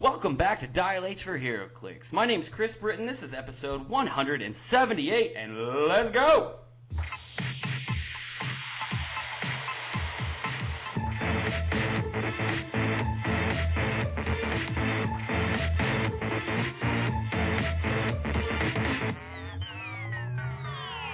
[0.00, 2.12] Welcome back to Dial H for HeroClix.
[2.12, 3.04] My name's Chris Britton.
[3.04, 6.54] This is episode 178, and let's go!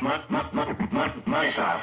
[0.03, 1.81] My, my, my, my, my style.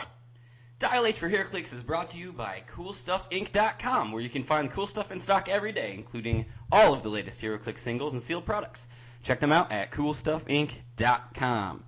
[0.82, 4.88] Dial H for HeroClix is brought to you by CoolStuffInc.com, where you can find cool
[4.88, 8.88] stuff in stock every day, including all of the latest HeroClix singles and sealed products.
[9.22, 11.84] Check them out at CoolStuffInc.com.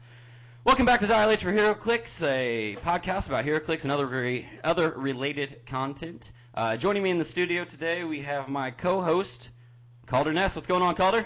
[0.63, 4.91] Welcome back to Dial H for HeroClix, a podcast about HeroClix and other re- other
[4.91, 6.31] related content.
[6.53, 9.49] Uh, joining me in the studio today, we have my co-host
[10.05, 10.55] Calder Ness.
[10.55, 11.25] What's going on, Calder?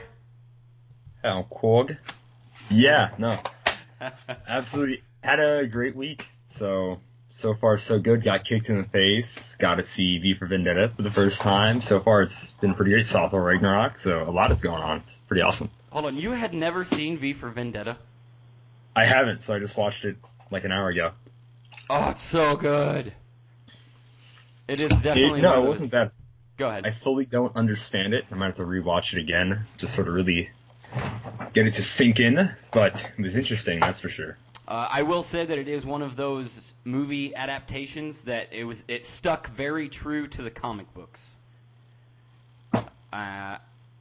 [1.25, 1.97] Oh, Quag.
[2.69, 3.37] Yeah, no.
[4.47, 5.03] Absolutely.
[5.21, 6.29] Had a great week.
[6.47, 7.01] So,
[7.37, 8.23] so far so good.
[8.23, 9.55] Got kicked in the face.
[9.55, 11.81] Got to see V for Vendetta for the first time.
[11.81, 13.07] So far it's been pretty great.
[13.07, 13.99] Saw Thor Ragnarok.
[13.99, 14.97] So a lot is going on.
[14.97, 15.69] It's pretty awesome.
[15.91, 17.97] Hold on, you had never seen V for Vendetta?
[18.95, 20.17] I haven't, so I just watched it
[20.49, 21.11] like an hour ago.
[21.89, 23.13] Oh, it's so good.
[24.67, 26.11] It is definitely It- no, it wasn't bad.
[26.57, 26.87] Go ahead.
[26.87, 28.25] I fully don't understand it.
[28.31, 29.65] I might have to rewatch it again.
[29.77, 30.49] to sort of really
[31.53, 32.49] get it to sink in.
[32.73, 34.37] But it was interesting, that's for sure.
[34.67, 38.83] Uh, I will say that it is one of those movie adaptations that it was
[38.89, 41.35] it stuck very true to the comic books.
[42.73, 43.57] Uh,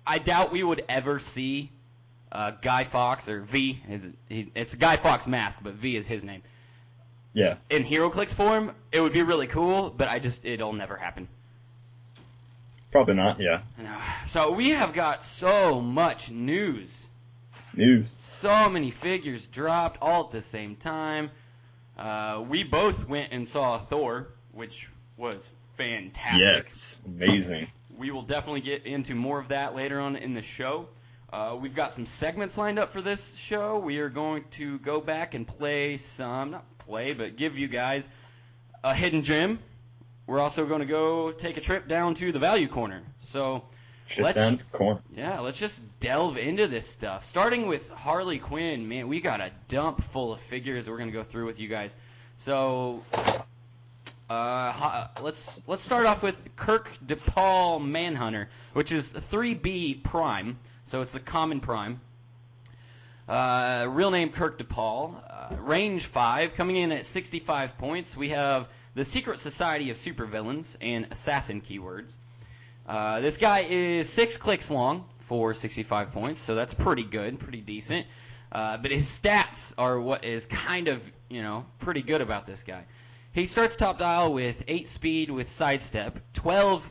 [0.06, 1.70] I doubt we would ever see
[2.32, 3.80] uh, Guy Fawkes or V.
[3.88, 6.42] Is, he, it's Guy Fawkes mask, but V is his name.
[7.32, 7.58] Yeah.
[7.70, 11.28] In HeroClix form, it would be really cool, but I just it'll never happen.
[12.90, 13.40] Probably not.
[13.40, 13.60] Yeah.
[14.28, 17.05] So we have got so much news.
[17.76, 18.16] News.
[18.18, 21.30] so many figures dropped all at the same time.
[21.98, 26.40] Uh, we both went and saw Thor, which was fantastic.
[26.40, 26.98] Yes.
[27.06, 27.68] Amazing.
[27.96, 30.88] We will definitely get into more of that later on in the show.
[31.32, 33.78] Uh, we've got some segments lined up for this show.
[33.78, 38.08] We are going to go back and play some, not play, but give you guys
[38.84, 39.58] a hidden gem.
[40.26, 43.02] We're also going to go take a trip down to the value corner.
[43.20, 43.64] So,
[44.22, 44.38] Let's-
[45.16, 47.24] yeah, let's just delve into this stuff.
[47.24, 51.24] Starting with Harley Quinn, man, we got a dump full of figures we're gonna go
[51.24, 51.94] through with you guys.
[52.36, 53.02] So,
[54.30, 61.12] uh, let's let's start off with Kirk DePaul Manhunter, which is 3B Prime, so it's
[61.12, 62.00] the common Prime.
[63.28, 68.16] Uh, real name Kirk DePaul, uh, range five, coming in at 65 points.
[68.16, 72.12] We have the Secret Society of Supervillains and Assassin keywords.
[72.86, 77.60] Uh, this guy is six clicks long for 65 points, so that's pretty good, pretty
[77.60, 78.06] decent.
[78.52, 82.62] Uh, but his stats are what is kind of, you know, pretty good about this
[82.62, 82.84] guy.
[83.32, 86.88] He starts top dial with 8 speed with sidestep, 12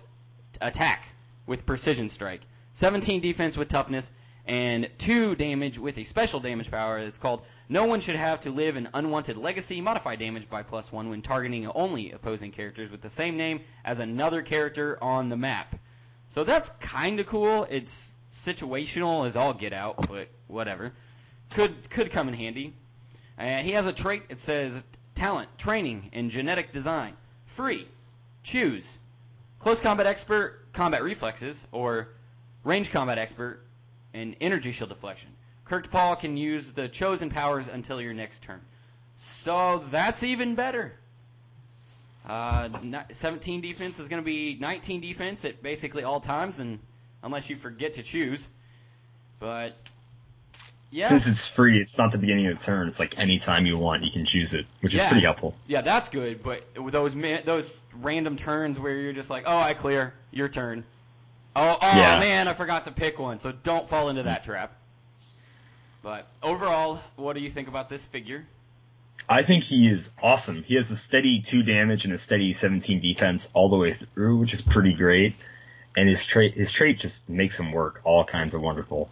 [0.60, 1.08] attack
[1.48, 2.42] with precision strike,
[2.74, 4.12] 17 defense with toughness,
[4.46, 8.52] and 2 damage with a special damage power that's called No one should have to
[8.52, 9.80] live an unwanted legacy.
[9.82, 14.00] Modify damage by plus 1 when targeting only opposing characters with the same name as
[14.00, 15.74] another character on the map.
[16.30, 17.66] So that's kind of cool.
[17.70, 20.94] It's situational as all get out, but whatever.
[21.52, 22.74] Could could come in handy.
[23.38, 24.24] And he has a trait.
[24.30, 24.84] It says
[25.16, 27.14] talent, training, and genetic design.
[27.46, 27.88] Free.
[28.44, 28.98] Choose.
[29.60, 32.10] Close combat expert, combat reflexes, or
[32.64, 33.62] range combat expert,
[34.14, 35.30] and energy shield deflection.
[35.66, 38.62] Kirk DePaul can use the chosen powers until your next turn.
[39.16, 40.94] So that's even better.
[42.28, 42.70] Uh,
[43.12, 46.80] 17 defense is going to be 19 defense at basically all times, and
[47.24, 48.48] unless you forget to choose.
[49.40, 49.76] But
[50.90, 52.88] yeah, Since it's free, it's not the beginning of the turn.
[52.88, 55.54] It's like any time you want, you can choose it, which is pretty helpful.
[55.68, 56.42] yeah, that's good.
[56.42, 60.84] But with those those random turns where you're just like, oh, I clear your turn.
[61.56, 62.20] Oh, oh Yeah.
[62.20, 63.40] man, I forgot to pick one.
[63.40, 64.74] So don't fall into that trap.
[66.02, 68.46] But overall, what do you think about this figure?
[69.28, 70.64] I think he is awesome.
[70.64, 74.38] He has a steady two damage and a steady 17 defense all the way through,
[74.38, 75.36] which is pretty great.
[75.98, 79.10] And his trait, his trait just makes him work all kinds of wonderful.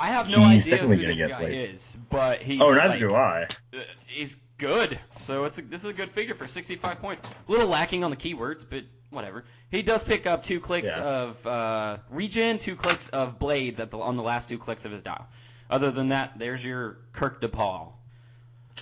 [0.00, 1.70] I have no He's idea who this get guy played.
[1.74, 2.60] is, but he.
[2.60, 3.48] Oh, neither like, do I.
[3.74, 4.98] uh, he's good.
[5.18, 7.20] So it's a, this is a good figure for 65 points.
[7.48, 9.44] A little lacking on the keywords, but whatever.
[9.72, 11.02] He does pick up two clicks Yeah.
[11.02, 14.92] of uh, regen, two clicks of blades at the on the last two clicks of
[14.92, 15.26] his dial.
[15.68, 17.92] Other than that, there's your Kirk DePaul.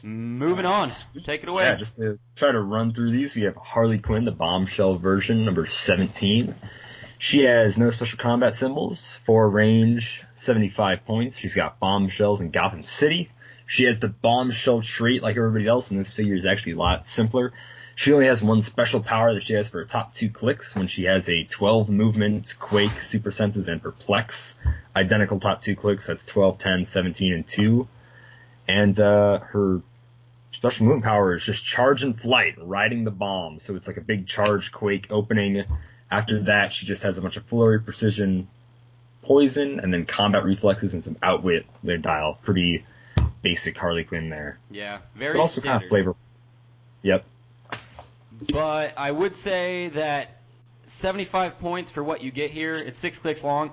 [0.04, 0.90] Moving on,
[1.24, 1.64] take it away.
[1.64, 5.44] Yeah, just to try to run through these, we have Harley Quinn, the bombshell version,
[5.44, 6.54] number 17.
[7.18, 11.38] She has no special combat symbols, for range, 75 points.
[11.38, 13.30] She's got bombshells in Gotham City.
[13.66, 17.06] She has the bombshell trait like everybody else, and this figure is actually a lot
[17.06, 17.52] simpler.
[17.94, 20.86] She only has one special power that she has for her top two clicks when
[20.86, 24.54] she has a 12 movement, Quake, Super Senses, and Perplex.
[24.94, 27.88] Identical top two clicks, that's 12, 10, 17, and 2.
[28.68, 29.80] And uh, her
[30.52, 33.58] special movement power is just charge and flight, riding the bomb.
[33.58, 35.64] So it's like a big charge Quake opening.
[36.10, 38.48] After that, she just has a bunch of flurry, precision,
[39.22, 42.38] poison, and then combat reflexes and some outwit their dial.
[42.42, 42.84] Pretty
[43.42, 44.58] basic Harley Quinn there.
[44.70, 45.68] Yeah, very But also standard.
[45.70, 46.14] kind of flavor.
[47.02, 47.24] Yep.
[48.52, 50.30] But I would say that
[50.84, 52.76] 75 points for what you get here.
[52.76, 53.72] It's six clicks long.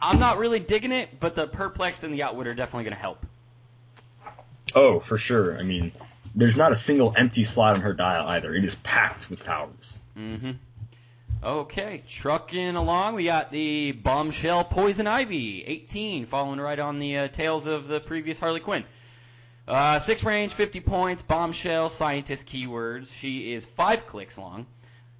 [0.00, 3.00] I'm not really digging it, but the perplex and the outwit are definitely going to
[3.00, 3.24] help.
[4.74, 5.58] Oh, for sure.
[5.58, 5.92] I mean,
[6.34, 8.54] there's not a single empty slot on her dial either.
[8.54, 9.98] It is packed with powers.
[10.16, 10.52] Mm-hmm.
[11.44, 13.16] Okay, trucking along.
[13.16, 17.98] We got the bombshell poison ivy, 18, following right on the uh, tails of the
[17.98, 18.84] previous Harley Quinn.
[19.66, 23.12] Uh, six range, 50 points, bombshell, scientist keywords.
[23.12, 24.66] She is five clicks long.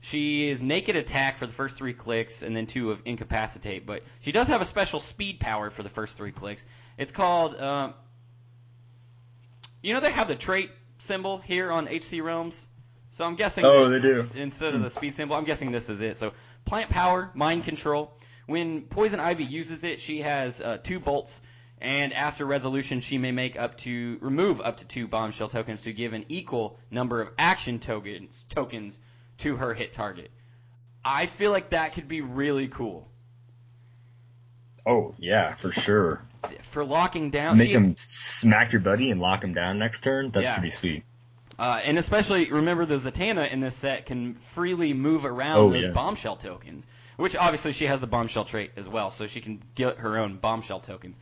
[0.00, 3.87] She is naked attack for the first three clicks, and then two of incapacitate.
[3.87, 6.64] But she does have a special speed power for the first three clicks.
[6.98, 7.94] It's called, um,
[9.82, 12.67] you know, they have the trait symbol here on HC Realms.
[13.11, 13.64] So I'm guessing.
[13.64, 14.29] Oh, they do.
[14.34, 15.37] instead of the speed symbol.
[15.37, 16.17] I'm guessing this is it.
[16.17, 16.32] So
[16.64, 18.17] plant power, mind control.
[18.46, 21.40] When Poison Ivy uses it, she has uh, two bolts,
[21.81, 25.93] and after resolution, she may make up to remove up to two bombshell tokens to
[25.93, 28.99] give an equal number of action tokens tokens
[29.38, 30.31] to her hit target.
[31.05, 33.08] I feel like that could be really cool
[34.87, 36.23] Oh, yeah, for sure.
[36.62, 37.58] For locking down.
[37.58, 40.30] Make see- him smack your buddy and lock him down next turn.
[40.30, 40.54] That's Yeah.
[40.58, 41.04] pretty sweet.
[41.58, 45.84] Uh, and especially remember the Zatanna in this set can freely move around Oh, those
[45.84, 45.90] yeah.
[45.92, 46.86] bombshell tokens,
[47.16, 50.36] which obviously she has the bombshell trait as well, so she can get her own
[50.38, 51.18] bombshell tokens.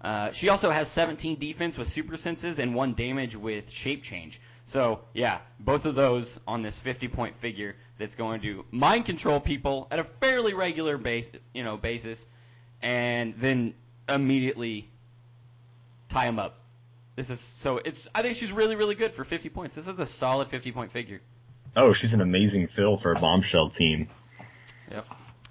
[0.00, 4.40] Uh, she also has 17 defense with super senses and one damage with shape change.
[4.66, 9.38] So yeah, both of those on this 50 point figure that's going to mind control
[9.40, 12.26] people at a fairly regular base, you know, basis,
[12.82, 13.74] and then
[14.08, 14.88] immediately
[16.08, 16.58] tie him up.
[17.16, 18.06] This is so it's.
[18.14, 19.74] I think she's really really good for 50 points.
[19.74, 21.20] This is a solid 50 point figure.
[21.74, 24.08] Oh, she's an amazing fill for a bombshell team.
[24.90, 25.06] Yep.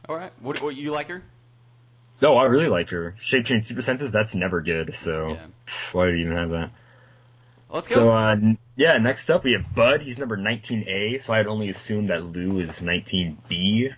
[0.09, 0.31] All right.
[0.41, 1.21] What, what you like her?
[2.21, 3.15] No, I really like her.
[3.19, 5.45] Shape change super senses, that's never good, so Yeah.
[5.91, 6.71] why did you even have that?
[7.69, 7.95] Let's go.
[7.95, 8.35] So, uh,
[8.75, 10.01] yeah, next up we have Bud.
[10.01, 13.93] He's number 19A, so I'd only assume that Lou is 19B.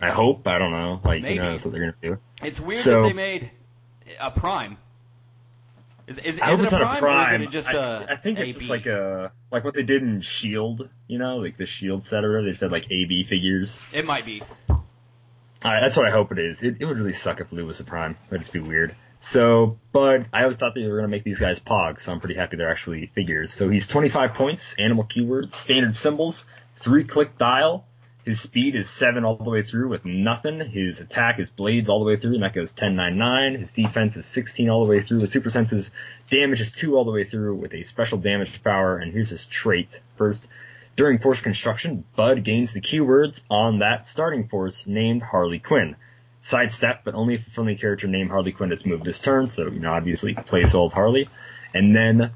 [0.00, 0.46] I hope.
[0.46, 1.00] I don't know.
[1.04, 1.34] Like, Maybe.
[1.36, 2.18] you know, that's what they're gonna do.
[2.46, 3.50] It's weird so- that they made
[4.20, 4.78] a prime.
[6.06, 7.40] Is, is, is it a not prime, a prime.
[7.40, 9.82] or is it just I, a I think it's just like a like what they
[9.82, 10.88] did in Shield.
[11.08, 12.42] You know, like the Shield set or.
[12.42, 13.80] They said like AB figures.
[13.90, 14.42] It might be.
[14.68, 16.62] Uh, that's what I hope it is.
[16.62, 18.18] It, it would really suck if Lou was a prime.
[18.28, 18.94] That'd just be weird.
[19.20, 22.34] So, but I always thought they were gonna make these guys pogs, so I'm pretty
[22.34, 23.54] happy they're actually figures.
[23.54, 26.44] So he's 25 points, animal keywords, standard symbols,
[26.80, 27.86] three click dial.
[28.24, 30.60] His speed is seven all the way through with nothing.
[30.60, 33.54] His attack is blades all the way through, and that goes 10, 9, 9.
[33.56, 35.90] His defense is 16 all the way through with super senses.
[36.30, 38.96] Damage is two all the way through with a special damage power.
[38.96, 40.00] And here's his trait.
[40.16, 40.48] First,
[40.96, 45.96] during force construction, Bud gains the keywords on that starting force named Harley Quinn.
[46.40, 49.66] Sidestep, but only if a friendly character named Harley Quinn has moved this turn, so,
[49.66, 51.28] you know, obviously plays old Harley.
[51.74, 52.30] And then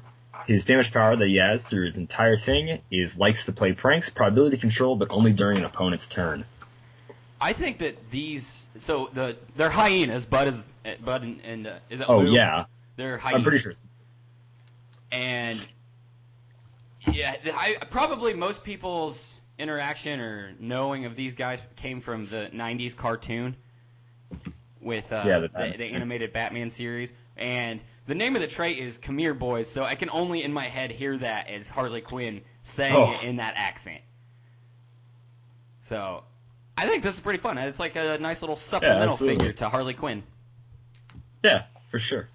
[0.49, 4.09] his damage power that he has through his entire thing is likes to play pranks,
[4.09, 6.43] probability control, but only during an opponent's turn.
[7.39, 8.67] I think that these.
[8.79, 10.25] So the they're hyenas.
[10.25, 10.67] Bud is
[11.05, 12.33] Bud and, and uh, is it Oh Lou?
[12.33, 12.65] yeah,
[12.95, 13.37] They're hyenas.
[13.37, 13.73] I'm pretty sure.
[15.11, 15.61] and
[17.11, 22.95] yeah, I probably most people's interaction or knowing of these guys came from the '90s
[22.95, 23.55] cartoon
[24.81, 27.13] with uh, Yeah, the the, the animated Batman series.
[27.37, 30.65] And the name of the trait is Khmer Boys, so I can only in my
[30.65, 33.13] head hear that as Harley Quinn saying Oh.
[33.13, 34.01] it in that accent.
[35.81, 36.23] So
[36.75, 37.59] I think this is pretty fun.
[37.59, 39.37] It's like a nice little supplemental absolutely.
[39.37, 40.23] figure to Harley Quinn.
[41.43, 42.27] Yeah, for sure.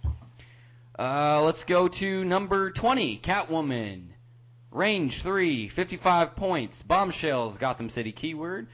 [0.97, 4.05] Uh, let's go to number 20, Catwoman.
[4.71, 6.83] Range 3, 55 points.
[6.83, 8.69] Bombshells, Gotham City keyword.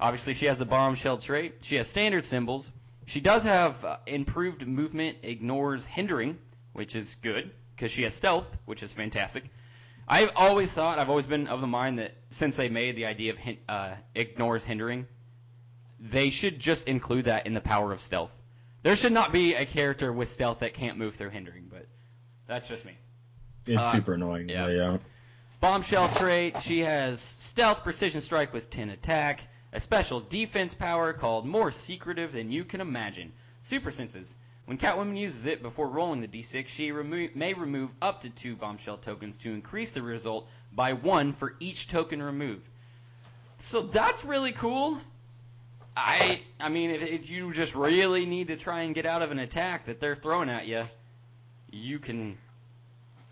[0.00, 1.56] Obviously, she has the bombshell trait.
[1.60, 2.70] She has standard symbols.
[3.06, 6.38] She does have uh, improved movement, ignores hindering,
[6.76, 9.44] which is good, because she has stealth, which is fantastic.
[10.06, 13.32] I've always thought, I've always been of the mind that since they made the idea
[13.32, 15.06] of hin- uh, ignores hindering,
[15.98, 18.32] they should just include that in the power of stealth.
[18.82, 21.86] There should not be a character with stealth that can't move through hindering, but
[22.46, 22.92] that's just me.
[23.66, 24.48] It's Uh, super annoying.
[24.48, 24.68] yeah.
[24.68, 24.92] Yeah.
[24.92, 24.98] yeah.
[25.60, 29.40] Bombshell trait, she has stealth precision strike with 10 attack,
[29.72, 33.32] a special defense power called more secretive than you can imagine.
[33.64, 34.34] Super senses.
[34.66, 38.56] When Catwoman uses it before rolling the d6, she remo- may remove up to two
[38.56, 42.68] bombshell tokens to increase the result by one for each token removed.
[43.60, 44.98] So that's really cool.
[45.96, 49.30] I I mean, if, if you just really need to try and get out of
[49.30, 50.84] an attack that they're throwing at you,
[51.70, 52.36] you can.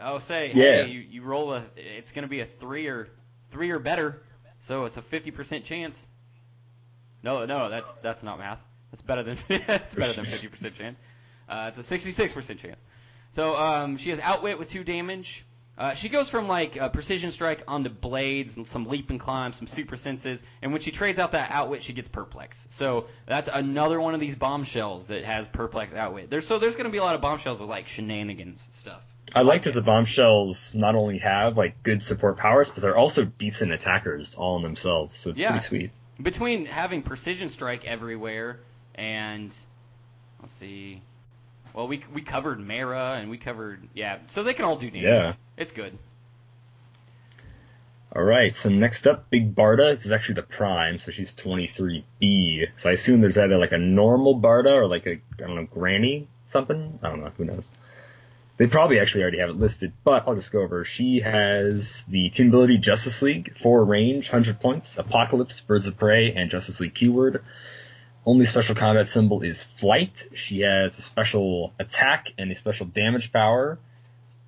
[0.00, 0.84] Oh, say Yeah.
[0.84, 1.64] hey, you, you roll a.
[1.76, 3.08] It's going to be a three or
[3.50, 4.22] three or better,
[4.60, 6.06] so it's a fifty percent chance.
[7.22, 8.60] No, no, that's that's not math.
[8.92, 9.36] That's better than
[9.66, 10.96] that's better than fifty percent chance.
[11.48, 12.80] Uh, it's a sixty-six percent chance.
[13.32, 15.44] So um, she has outwit with two damage.
[15.76, 19.52] Uh, she goes from like uh, precision strike onto blades and some leap and climb,
[19.52, 22.68] some super senses, and when she trades out that outwit, she gets perplex.
[22.70, 26.30] So that's another one of these bombshells that has perplex outwit.
[26.30, 29.02] There's so there's going to be a lot of bombshells with like shenanigans and stuff.
[29.34, 33.24] I like that the bombshells not only have like good support powers, but they're also
[33.24, 35.16] decent attackers all in themselves.
[35.18, 35.50] So it's Yeah.
[35.50, 35.90] pretty sweet.
[36.22, 38.60] between having precision strike everywhere
[38.94, 39.52] and
[40.40, 41.02] let's see
[41.74, 45.04] well we we covered Mara and we covered yeah so they can all do damage
[45.04, 45.34] Yeah.
[45.58, 45.98] it's good
[48.16, 48.54] All right.
[48.54, 49.92] So next up, Big Barda.
[49.92, 52.68] This is actually the Prime, so she's 23B.
[52.76, 55.64] So I assume there's either like a normal Barda or like a I don't know
[55.64, 56.98] Granny something.
[57.02, 57.32] I don't know.
[57.36, 57.68] Who knows?
[58.56, 60.84] They probably actually already have it listed, but I'll just go over.
[60.84, 66.32] She has the team ability Justice League, four range, 100 points, Apokolips, Birds of Prey,
[66.34, 67.42] and Justice League keyword.
[68.26, 70.28] Only special combat symbol is Flight.
[70.34, 73.78] She has a special attack and a special damage power.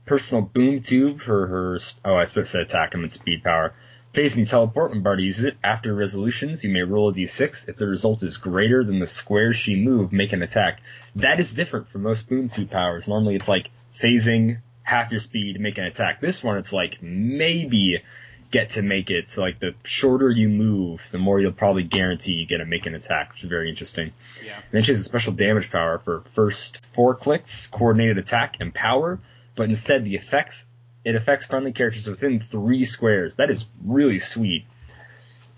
[0.06, 1.78] Personal boom tube for her.
[2.02, 2.96] Oh, I supposed to attack.
[2.96, 3.74] Meant speed power.
[4.14, 4.92] Phasing teleport.
[4.92, 7.68] When Barda uses it after resolutions, you may roll a d6.
[7.68, 10.80] If the result is greater than the square she moved, make an attack.
[11.16, 13.08] That is different from most boom tube powers.
[13.08, 13.68] Normally, it's like
[14.00, 16.22] phasing half your speed, make an attack.
[16.22, 18.02] This one, it's like maybe
[18.50, 19.28] get to make it.
[19.28, 22.86] So like the shorter you move, the more you'll probably guarantee you get to make
[22.86, 24.12] an attack, which is very interesting.
[24.44, 28.56] yeah And then she has a special damage power for first four clicks, coordinated attack,
[28.60, 29.18] and power,
[29.54, 30.64] but instead the effects,
[31.04, 33.36] it affects friendly characters within three squares.
[33.36, 34.66] That is really sweet.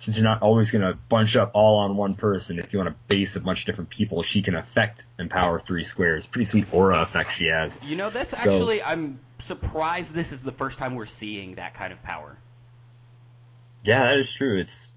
[0.01, 2.91] Since you're not always going to bunch up all on one person, if you want
[2.91, 6.25] to base a bunch of different people, she can affect and power three squares.
[6.25, 7.81] Pretty sweet aura effect she has.
[7.83, 11.75] you know that's So- actually I'm surprised this is the first time we're seeing that
[11.75, 12.37] kind of power
[13.85, 14.59] Yeah, that is true.
[14.61, 14.93] It's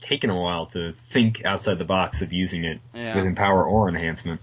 [0.00, 3.16] taken a while to think outside the box of using it Yeah.
[3.16, 4.40] with empower or enhancement.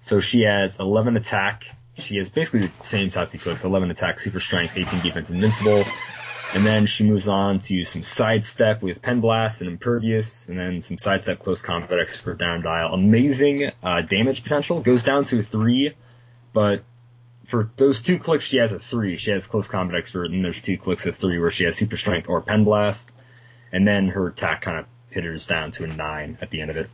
[0.00, 1.64] So she has 11 attack.
[1.98, 5.84] She has basically the same top two clicks, 11 attack, super strength, 18 defense, invincible.
[6.54, 10.80] And then she moves on to some sidestep with pen blast and impervious, and then
[10.82, 12.92] some sidestep close combat expert down dial.
[12.92, 15.94] Amazing uh, damage potential goes down to three,
[16.52, 16.82] but
[17.44, 19.16] for those two clicks she has a three.
[19.16, 21.96] She has close combat expert, and there's two clicks at three where she has super
[21.96, 23.12] strength or pen blast,
[23.72, 26.76] and then her attack kind of hitters down to a nine at the end of
[26.76, 26.88] it.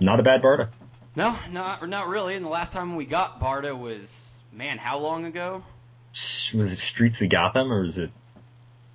[0.00, 0.68] Not a bad Barda.
[1.14, 5.24] no not not really and the last time we got Barda was man how long
[5.24, 5.62] ago
[6.12, 8.10] Was it Streets of Gotham or is it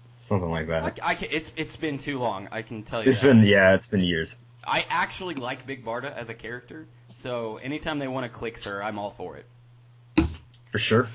[0.09, 0.99] something like I, that?
[1.01, 3.27] I can, it's it's been too long I can tell you It's that.
[3.27, 4.35] been yeah, it's been years.
[4.65, 8.83] I actually like Big Barda as a character so anytime they want to click her
[8.83, 9.45] I'm all for it
[10.71, 11.09] For sure.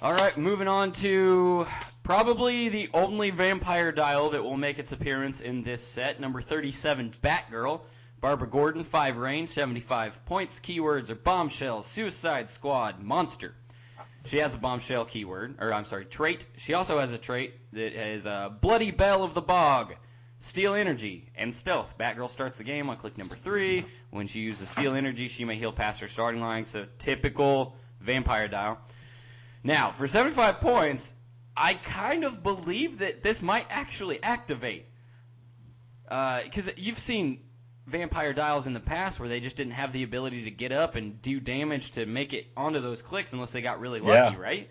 [0.00, 1.66] All right, moving on to
[2.02, 7.14] probably the only vampire dial that will make its appearance in this set, number 37,
[7.22, 7.80] Batgirl.
[8.20, 10.58] Barbara Gordon, 5 range, 75 points.
[10.58, 13.54] Keywords are bombshell, suicide squad, monster.
[14.24, 16.46] She has a bombshell keyword, or I'm sorry, trait.
[16.56, 19.94] She also has a trait that has a bloody bell of the bog,
[20.40, 21.96] steal energy, and stealth.
[21.96, 23.86] Batgirl starts the game on click number three.
[24.10, 26.64] When she uses steal energy, she may heal past her starting line.
[26.64, 28.78] So typical vampire dial.
[29.64, 31.14] Now, for 75 points,
[31.56, 34.86] I kind of believe that this might actually activate.
[36.08, 37.40] Uh, because you've seen
[37.86, 40.94] vampire dials in the past where they just didn't have the ability to get up
[40.94, 44.40] and do damage to make it onto those clicks unless they got really lucky, Yeah.
[44.40, 44.70] right?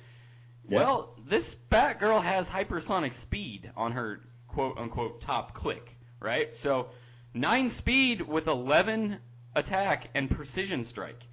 [0.69, 0.79] Yeah.
[0.79, 6.55] Well, this Batgirl has hypersonic speed on her quote unquote top click, right?
[6.55, 6.89] So,
[7.34, 9.19] 9 speed with 11
[9.55, 11.24] attack and precision strike.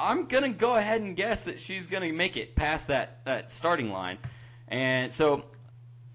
[0.00, 3.24] I'm going to go ahead and guess that she's going to make it past that,
[3.26, 4.18] that starting line.
[4.66, 5.44] And so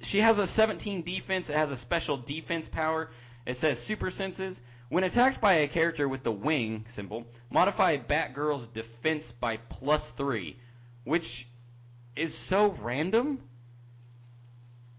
[0.02, 1.50] she has a 17 defense.
[1.50, 3.12] It has a special defense power.
[3.46, 4.60] It says super senses.
[4.90, 10.58] When attacked by a character with the wing symbol, modify Batgirl's defense by plus three,
[11.04, 11.48] which
[12.16, 13.40] is so random.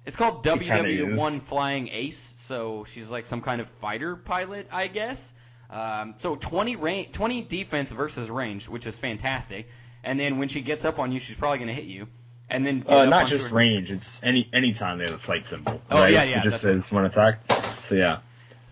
[0.05, 1.41] It's called kinda WW1.
[1.41, 5.35] Flying Ace, so she's like some kind of fighter pilot, I guess.
[5.71, 9.69] Um, so 20 range, 20 defense versus range, which is fantastic.
[10.05, 12.07] And then when she gets up on you, she's probably going to hit you.
[12.49, 13.91] And then Uh, not just her- range.
[13.91, 15.83] It's any any time they have a flight symbol.
[15.91, 16.13] Oh, right?
[16.13, 17.41] yeah, yeah, It just says one attack.
[17.85, 18.19] So yeah.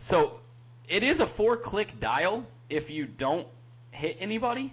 [0.00, 0.38] So
[0.88, 3.48] it is a four click dial if you don't
[3.90, 4.72] hit anybody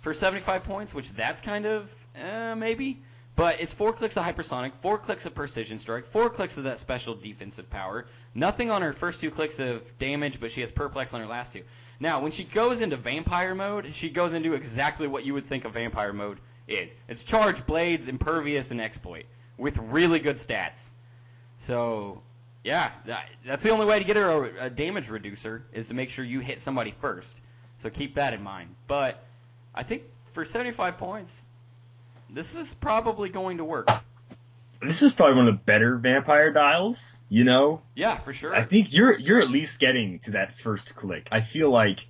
[0.00, 3.00] for 75 points, which that's kind of uh, maybe.
[3.36, 6.78] But it's four clicks of hypersonic, four clicks of precision strike, four clicks of that
[6.78, 8.06] special defensive power.
[8.34, 11.52] Nothing on her first two clicks of damage, but she has perplex on her last
[11.52, 11.62] two.
[11.98, 15.64] Now, when she goes into vampire mode, she goes into exactly what you would think
[15.64, 16.38] a vampire mode
[16.68, 16.94] is.
[17.08, 19.26] It's charge, blades, impervious, and exploit
[19.58, 20.90] with really good stats.
[21.58, 22.22] So,
[22.62, 25.94] yeah, that, that's the only way to get her a, a damage reducer is to
[25.94, 27.42] make sure you hit somebody first.
[27.76, 28.74] So keep that in mind.
[28.86, 29.24] But
[29.74, 31.46] I think for 75 points,
[32.34, 33.88] this is probably going to work.
[34.82, 37.80] This is probably one of the better vampire dials, you know?
[37.94, 38.54] Yeah, for sure.
[38.54, 41.28] I think you're you're at least getting to that first click.
[41.32, 42.00] I feel like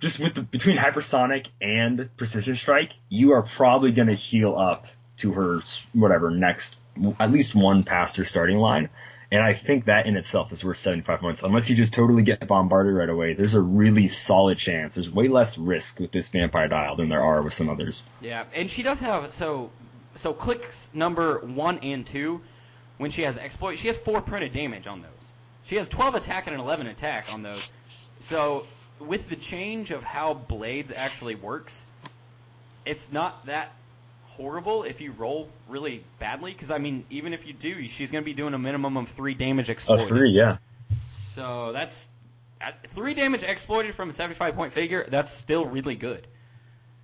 [0.00, 4.86] just with the between hypersonic and precision strike, you are probably going to heal up
[5.18, 5.60] to her
[5.92, 6.76] whatever next
[7.18, 8.88] at least one past her starting line.
[9.32, 11.42] And I think that in itself is worth 75 points.
[11.42, 14.96] Unless you just totally get bombarded right away, there's a really solid chance.
[14.96, 18.02] There's way less risk with this vampire dial than there are with some others.
[18.20, 19.70] Yeah, and she does have so
[20.16, 22.40] so clicks number one and two.
[22.98, 25.10] When she has exploit, she has four printed damage on those.
[25.64, 27.70] She has 12 attack and an 11 attack on those.
[28.18, 28.66] So
[28.98, 31.86] with the change of how blades actually works,
[32.84, 33.72] it's not that
[34.36, 36.52] horrible if you roll really badly.
[36.52, 39.08] Because I mean, even if you do, she's going to be doing a minimum of
[39.08, 40.06] three damage Oh, exploited.
[40.06, 40.58] three, yeah.
[41.06, 42.06] So that's
[42.60, 45.06] at three damage exploited from a 75 point figure.
[45.08, 46.26] That's still really good.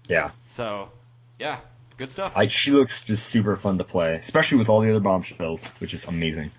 [0.09, 0.31] Yeah.
[0.49, 0.91] So
[1.39, 1.59] yeah,
[1.97, 2.33] good stuff.
[2.37, 5.95] I, she looks just super fun to play, especially with all the other bombshells, which
[5.95, 6.51] is amazing.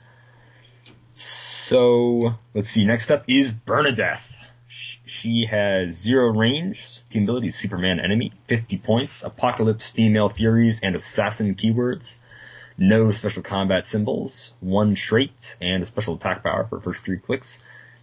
[1.16, 2.86] So let's see.
[2.86, 4.34] Next up is Bernadeth.
[5.08, 7.02] Sh- She has zero range.
[7.10, 9.24] Team ability Superman enemy, 50 points.
[9.24, 12.16] Apokolips, female furies, and assassin keywords.
[12.78, 14.54] No special combat symbols.
[14.60, 17.60] One trait and a special attack power for first three clicks.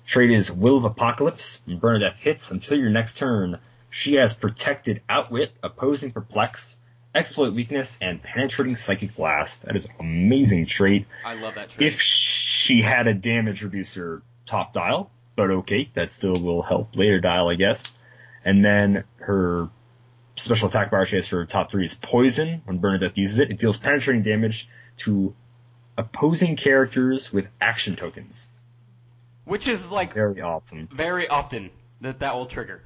[0.06, 1.58] Trait is Will of Apokolips.
[1.64, 3.58] When Bernadeth hits until your next turn,
[3.90, 6.76] she has protected outwit, opposing perplex,
[7.14, 9.62] exploit weakness, and penetrating psychic blast.
[9.64, 11.06] That is an amazing trait.
[11.25, 11.87] I love that trait.
[11.87, 17.20] If she had a damage reducer top dial, but okay, that still will help later
[17.20, 17.98] dial, I guess.
[18.44, 19.68] And then her
[20.36, 22.62] special attack bar she has for her top three is poison.
[22.64, 24.68] When Bernadeth uses it, it deals penetrating damage
[24.99, 25.34] to
[25.97, 28.47] opposing characters with action tokens.
[29.44, 30.88] Which is like Very awesome.
[30.92, 31.70] very often
[32.00, 32.82] that that will trigger.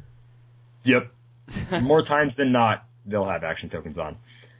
[0.84, 1.10] Yep.
[1.82, 4.16] More times than not, they'll have action tokens on.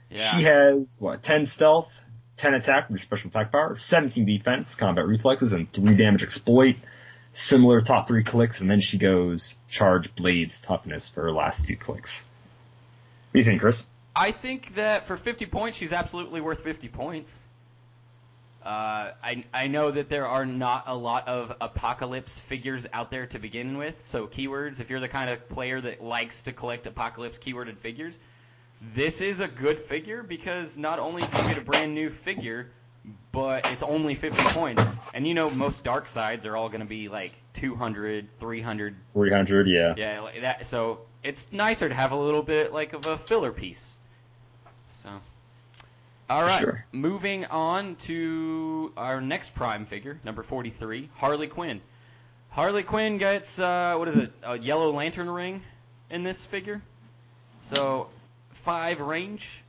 [0.09, 0.35] yeah.
[0.37, 1.21] She has what?
[1.21, 2.01] 10 stealth,
[2.37, 6.75] 10 attack with special attack power, 17 defense, combat reflexes, and 3 damage exploit.
[7.33, 11.75] Similar top 3 clicks, and then she goes charge blades toughness for her last two
[11.75, 12.23] clicks.
[13.29, 13.85] What do you think, Chris?
[14.15, 17.45] I think that for 50 points, she's absolutely worth 50 points.
[18.63, 23.25] Uh, I I know that there are not a lot of apokolips figures out there
[23.27, 24.05] to begin with.
[24.05, 28.19] So keywords, if you're the kind of player that likes to collect apokolips keyworded figures,
[28.81, 32.71] this is a good figure because not only do you get a brand new figure,
[33.31, 34.83] but it's only 50 points.
[35.13, 39.93] And you know most Darkseids are all going to be like 200, 300 300, yeah.
[39.97, 40.67] yeah, like that.
[40.67, 43.95] So it's nicer to have a little bit like of a filler piece.
[45.03, 45.09] So,
[46.29, 46.85] all right, Sure.
[46.91, 51.81] moving on to our next Prime figure, number forty-three, Harley Quinn.
[52.51, 54.31] Harley Quinn gets uh, what is it?
[54.43, 55.61] A yellow lantern ring
[56.09, 56.81] in this figure.
[57.63, 58.09] So
[58.51, 59.63] five range,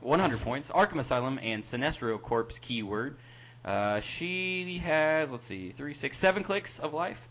[0.00, 0.70] 100 points.
[0.70, 3.16] Arkham Asylum and Sinestro Corps keyword.
[3.64, 7.28] Uh, she has let's see, three, six, seven clicks of life.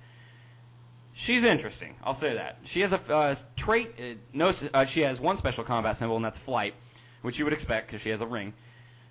[1.13, 1.95] She's interesting.
[2.03, 2.60] I'll say that.
[2.65, 3.95] She has a uh, trait.
[3.99, 4.03] Uh,
[4.34, 6.75] no, uh, she has one special combat symbol, and that's flight,
[7.23, 8.53] which you would expect because she has a ring.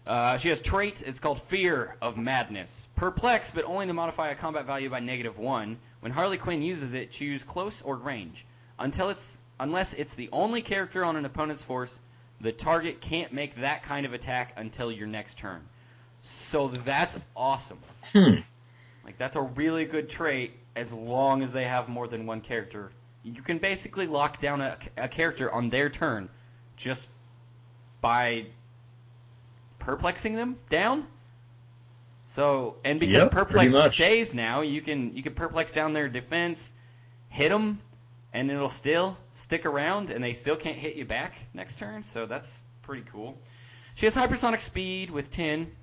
[0.07, 1.03] Uh, she has trait.
[1.05, 2.87] It's called Fear of Madness.
[2.95, 5.79] Perplex, but only to modify a combat value by negative one.
[5.99, 8.47] When Harley Quinn uses it, choose close or range.
[8.79, 11.99] Until it's unless it's the only character on an opponent's force,
[12.41, 15.63] the target can't make that kind of attack until your next turn.
[16.23, 17.79] So that's awesome.
[18.13, 18.37] Hmm.
[19.05, 22.91] Like that's a really good trait as long as they have more than one character.
[23.23, 26.29] You can basically lock down a, a character on their turn
[26.77, 27.09] just
[28.01, 28.47] by
[29.79, 31.07] perplexing them down.
[32.27, 36.75] So, and because Yep, perplex stays now, you can you can perplex down their defense,
[37.29, 37.81] hit them,
[38.37, 42.03] and it'll still stick around, and they still can't hit you back next turn.
[42.03, 43.39] So that's pretty cool.
[43.95, 45.75] She has hypersonic speed with 10,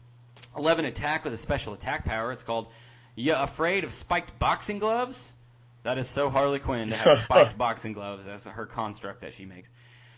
[0.56, 2.32] 11 attack with a special attack power.
[2.32, 2.68] It's called
[3.16, 5.32] "You Afraid of Spiked Boxing Gloves?"
[5.82, 8.26] That is so Harley Quinn to have spiked boxing gloves.
[8.26, 9.70] That's her construct that she makes.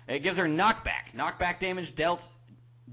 [0.07, 1.15] It gives her knockback.
[1.15, 2.27] Knockback damage dealt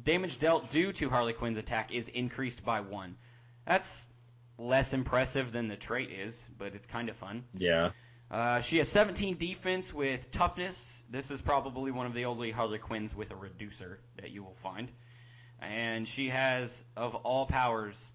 [0.05, 3.17] damage dealt due to Harley Quinn's attack is increased by one.
[3.67, 4.07] That's
[4.57, 7.45] less impressive than the trait is, but it's kind of fun.
[7.55, 7.91] Yeah.
[8.33, 11.05] Uh, she has 17 defense with toughness.
[11.11, 14.55] This is probably one of the only Harley Quinns with a reducer that you will
[14.55, 14.91] find.
[15.61, 18.11] and she has of all powers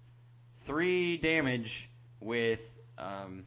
[0.62, 1.88] three damage
[2.20, 2.60] with
[2.98, 3.44] um.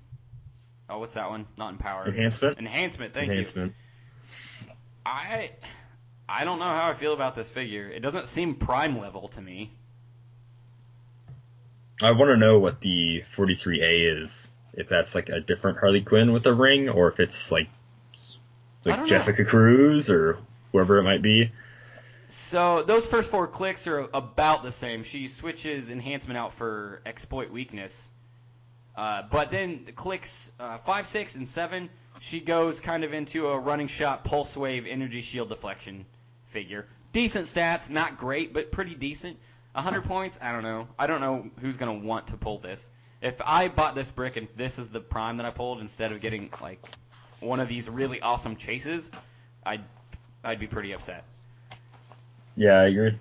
[0.90, 1.46] Oh, what's that one?
[1.58, 2.08] Not empower.
[2.08, 2.58] Enhancement.
[2.58, 3.14] Enhancement.
[3.14, 3.34] Thank you.
[3.34, 3.74] Enhancement.
[4.66, 4.74] you.
[5.06, 5.52] I
[6.28, 7.90] I don't know how I feel about this figure.
[7.90, 9.74] It doesn't seem prime level to me.
[12.02, 14.48] I want to know what the 43A is.
[14.74, 17.68] If that's like a different Harley Quinn with a ring, or if it's like
[18.86, 19.08] like don't know.
[19.08, 20.40] Jessica Cruz or
[20.72, 21.52] whoever it might be.
[22.28, 25.04] So those first four clicks are about the same.
[25.04, 28.10] She switches enhancement out for exploit weakness,
[28.96, 33.48] uh, but then the clicks uh, five, six, and seven, she goes kind of into
[33.50, 36.06] a running shot, pulse wave, energy shield deflection
[36.46, 36.88] figure.
[37.12, 39.38] Decent stats, not great, but pretty decent.
[39.74, 40.88] 100 points, I don't know.
[40.98, 42.90] I don't know who's gonna want to pull this.
[43.22, 46.22] If I bought this brick and this is the prime that I pulled instead of
[46.22, 46.84] getting like
[47.40, 49.12] one of these really awesome chases,
[49.66, 49.84] I'd
[50.44, 51.24] I'd be pretty upset.
[52.56, 53.18] Yeah, I agree.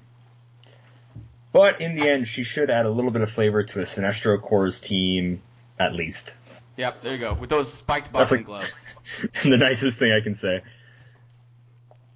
[1.53, 4.41] But in the end, she should add a little bit of flavor to a Sinestro
[4.41, 5.43] Corps team,
[5.79, 6.33] at least.
[6.77, 7.35] Yep, there you go.
[7.35, 8.87] With those spiked boxing like- gloves.
[9.43, 10.63] the nicest thing I can say.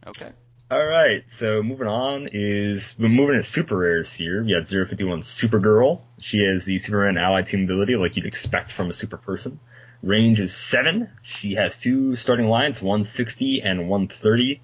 [0.07, 0.31] Okay.
[0.75, 4.43] All right, so moving on is we're moving to super rares here.
[4.43, 6.01] We got 051 Supergirl.
[6.19, 9.61] She has the Superman allied team ability like you'd expect from a super person.
[10.03, 11.09] Range is 7.
[11.23, 14.63] She has two starting lines, 160 and 130.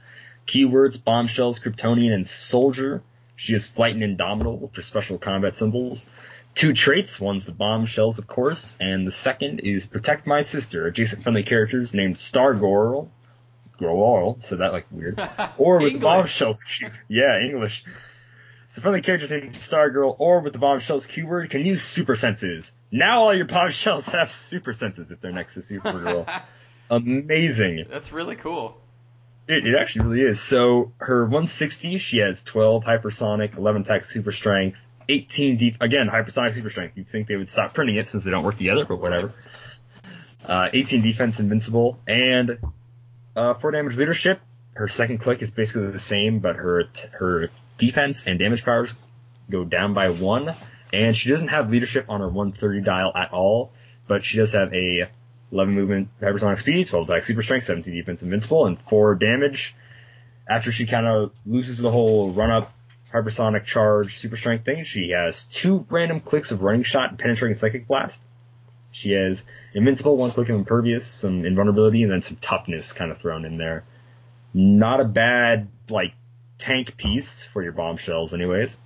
[0.49, 3.05] Keywords, bombshells, Kryptonian, and soldier.
[3.37, 6.09] She has flight and indomitable for special combat symbols.
[6.57, 11.23] Two traits, one's the bombshells of course, and the second is protect my sister, adjacent
[11.23, 13.11] friendly characters named Stargirl,
[13.81, 15.19] Girl, so that like weird.
[15.59, 16.93] Or with the bombshells cube.
[17.09, 17.85] Yeah, English.
[18.69, 22.73] So friendly characters named Stargirl or with the bombshells keyword can use super senses.
[22.93, 26.43] Now all your bombshells have super senses if they're next to Supergirl.
[26.91, 27.87] Amazing.
[27.91, 28.77] That's really cool.
[29.49, 30.41] It, it actually really is.
[30.41, 36.55] So her 160, she has 12 hypersonic, 11 attack super strength, 18 deep, again, hypersonic
[36.55, 36.97] super strength.
[36.97, 39.33] You'd think they would stop printing it since they don't work together, but whatever.
[40.45, 42.59] Uh, 18 defense invincible, and
[43.37, 44.41] uh, 4 damage leadership.
[44.75, 48.95] Her second click is basically the same, but her her defense and damage powers
[49.51, 50.55] go down by one.
[50.93, 53.73] And she doesn't have leadership on her 130 dial at all,
[54.09, 55.09] but she does have a
[55.53, 59.75] 11 movement, hypersonic speed, 12 attack, super strength, 17 defense, invincible, and 4 damage.
[60.49, 62.73] After she kind of loses the whole run up,
[63.13, 67.57] hypersonic charge, super strength thing, she has two random clicks of running shot and penetrating
[67.57, 68.23] psychic blast.
[68.93, 73.19] She has invincible, one click of impervious, some invulnerability, and then some toughness kind of
[73.19, 73.85] thrown in there.
[74.53, 76.13] Not a bad, like,
[76.59, 78.79] tank piece for your bombshells anyways.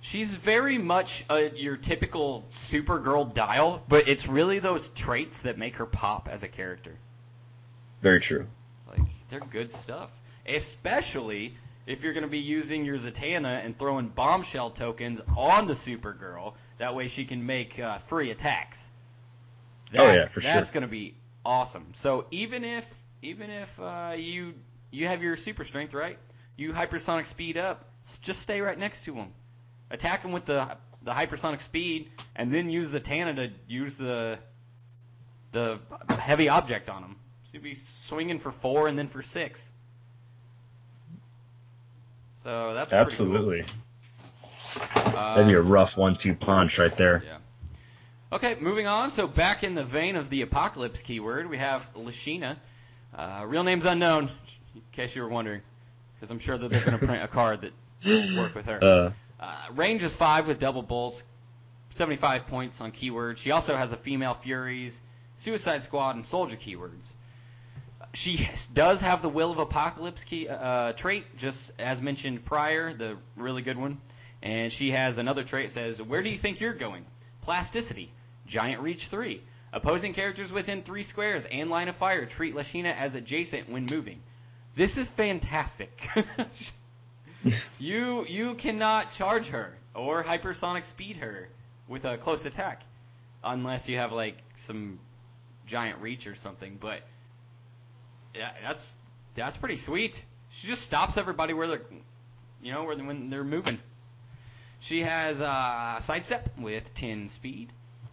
[0.00, 5.76] She's very much uh your typical Supergirl dial, but it's really those traits that make
[5.76, 6.96] her pop as a character.
[8.00, 8.46] Very true.
[8.88, 10.10] Like they're good stuff,
[10.46, 11.54] especially
[11.86, 16.54] if you're going to be using your Zatanna and throwing bombshell tokens on the Supergirl.
[16.78, 18.88] That way she can make uh, free attacks.
[19.98, 20.52] Oh, yeah, for sure.
[20.52, 21.88] That's going to be awesome.
[21.94, 22.86] So even if
[23.22, 24.54] even if uh, you
[24.90, 26.18] you have your super strength right,
[26.56, 27.84] you hypersonic speed up,
[28.22, 29.32] just stay right next to him.
[29.90, 34.38] Attack him with the the hypersonic speed, and then use Zatanna to use the
[35.52, 37.16] the heavy object on him.
[37.44, 39.72] So you'd be swinging for four and then for six.
[42.34, 43.26] So that's pretty cool.
[43.36, 43.64] Absolutely.
[44.94, 47.22] Uh, be a rough one-two punch right there.
[47.26, 47.38] yeah.
[48.32, 49.10] Okay, moving on.
[49.12, 52.56] So back in the vein of the apokolips keyword, we have Lashina.
[53.16, 54.30] Uh, real name's unknown,
[54.74, 55.62] in case you were wondering,
[56.14, 57.72] because I'm sure that they're going to print a card that
[58.04, 58.82] will work with her.
[58.82, 61.22] Uh, Uh, range is five with double bolts,
[61.94, 63.38] 75 points on keywords.
[63.38, 65.00] She also has a female Furies,
[65.36, 67.10] Suicide Squad, and Soldier keywords.
[68.12, 73.16] She does have the Will of Apokolips key, uh, trait, just as mentioned prior, the
[73.36, 73.98] really good one.
[74.42, 77.04] And she has another trait that says, Where do you think you're going?
[77.42, 78.10] Plasticity.
[78.50, 79.40] Giant Reach 3.
[79.72, 84.20] Opposing characters within three squares and line of fire treat Lashina as adjacent when moving.
[84.74, 86.08] This is fantastic.
[87.78, 91.48] you you cannot charge her or hypersonic speed her
[91.86, 92.82] with a close attack
[93.44, 94.98] unless you have like some
[95.66, 96.76] giant reach or something.
[96.80, 97.02] But
[98.34, 98.92] yeah, that's
[99.34, 100.20] that's pretty sweet.
[100.50, 101.82] She just stops everybody where they're
[102.60, 103.78] you know where when they're moving.
[104.80, 107.70] She has uh, sidestep with 10 speed,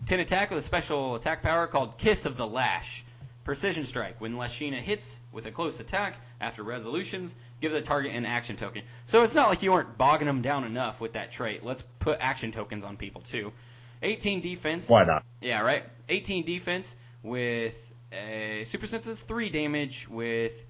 [0.08, 3.04] 10 attack with a special attack power called Kiss of the Lash.
[3.44, 4.22] Precision strike.
[4.22, 8.84] When Lashina hits with a close attack after resolutions, give the target an action token.
[9.06, 11.66] So it's not like you weren't bogging them down enough with that trait.
[11.66, 13.52] Let's put action tokens on people too.
[14.02, 14.88] 18 defense.
[14.88, 15.26] why not?
[15.42, 15.84] Yeah, right.
[16.08, 17.76] 18 defense with
[18.14, 20.66] a super senses, 3 damage with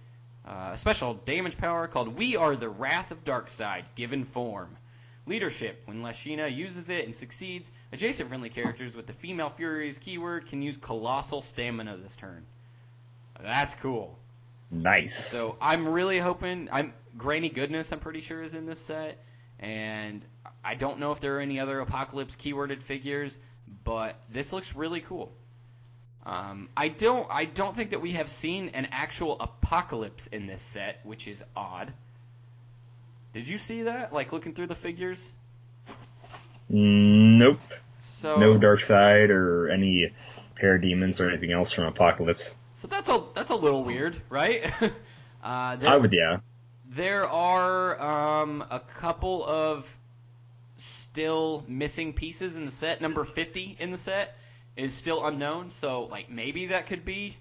[0.47, 4.78] uh, a special damage power called We Are the Wrath of Darkseid, given form.
[5.27, 5.81] Leadership.
[5.85, 10.61] When Lashina uses it and succeeds, adjacent friendly characters with the female Furies keyword can
[10.61, 12.45] use Colossal Stamina this turn.
[13.41, 14.17] That's cool.
[14.71, 15.29] Nice.
[15.29, 16.69] So I'm really hoping.
[16.71, 17.91] I'm Granny Goodness.
[17.91, 19.23] I'm pretty sure is in this set,
[19.59, 20.23] and
[20.63, 23.37] I don't know if there are any other Apokolips keyworded figures,
[23.83, 25.31] but this looks really cool.
[26.25, 27.27] Um, I don't.
[27.29, 31.43] I don't think that we have seen an actual Apokolips in this set, which is
[31.55, 31.93] odd.
[33.33, 34.13] Did you see that?
[34.13, 35.33] Like looking through the figures.
[36.69, 37.59] nope.
[37.99, 40.11] So No Darkseid or any
[40.61, 42.53] parademons or anything else from Apokolips.
[42.75, 44.71] So that's a that's a little weird, right?
[45.43, 46.37] uh, there, I would, yeah.
[46.89, 49.97] There are um, a couple of
[50.77, 53.01] still missing pieces in the set.
[53.01, 54.37] Number 50 in the set
[54.75, 57.35] is still unknown, so like maybe that could be,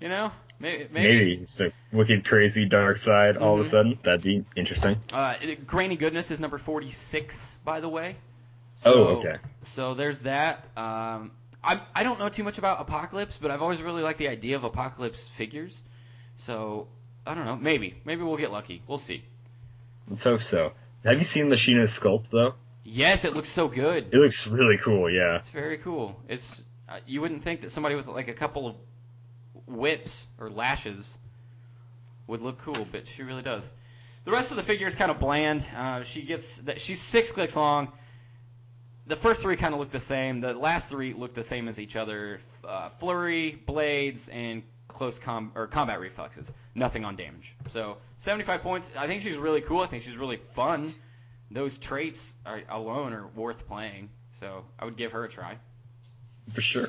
[0.00, 0.88] you know, maybe.
[0.92, 1.08] maybe.
[1.18, 3.70] Maybe it's a wicked, crazy Darkseid all of a Mhm.
[3.70, 3.98] sudden.
[4.04, 4.98] That'd be interesting.
[5.12, 5.34] Uh,
[5.66, 8.16] Granny Goodness is number 46, by the way.
[8.84, 9.36] Oh, So, okay.
[9.62, 10.64] So there's that.
[10.76, 14.28] Um, I I don't know too much about Apokolips, but I've always really liked the
[14.28, 15.82] idea of Apokolips figures.
[16.38, 16.88] So
[17.26, 17.56] I don't know.
[17.56, 18.82] Maybe maybe we'll get lucky.
[18.86, 19.24] We'll see.
[20.08, 20.72] Let's hope so.
[21.04, 22.54] Have you seen Lashina's sculpt though?
[22.82, 24.06] Yes, it looks so good.
[24.12, 25.10] It looks really cool.
[25.10, 25.36] Yeah.
[25.36, 26.18] It's very cool.
[26.28, 28.76] It's uh, you wouldn't think that somebody with like a couple of
[29.70, 31.16] whips or lashes
[32.26, 33.72] would look cool, but she really does.
[34.24, 35.66] The rest of the figure is kind of bland.
[35.74, 37.92] Uh, she gets that she's six clicks long.
[39.06, 40.40] The first three kind of look the same.
[40.40, 42.40] The last three look the same as each other.
[42.62, 46.52] Uh, flurry, blades, and close com or combat reflexes.
[46.74, 47.56] Nothing on damage.
[47.68, 48.90] So 75 points.
[48.96, 49.80] I think she's really cool.
[49.80, 50.94] I think she's really fun.
[51.50, 54.10] Those traits are, alone are worth playing.
[54.38, 55.56] So I would give her a try.
[56.52, 56.88] For sure.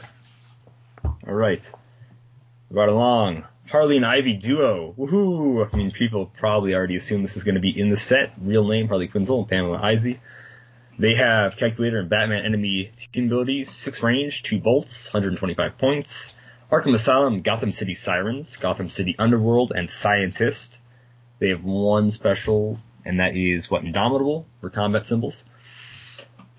[1.03, 1.69] All right.
[2.73, 3.43] Right along.
[3.69, 4.95] Harley and Ivy duo.
[4.97, 5.67] Woohoo!
[5.69, 8.31] I mean, people probably already assume this is going to be in the set.
[8.41, 10.21] Real name Harley Quinzel and Pamela Isley.
[10.97, 16.33] They have Calculator and Batman enemy team abilities, 6 range, 2 bolts, 125 points.
[16.71, 20.77] Arkham Asylum, Gotham City Sirens, Gotham City Underworld, and Scientist.
[21.39, 25.43] They have one special, and that is what Indomitable for combat symbols.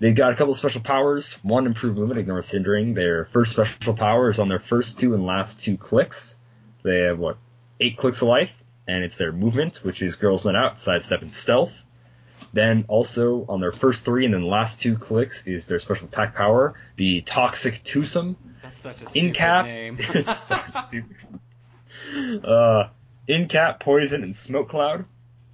[0.03, 1.35] They've got a couple of special powers.
[1.43, 2.93] One, improved movement, ignores hindering.
[2.93, 6.35] Their first special power is on their first two and last two clicks.
[6.83, 7.37] They have what
[7.79, 8.51] eight clicks of life,
[8.85, 11.85] and it's their movement, which is Girls Night Out, Sidestep, and Stealth.
[12.51, 16.35] Then also on their first three and then last two clicks is their special attack
[16.35, 18.35] power, the Toxic Twosome.
[18.61, 19.95] That's such a stupid cap, name.
[19.99, 21.15] it's so stupid.
[22.43, 22.89] Uh,
[23.29, 25.05] incap, poison, and smoke cloud.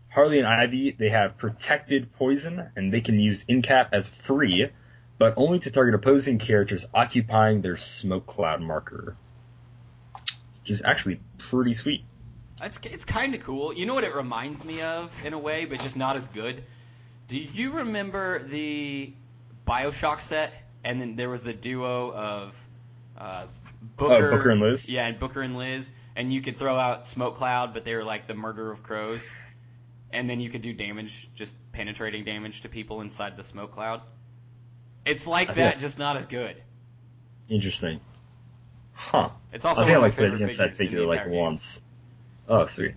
[0.10, 4.70] Harley and Ivy, they have protected poison, and they can use incap as free,
[5.18, 9.16] but only to target opposing characters occupying their smoke cloud marker.
[10.62, 11.20] Which is actually
[11.50, 12.04] pretty sweet.
[12.62, 13.74] It's it's kind of cool.
[13.74, 16.64] You know what it reminds me of in a way, but just not as good.
[17.28, 19.14] Do you remember the
[19.68, 20.52] Bioshock set?
[20.84, 22.68] And then there was the duo of
[23.18, 23.46] uh,
[23.98, 24.90] Booker, Oh, Booker and Liz?
[24.90, 28.04] Yeah, and Booker and Liz, and you could throw out Smoke Cloud, but they were
[28.04, 29.30] like the murder of crows.
[30.12, 34.02] And then you could do damage, just penetrating damage to people inside the smoke cloud.
[35.06, 36.56] It's like I that, think- just not as good.
[37.48, 38.00] Interesting.
[38.94, 39.30] Huh.
[39.54, 41.34] It's also I think I like played against that figure like game.
[41.34, 41.82] once.
[42.48, 42.96] Oh, sweet.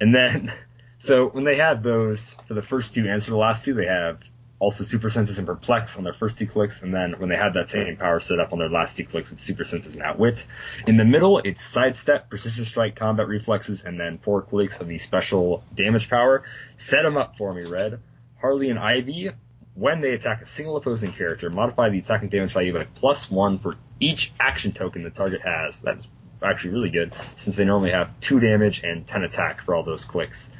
[0.00, 0.52] And then,
[0.98, 3.86] so when they had those for the first two and for the last two, they
[3.86, 4.20] have
[4.62, 7.54] also Super Senses and Perplex on their first two clicks, and then when they have
[7.54, 10.46] that same power set up on their last two clicks, it's Super Senses and Outwit.
[10.86, 14.98] In the middle, it's Sidestep, Precision Strike, Combat Reflexes, and then four clicks of the
[14.98, 16.44] special damage power.
[16.76, 17.98] Set them up for me, Red.
[18.40, 19.32] Harley and Ivy,
[19.74, 23.58] when they attack a single opposing character, modify the attacking damage value by plus one
[23.58, 25.80] for each action token the target has.
[25.80, 26.06] That's
[26.40, 30.04] actually really good, since they normally have two damage and ten attack for all those
[30.04, 30.50] clicks.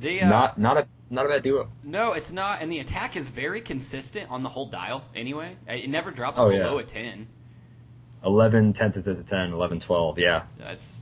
[0.00, 1.68] They, uh, Not not a not a bad duo.
[1.82, 5.04] No, it's not, and the attack is very consistent on the whole dial.
[5.14, 6.82] Anyway, it never drops Oh, below yeah.
[6.82, 7.26] a ten.
[8.24, 10.42] 11, 10 to 10, 10, 11, 12, yeah.
[10.58, 11.00] That's.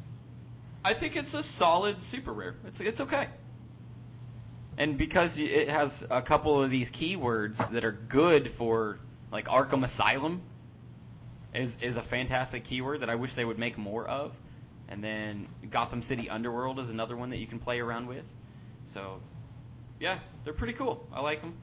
[0.85, 2.55] I think it's a solid super rare.
[2.67, 3.27] It's it's okay.
[4.79, 9.01] And because it has a couple of these keywords that are good for
[9.33, 10.41] like Arkham Asylum,
[11.53, 14.39] is is a fantastic keyword that I wish they would make more of.
[14.89, 18.25] And then Gotham City Underworld is another one that you can play around with.
[18.87, 19.21] So,
[20.01, 21.07] yeah, they're pretty cool.
[21.13, 21.55] I like them.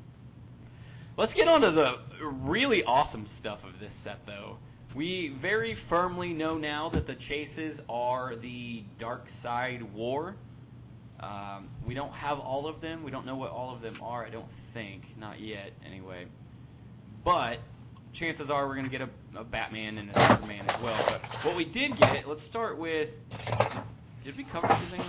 [1.18, 4.58] Let's get on to the really awesome stuff of this set, though.
[4.94, 10.36] We very firmly know now that the chases are the Darkseid War.
[11.20, 13.04] Um, we don't have all of them.
[13.04, 14.26] We don't know what all of them are.
[14.26, 16.26] I don't think, not yet, anyway.
[17.24, 17.60] But
[18.14, 21.06] chances are we're going to get a, a Batman and a Superman as well.
[21.08, 23.12] But what we did get, let's start with.
[24.24, 25.06] Did we cover Shazam?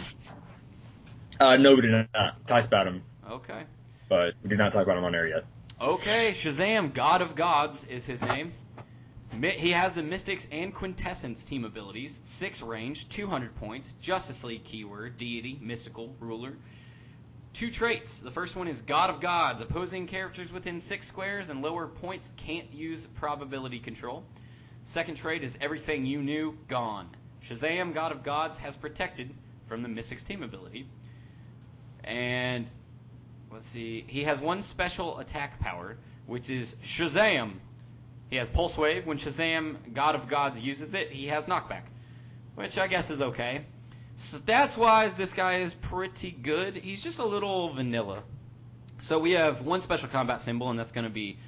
[1.38, 2.46] Uh, no, we did not.
[2.46, 3.64] Talked about him, Okay.
[4.08, 5.44] but we did not talk about him on air yet.
[5.80, 8.52] Okay, Shazam, God of Gods is his name.
[9.42, 15.18] He has the Mystics and Quintessence team abilities, 6 range, 200 points, Justice League keyword,
[15.18, 16.54] deity, mystical, ruler.
[17.52, 18.20] Two traits.
[18.20, 19.60] The first one is God of Gods.
[19.60, 24.24] Opposing characters within 6 squares and lower points can't use probability control.
[24.84, 27.08] Second trait is Everything You Knew, Gone.
[27.44, 29.34] Shazam, God of Gods, has protected
[29.66, 30.86] from the Mystics team ability.
[32.04, 32.70] And
[33.52, 37.52] let's see, he has one special attack power, which is Shazam.
[38.30, 39.06] He has Pulse Wave.
[39.06, 41.82] When Shazam, God of Gods, uses it, he has knockback,
[42.54, 43.64] which I guess is okay.
[44.18, 46.76] Stats wise, this guy is pretty good.
[46.76, 48.22] He's just a little vanilla.
[49.02, 51.38] So we have one special combat symbol, and that's going to be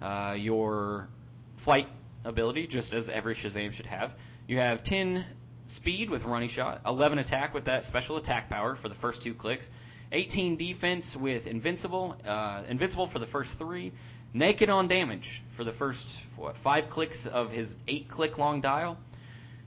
[0.00, 1.08] uh, your
[1.56, 1.88] flight
[2.24, 4.14] ability, just as every Shazam should have.
[4.46, 5.24] You have 10
[5.66, 9.34] speed with running shot, 11 attack with that special attack power for the first two
[9.34, 9.68] clicks,
[10.12, 13.92] 18 defense with invincible, uh, invincible for the first three,
[14.32, 18.98] naked on damage for the first what, five clicks of his eight click long dial.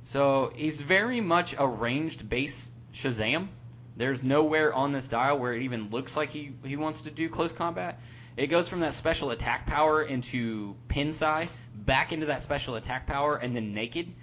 [0.06, 3.48] So he's very much a ranged base Shazam.
[3.96, 7.30] There's nowhere on this dial where it even looks like he, he wants to do
[7.30, 8.00] close combat.
[8.38, 13.36] It goes from that special attack power into Pinsai, back into that special attack power,
[13.36, 14.14] and then naked.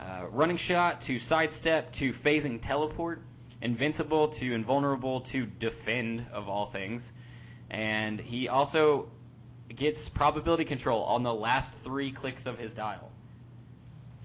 [0.00, 3.22] Uh, running shot to sidestep to phasing teleport.
[3.62, 7.12] Invincible to invulnerable to defend, of all things.
[7.68, 9.08] And he also
[9.74, 13.10] gets probability control on the last three clicks of his dial.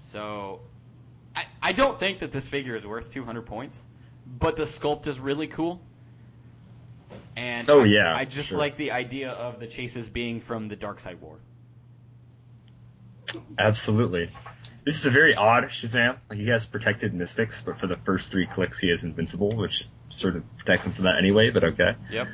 [0.00, 0.60] So
[1.34, 3.86] I, I don't think that this figure is worth 200 points,
[4.38, 5.80] but the sculpt is really cool.
[7.36, 8.58] And Oh, I, yeah, I just sure.
[8.58, 11.38] like the idea of the chases being from the Darkseid War.
[13.58, 14.30] Absolutely.
[14.86, 16.16] This is a very odd Shazam.
[16.30, 19.84] Like he has protected mystics, but for the first three clicks he is invincible, which
[20.10, 21.96] sort of protects him from that anyway, but okay.
[22.10, 22.28] Yep.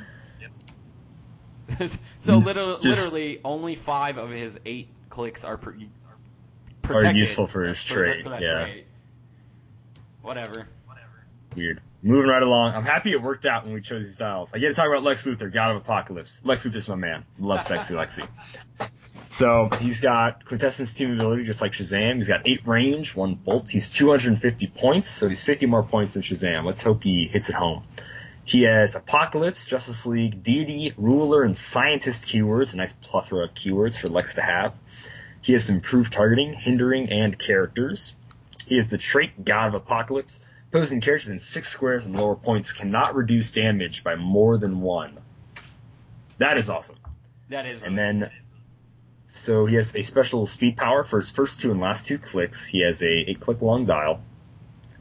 [2.19, 5.75] so literally, Mm, Just- literally, only five of his eight clicks are pr- Are
[6.81, 8.65] protected useful for his that- trait, for that yeah.
[8.65, 8.85] trait.
[10.21, 10.67] Whatever.
[11.55, 11.81] Weird.
[12.01, 12.75] Moving right along.
[12.75, 14.51] I'm happy it worked out when we chose these styles.
[14.53, 16.41] I get to talk about Lex Luthor, God of Apokolips.
[16.43, 17.25] Lex Luthor's my man.
[17.39, 18.27] Love sexy Lexi.
[19.33, 22.17] So he's got quintessence team ability just like Shazam.
[22.17, 23.67] He's got eight range, one bolt.
[23.67, 26.65] He's 250 points, so he's 50 more points than Shazam.
[26.65, 27.83] Let's hope he hits it home.
[28.45, 32.73] He has Apokolips, Justice League, Deity, Ruler, and Scientist keywords.
[32.73, 34.75] A nice plethora of keywords for Lex to have.
[35.41, 38.13] He has improved targeting, hindering, and characters.
[38.67, 40.41] He has the trait God of Apokolips.
[40.69, 45.17] Opposing characters in six squares and lower points cannot reduce damage by more than one.
[46.37, 46.97] That is awesome.
[47.49, 47.81] That is.
[47.81, 48.29] And then,
[49.33, 52.65] so he has a special speed power for his first two and last two clicks.
[52.65, 54.21] He has a eight click long dial.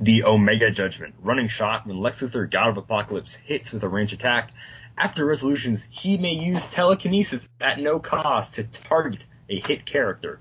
[0.01, 1.15] The Omega Judgment.
[1.23, 4.51] Running shot when Lex Luthor, God of Apokolips, hits with a range attack.
[4.99, 10.41] After resolutions, he may use telekinesis at no cost to target a hit character.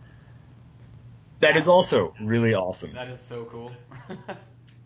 [1.42, 2.94] That is also really awesome.
[2.94, 3.72] that is so cool.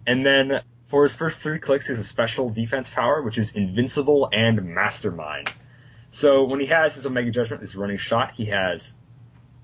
[0.07, 3.55] And then for his first three clicks, he has a special defense power, which is
[3.55, 5.51] Invincible and Mastermind.
[6.15, 8.93] So when he has his Omega Judgment, his running shot, he has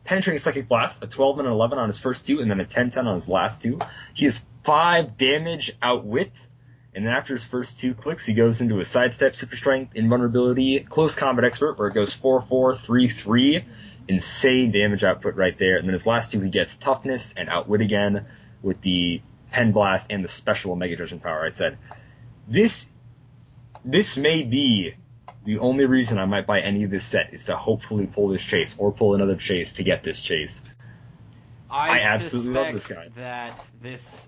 [0.04, 2.66] Penetrating Psychic Blast, a 12 and an 11 on his first two, and then a
[2.66, 3.80] 10-10 on his last two.
[4.14, 6.46] He has 5 damage outwit,
[6.94, 10.82] and then after his first two clicks, he goes into a sidestep, super strength, invulnerability,
[10.82, 13.64] close combat expert, where it goes 4-4, 3-3.
[14.10, 15.78] Insane damage output right there.
[15.78, 18.26] And then his last two, he gets toughness and outwit again
[18.62, 21.46] with the pen blast and the special Omega Judgment power.
[21.46, 21.78] I said,
[22.46, 22.90] this,
[23.86, 24.96] this may be
[25.44, 28.44] the only reason I might buy any of this set is to hopefully pull this
[28.44, 30.62] chase or pull another chase to get this chase.
[31.70, 33.08] I, I absolutely love this guy.
[33.16, 34.28] that this,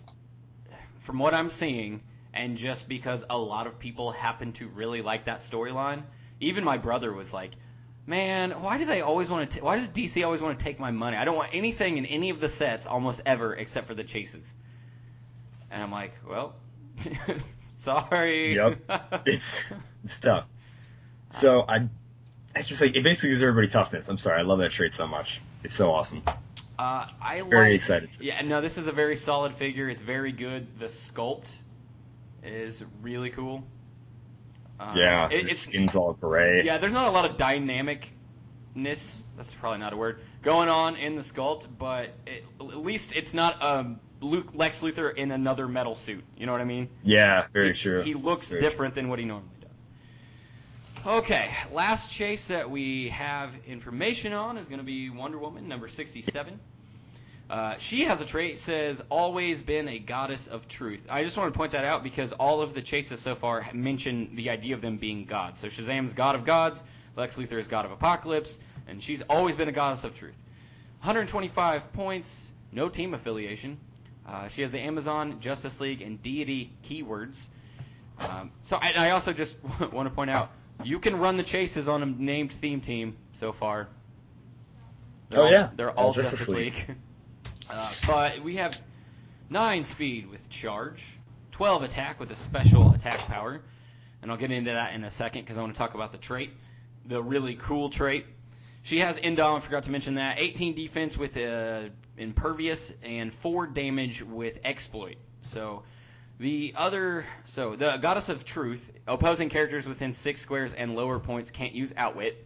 [1.01, 2.01] from what I'm seeing,
[2.33, 6.03] and just because a lot of people happen to really like that storyline,
[6.39, 7.51] even my brother was like,
[8.07, 9.63] "Man, why do they always want to?
[9.63, 11.17] Why does DC always want to take my money?
[11.17, 14.55] I don't want anything in any of the sets almost ever except for the chases."
[15.69, 16.55] And I'm like, "Well,
[17.77, 18.79] sorry." Yep.
[19.25, 19.55] It's
[20.05, 20.45] it's tough.
[21.33, 21.87] So I,
[22.55, 24.07] it's just like it basically gives everybody toughness.
[24.07, 25.41] I'm sorry, I love that trait so much.
[25.63, 26.21] It's so awesome.
[26.77, 29.89] Uh, I Very like, excited Yeah, no, this is a very solid figure.
[29.89, 30.79] It's very good.
[30.79, 31.55] The sculpt
[32.43, 33.63] is really cool.
[34.79, 36.63] Um, yeah, it- it's skin's all gray.
[36.63, 36.77] yeah.
[36.77, 39.21] There's not a lot of dynamicness.
[39.35, 43.33] That's probably not a word going on in the sculpt, but it, at least it's
[43.33, 46.23] not um, Luke, Lex Luthor in another metal suit.
[46.37, 46.89] You know what I mean?
[47.03, 48.01] Yeah, very he, true.
[48.03, 49.49] He looks Very different than what he normally.
[51.05, 55.89] Okay, last chase that we have information on is going to be Wonder Woman number
[55.89, 56.57] 67.
[57.49, 61.05] Uh, she has a trait says always been a goddess of truth.
[61.09, 64.33] I just want to point that out because all of the chases so far mention
[64.37, 65.59] the idea of them being gods.
[65.59, 66.85] So Shazam's god of gods,
[67.17, 70.37] Lex Luthor is god of apokolips, and she's always been a goddess of truth.
[71.01, 73.77] 125 points, no team affiliation.
[74.25, 77.47] Uh, she has the Amazon, Justice League, and Deity keywords.
[78.19, 79.57] Um, so I, I also just
[79.91, 80.49] want to point out
[80.83, 83.87] you can run the chases on a named theme team so far.
[85.29, 85.69] They're Oh, all, yeah.
[85.75, 86.95] they're All all Justice Justice League.
[87.69, 88.79] uh, but we have
[89.49, 91.05] nine speed with charge,
[91.51, 93.61] 12 attack with a special attack power,
[94.21, 96.17] and I'll get into that in a second because I want to talk about the
[96.17, 96.51] trait,
[97.05, 98.25] the really cool trait.
[98.83, 100.39] She has Indom, I forgot to mention that.
[100.39, 101.83] 18 defense with uh,
[102.17, 105.15] impervious and 4 damage with exploit.
[105.41, 105.83] So
[106.43, 111.49] the other, so the goddess of truth, opposing characters within 6 squares and lower points
[111.49, 112.45] can't use outwit,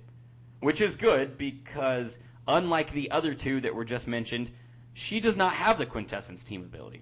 [0.59, 4.51] which is good because unlike the other two that were just mentioned,
[4.93, 7.01] she does not have the quintessence team ability.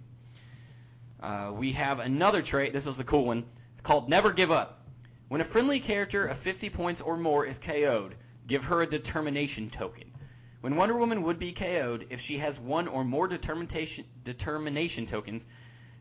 [1.21, 3.43] Uh, we have another trait, this is the cool one,
[3.83, 4.87] called Never Give Up.
[5.27, 8.15] When a friendly character of 50 points or more is KO'd,
[8.47, 10.13] give her a determination token.
[10.61, 15.45] When Wonder Woman would be KO'd, if she has one or more determination, determination tokens,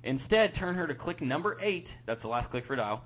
[0.05, 3.03] instead turn her to click number 8, that's the last click for dial,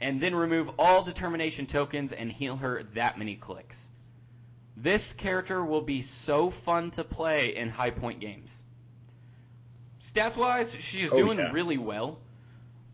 [0.00, 3.88] and then remove all determination tokens and heal her that many clicks.
[4.76, 8.52] This character will be so fun to play in high point games.
[10.00, 11.50] Stats wise, she's Oh, doing yeah.
[11.50, 12.18] really well.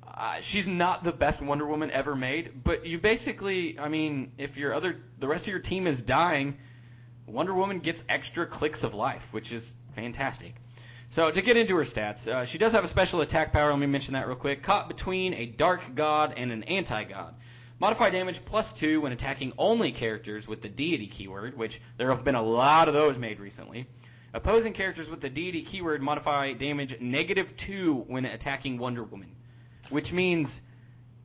[0.07, 4.57] Uh, she's not the best Wonder Woman ever made, but you basically, I mean, if
[4.57, 6.57] your other, the rest of your team is dying,
[7.27, 10.55] Wonder Woman gets extra clicks of life, which is fantastic.
[11.11, 13.71] So to get into her stats, uh, she does have a special attack power.
[13.71, 14.63] Let me mention that real quick.
[14.63, 17.35] Caught between a dark god and an anti-god.
[17.79, 22.25] Modify damage plus two when attacking only characters with the deity keyword, which there have
[22.25, 23.87] been a lot of those made recently.
[24.33, 29.31] Opposing characters with the deity keyword modify damage negative two when attacking Wonder Woman,
[29.91, 30.61] which means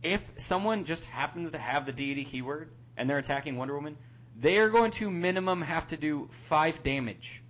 [0.04, 3.98] if someone just happens to have the deity keyword and they're attacking Wonder Woman,
[4.40, 7.44] they are going to minimum have to do five damage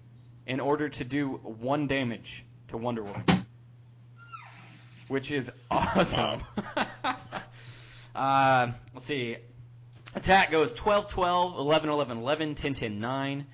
[0.50, 3.45] in order to do one damage to Wonder Woman,
[5.08, 6.41] which is awesome.
[8.16, 9.38] uh, let's see.
[10.16, 13.45] Attack goes 12 12, 11 11 11, 10 10 9.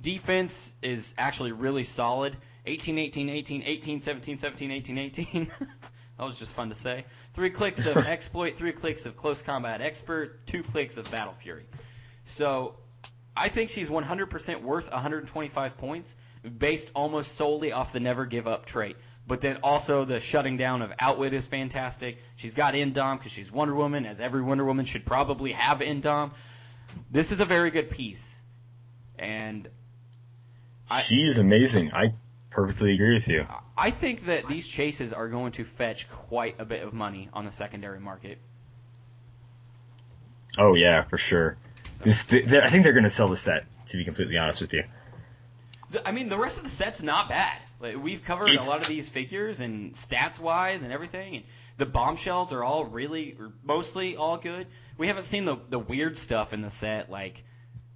[0.00, 5.50] Defense is actually really solid 18 18 18, 18 17 17, 18 18.
[6.18, 7.06] that was just fun to say.
[7.34, 11.64] Three clicks of exploit, three clicks of close combat expert, two clicks of battle fury.
[12.26, 12.76] So
[13.36, 16.14] I think she's 100% worth 125 points
[16.58, 18.96] based almost solely off the never give up trait.
[19.28, 22.18] But then also the shutting down of Outwit is fantastic.
[22.36, 26.30] She's got Indom because she's Wonder Woman, as every Wonder Woman should probably have Indom.
[27.10, 28.38] This is a very good piece.
[29.18, 29.68] And
[30.88, 31.92] I- She's amazing.
[31.92, 32.14] I
[32.50, 33.46] perfectly agree with you.
[33.76, 37.44] I think that these chases are going to fetch quite a bit of money on
[37.44, 38.38] the secondary market.
[40.58, 41.56] Oh yeah, for sure.
[41.98, 43.64] So- This, th- I think they're going to sell the set.
[43.88, 44.82] To be completely honest with you.
[46.04, 47.58] I mean, the rest of the set's not bad.
[47.80, 51.44] Like, we've covered It's- a lot of these figures and stats wise and everything, and
[51.76, 54.66] the bombshells are all really, mostly all good.
[54.98, 57.44] We haven't seen the the weird stuff in the set, like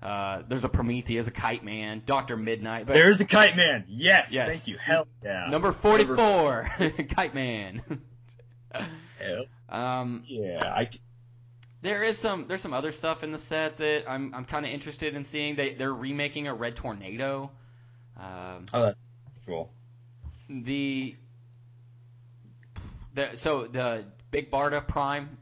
[0.03, 3.85] uh, there's a Prometheus, a Kite Man, Doctor Midnight, but There's a kite man.
[3.89, 4.31] Yes.
[4.33, 4.49] Yes.
[4.49, 4.79] Thank you.
[4.79, 5.49] Hell yeah.
[5.51, 6.71] number 44,
[7.11, 7.83] Kite Man.
[8.73, 10.61] Hell um, yeah.
[10.65, 10.89] I,
[11.83, 14.73] There is some there's some other stuff in the set that I'm I'm kind of
[14.73, 15.57] interested in seeing.
[15.57, 17.51] They they're remaking a Red Tornado.
[18.21, 19.03] Um, oh, that's
[19.47, 19.73] cool.
[20.49, 21.17] the
[23.15, 25.39] the so the Big Barda Prime,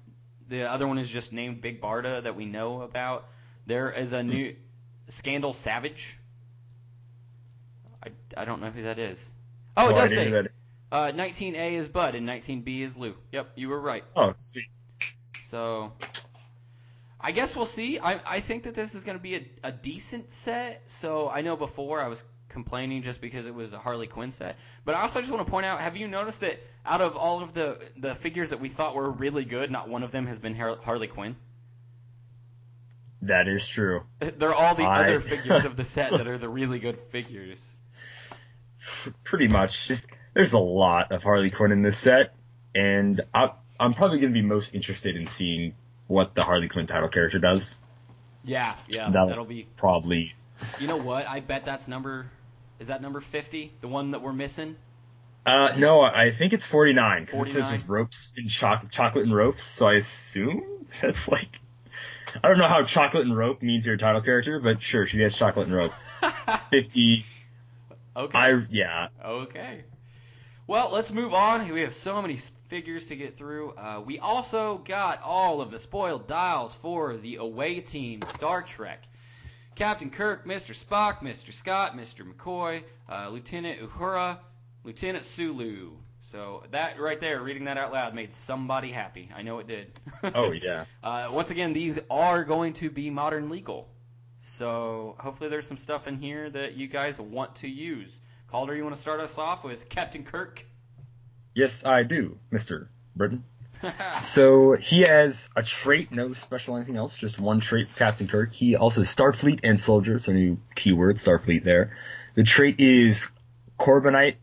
[0.49, 3.27] the other one is just named Big Barda that we know about.
[3.67, 4.55] There is a new
[5.09, 6.19] Scandal Savage.
[8.03, 9.31] I, I don't know who that is.
[9.77, 10.49] Oh, it does say
[10.91, 13.15] uh, 19A is Bud and 19B is Lou.
[13.33, 14.05] Yep, you were right.
[14.17, 14.69] Oh, sweet.
[15.43, 15.93] So
[17.21, 17.99] I guess we'll see.
[17.99, 20.83] I I think that this is going to be a, a decent set.
[20.87, 24.57] So I know before I was complaining just because it was a Harley Quinn set,
[24.85, 27.43] but I also just want to point out: Have you noticed that out of all
[27.43, 30.39] of the the figures that we thought were really good, not one of them has
[30.39, 31.37] been Har- Harley Quinn?
[33.23, 34.03] That is true.
[34.21, 37.75] They're all the I- other figures of the set that are the really good figures.
[39.25, 39.87] Pretty much.
[39.89, 42.35] Just there's a lot of Harley Quinn in this set,
[42.75, 45.75] and I, I'm probably going to be most interested in seeing
[46.07, 47.77] what the Harley Quinn title character does.
[48.45, 49.67] Yeah, yeah, That'll- that'll be.
[49.77, 50.33] Probably.
[50.81, 51.29] You know what?
[51.29, 52.31] I bet that's number.
[52.79, 53.73] Is that number 50?
[53.81, 54.77] The one that we're missing?
[55.45, 59.35] Uh, no, I think it's 49 because it says with ropes and chocolate, chocolate and
[59.35, 59.65] ropes.
[59.65, 61.49] So I assume that's like.
[62.43, 65.35] I don't know how chocolate and rope means your title character, but sure, she has
[65.35, 65.93] chocolate and rope.
[66.71, 67.25] 50.
[68.15, 68.39] Okay.
[68.39, 69.09] I yeah.
[69.25, 69.85] Okay.
[70.67, 71.67] Well, let's move on.
[71.73, 73.71] We have so many figures to get through.
[73.71, 79.03] Uh, we also got all of the spoiled dials for the away team Star Trek.
[79.79, 80.75] Captain Kirk, Mr.
[80.75, 81.53] Spock, Mr.
[81.53, 82.29] Scott, Mr.
[82.29, 84.39] McCoy, uh, Lieutenant Uhura,
[84.83, 85.93] Lieutenant Sulu.
[86.33, 89.31] So that right there, reading that out loud, made somebody happy.
[89.33, 89.93] I know it did.
[90.35, 90.87] Oh yeah.
[91.01, 93.89] Uh, once again, these are going to be modern legal.
[94.41, 98.19] So hopefully there's some stuff in here that you guys want to use.
[98.51, 100.67] Calder, you want to start us off with Captain Kirk?
[101.55, 103.45] Yes, I do, Mister Britain.
[104.23, 108.53] So he has a trait, no special anything else, just one trait, Captain Kirk.
[108.53, 111.97] He also Starfleet and soldiers, so new keyword, Starfleet there.
[112.35, 113.29] The trait is
[113.79, 114.37] Corbomite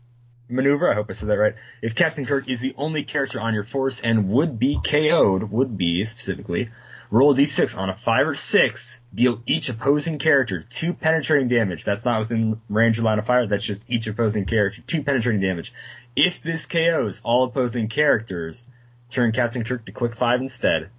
[0.48, 0.90] maneuver.
[0.90, 1.54] I hope I said that right.
[1.82, 5.76] If Captain Kirk is the only character on your force and would be KO'd, would
[5.76, 6.70] be specifically,
[7.10, 11.84] roll a d6 on a 5 or 6, deal each opposing character 2 penetrating damage.
[11.84, 15.40] That's not within range of line of fire, that's just each opposing character 2 penetrating
[15.40, 15.72] damage.
[16.14, 18.64] If this KOs all opposing characters,
[19.10, 20.90] turn Captain Kirk to click 5 instead,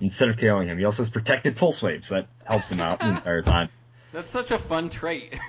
[0.00, 0.78] instead of KOing him.
[0.78, 3.68] He also has protected pulse waves, so that helps him out the entire time.
[4.12, 5.34] That's such a fun trait.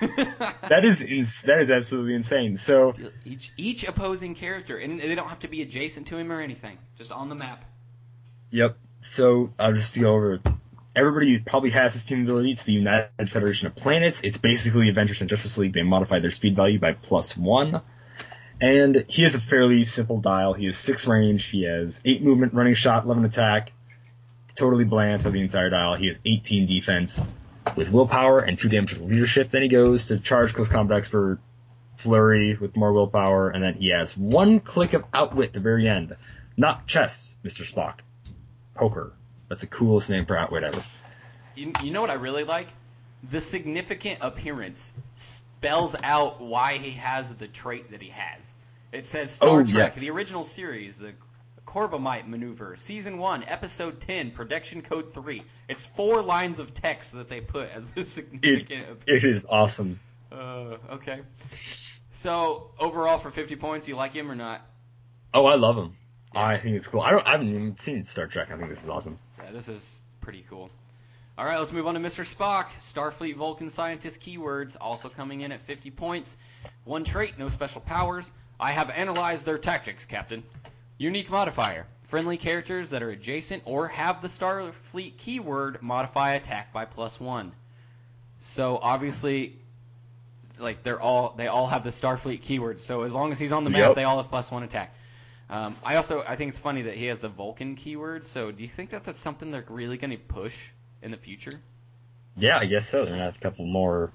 [0.68, 2.56] That is ins- that is absolutely insane.
[2.56, 2.94] So
[3.24, 6.78] each each opposing character, and they don't have to be adjacent to him or anything,
[6.96, 7.64] just on the map.
[8.50, 8.78] Yep.
[9.00, 10.40] So I'll just go over.
[10.94, 12.52] Everybody probably has this team ability.
[12.52, 14.20] It's the United Federation of Planets.
[14.22, 15.72] It's basically Avengers and Justice League.
[15.74, 17.80] They modify their speed value by plus one.
[18.62, 20.52] And he has a fairly simple dial.
[20.52, 21.46] He has six range.
[21.46, 23.72] He has eight movement, running shot, 11 attack.
[24.54, 25.96] Totally bland to the entire dial.
[25.96, 27.20] He has 18 defense
[27.74, 29.50] with willpower and two damage with leadership.
[29.50, 31.40] Then he goes to charge, close combat expert,
[31.96, 35.88] flurry with more willpower, and then he has one click of outwit at the very
[35.88, 36.16] end.
[36.56, 37.68] Not chess, Mr.
[37.68, 37.98] Spock.
[38.76, 39.12] Poker.
[39.48, 40.84] That's the coolest name for outwit ever.
[41.56, 42.68] You, you know what I really like?
[43.28, 44.92] The significant appearance
[45.62, 48.52] spells out why he has the trait that he has.
[48.90, 50.00] It says Star Oh, Trek, yes.
[50.00, 51.12] the original series, the
[51.64, 55.44] Corbomite maneuver, season one, episode ten, production code three.
[55.68, 58.86] It's four lines of text that they put as the It, significant.
[59.06, 60.00] it is awesome.
[60.32, 61.20] uh, okay.
[62.14, 64.60] So overall, for 50 points, you like him or not?
[65.32, 65.96] Oh, I love him.
[66.34, 67.00] I think it's cool.
[67.02, 67.26] I don't.
[67.26, 68.50] I haven't even seen Star Trek.
[68.50, 69.18] I think this is awesome.
[69.38, 70.70] Yeah, this is pretty cool.
[71.38, 72.24] All right, let's move on to Mr.
[72.30, 72.66] Spock.
[72.78, 76.36] Starfleet Vulcan scientist keywords also coming in at 50 points.
[76.84, 78.30] One trait, no special powers.
[78.60, 80.42] I have analyzed their tactics, Captain.
[80.98, 81.86] Unique modifier.
[82.04, 87.52] Friendly characters that are adjacent or have the Starfleet keyword modify attack by plus one.
[88.42, 89.56] So obviously,
[90.58, 92.78] like they're all they all have the Starfleet keyword.
[92.80, 93.94] So as long as he's on the map, Yep.
[93.96, 94.94] they all have plus one attack.
[95.48, 98.26] Um, I also I think it's funny that he has the Vulcan keyword.
[98.26, 100.68] So do you think that that's something they're really going to push
[101.02, 101.60] in the future?
[102.36, 103.04] Yeah, I guess so.
[103.04, 104.12] They're gonna have a couple more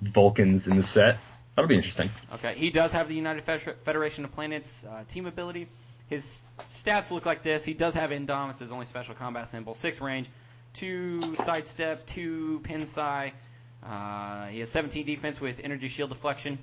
[0.00, 1.18] Vulcans in the set.
[1.54, 2.10] That'll be interesting.
[2.34, 3.44] Okay, he does have the United
[3.84, 5.68] Federation of Planets uh, team ability.
[6.08, 7.64] His stats look like this.
[7.64, 8.56] He does have Indom.
[8.58, 9.74] His only special combat symbol.
[9.74, 10.28] Six range,
[10.72, 13.32] two sidestep, two pin psi.
[13.84, 16.58] Uh, he has 17 defense with energy shield deflection.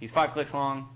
[0.00, 0.88] He's five clicks long.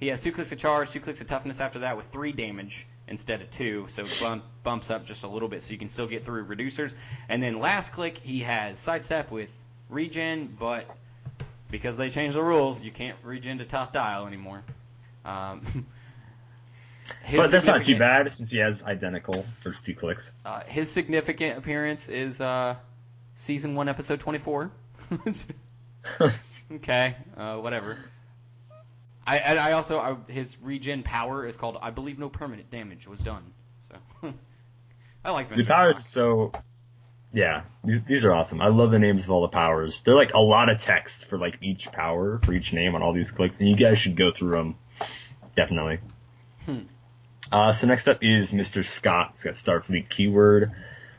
[0.00, 2.86] He has two clicks of charge, two clicks of toughness after that with three damage
[3.08, 5.88] instead of two, so it bump, bumps up just a little bit so you can
[5.88, 6.94] still get through reducers.
[7.28, 9.54] And then last click, he has sidestep with
[9.88, 10.86] regen, but
[11.70, 14.62] because they changed the rules, you can't regen to top dial anymore.
[15.24, 15.86] Um,
[17.34, 20.32] but that's not too bad since he has identical first two clicks.
[20.44, 22.76] Uh, his significant appearance is uh,
[23.34, 24.70] season one, episode 24.
[26.72, 27.98] okay, uh, whatever.
[29.26, 33.06] I, and I also I, his regen power is called I believe no permanent damage
[33.06, 33.52] was done.
[33.88, 34.34] So
[35.24, 35.56] I like Mr.
[35.58, 36.52] the powers so.
[37.34, 38.60] Yeah, these, these are awesome.
[38.60, 40.02] I love the names of all the powers.
[40.02, 43.14] They're like a lot of text for like each power for each name on all
[43.14, 44.74] these clicks, and you guys should go through them.
[45.56, 46.00] Definitely.
[46.66, 46.80] Hmm.
[47.50, 48.86] Uh, so next up is Mr.
[48.86, 49.32] Scott.
[49.32, 50.72] He's got Starfleet keyword.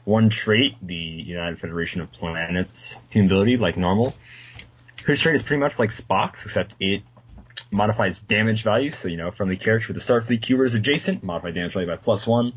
[0.03, 4.13] One trait, the United Federation of Planets team ability, like normal.
[5.05, 7.01] His trait is pretty much like Spock's, except it
[7.73, 8.91] modifies damage value.
[8.91, 11.87] So, you know, from the character with the Starfleet keyword is adjacent, modify damage value
[11.87, 12.53] by plus one.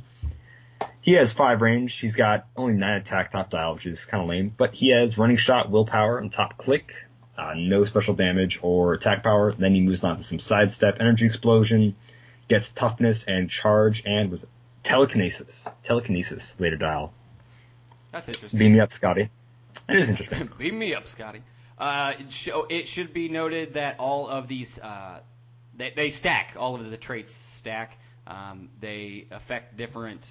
[1.00, 1.98] He has five range.
[1.98, 5.16] He's got only nine attack top dial, which is kind of lame, but he has
[5.16, 6.92] running shot, willpower, and top click.
[7.38, 9.52] Uh, no special damage or attack power.
[9.52, 11.94] Then he moves on to some sidestep, energy explosion,
[12.48, 14.46] gets toughness and charge, and was
[14.82, 15.66] telekinesis.
[15.84, 17.12] Telekinesis later dial.
[18.12, 18.58] That's interesting.
[18.58, 19.28] Beam me up, Scotty.
[19.88, 20.48] It is interesting.
[20.58, 21.42] Beam me up, Scotty.
[21.78, 25.20] Uh, it, show, it should be noted that all of these uh,
[25.76, 26.54] they, they stack.
[26.58, 27.98] All of the traits stack.
[28.26, 30.28] Um, they affect different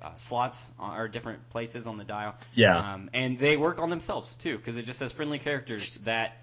[0.00, 2.34] uh, slots on, or different places on the dial.
[2.54, 2.94] Yeah.
[2.94, 6.36] Um, and they work on themselves too, because it just says friendly characters that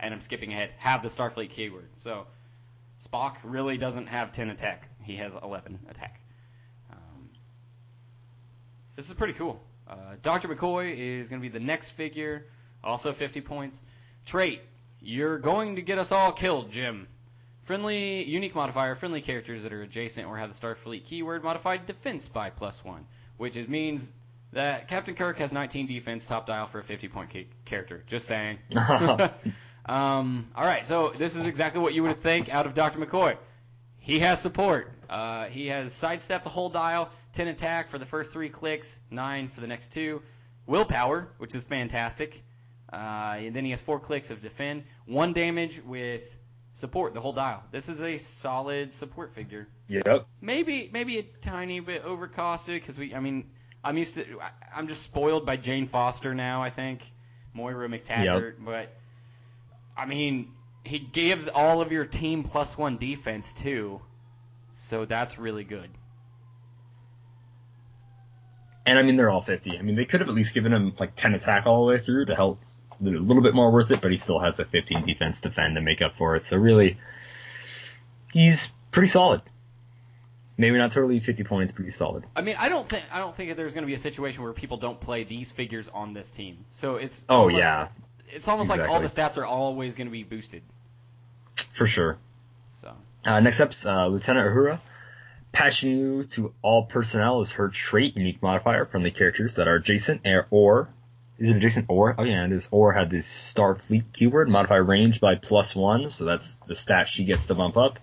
[0.00, 1.88] and I'm skipping ahead, have the Starfleet keyword.
[1.98, 2.26] So
[3.06, 4.88] Spock really doesn't have 10 attack.
[5.02, 6.20] He has 11 attack.
[6.90, 7.28] Um,
[8.96, 9.62] this is pretty cool.
[9.86, 10.48] Uh, Dr.
[10.48, 12.46] McCoy is going to be the next figure,
[12.82, 13.82] also 50 points.
[14.26, 14.62] Trait,
[15.00, 17.08] you're going to get us all killed, Jim.
[17.64, 22.26] Friendly, unique modifier, friendly characters that are adjacent or have the Starfleet keyword modified defense
[22.28, 23.06] by plus one,
[23.36, 24.12] which is, means
[24.52, 28.02] that Captain Kirk has 19 defense, top dial for a 50 point ca- character.
[28.06, 28.58] Just saying.
[29.86, 32.98] um, all right, so this is exactly what you would think out of Dr.
[32.98, 33.36] McCoy.
[33.98, 34.90] He has support.
[35.08, 39.48] Uh, he has sidestep the whole dial, 10 attack for the first three clicks, 9
[39.48, 40.22] for the next two.
[40.66, 42.42] Willpower, which is fantastic.
[42.92, 46.36] Uh, and then he has four clicks of defend, one damage with
[46.72, 47.62] support the whole dial.
[47.70, 49.68] This is a solid support figure.
[49.88, 50.26] Yep.
[50.40, 53.14] Maybe maybe a tiny bit overcosted because we.
[53.14, 53.50] I mean,
[53.84, 54.24] I'm used to.
[54.74, 56.62] I'm just spoiled by Jane Foster now.
[56.62, 57.08] I think
[57.54, 58.92] Moira McTaggart, but
[59.96, 60.52] I mean,
[60.84, 64.00] he gives all of your team plus one defense too,
[64.72, 65.90] so that's really good.
[68.86, 69.78] And I mean, they're all 50.
[69.78, 71.98] I mean, they could have at least given him like 10 attack all the way
[71.98, 72.60] through to help
[73.00, 75.74] a little bit more worth it, but he still has a 15 defense to defend
[75.76, 76.44] to make up for it.
[76.44, 76.98] So really,
[78.32, 79.42] he's pretty solid.
[80.56, 82.24] Maybe not totally 50 points, but he's solid.
[82.36, 84.42] I mean, I don't think I don't think that there's going to be a situation
[84.42, 86.58] where people don't play these figures on this team.
[86.72, 87.88] So it's Oh, almost- yeah.
[88.28, 90.62] it's almost like all the stats are always going to be boosted.
[91.72, 92.18] For sure.
[92.82, 92.92] So
[93.24, 94.80] Uh, next up's uh, Lieutenant Uhura.
[95.52, 99.76] Patching you to all personnel is her trait unique modifier from the characters that are
[99.76, 100.88] adjacent or, or
[101.40, 102.14] is it adjacent or?
[102.18, 102.68] Oh yeah, it is.
[102.70, 107.24] Or had the Starfleet keyword modify range by plus one, so that's the stat she
[107.24, 107.98] gets to bump up.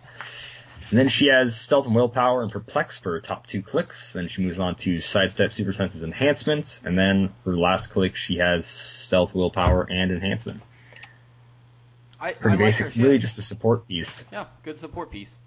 [0.90, 4.14] And then she has stealth and willpower and perplex for her top two clicks.
[4.14, 8.38] Then she moves on to sidestep, super senses, enhancement, and then her last click she
[8.38, 10.62] has stealth, willpower, and enhancement.
[12.20, 12.92] I, Pretty I like basic, her.
[12.92, 14.26] She- really just a support piece.
[14.32, 15.38] Yeah, good support piece.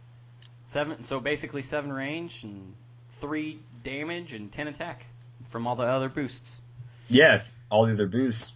[0.67, 2.75] Seven, so basically seven range and
[3.13, 5.05] three damage and ten attack
[5.49, 6.55] from all the other boosts.
[7.09, 8.53] yeah, all the other boosts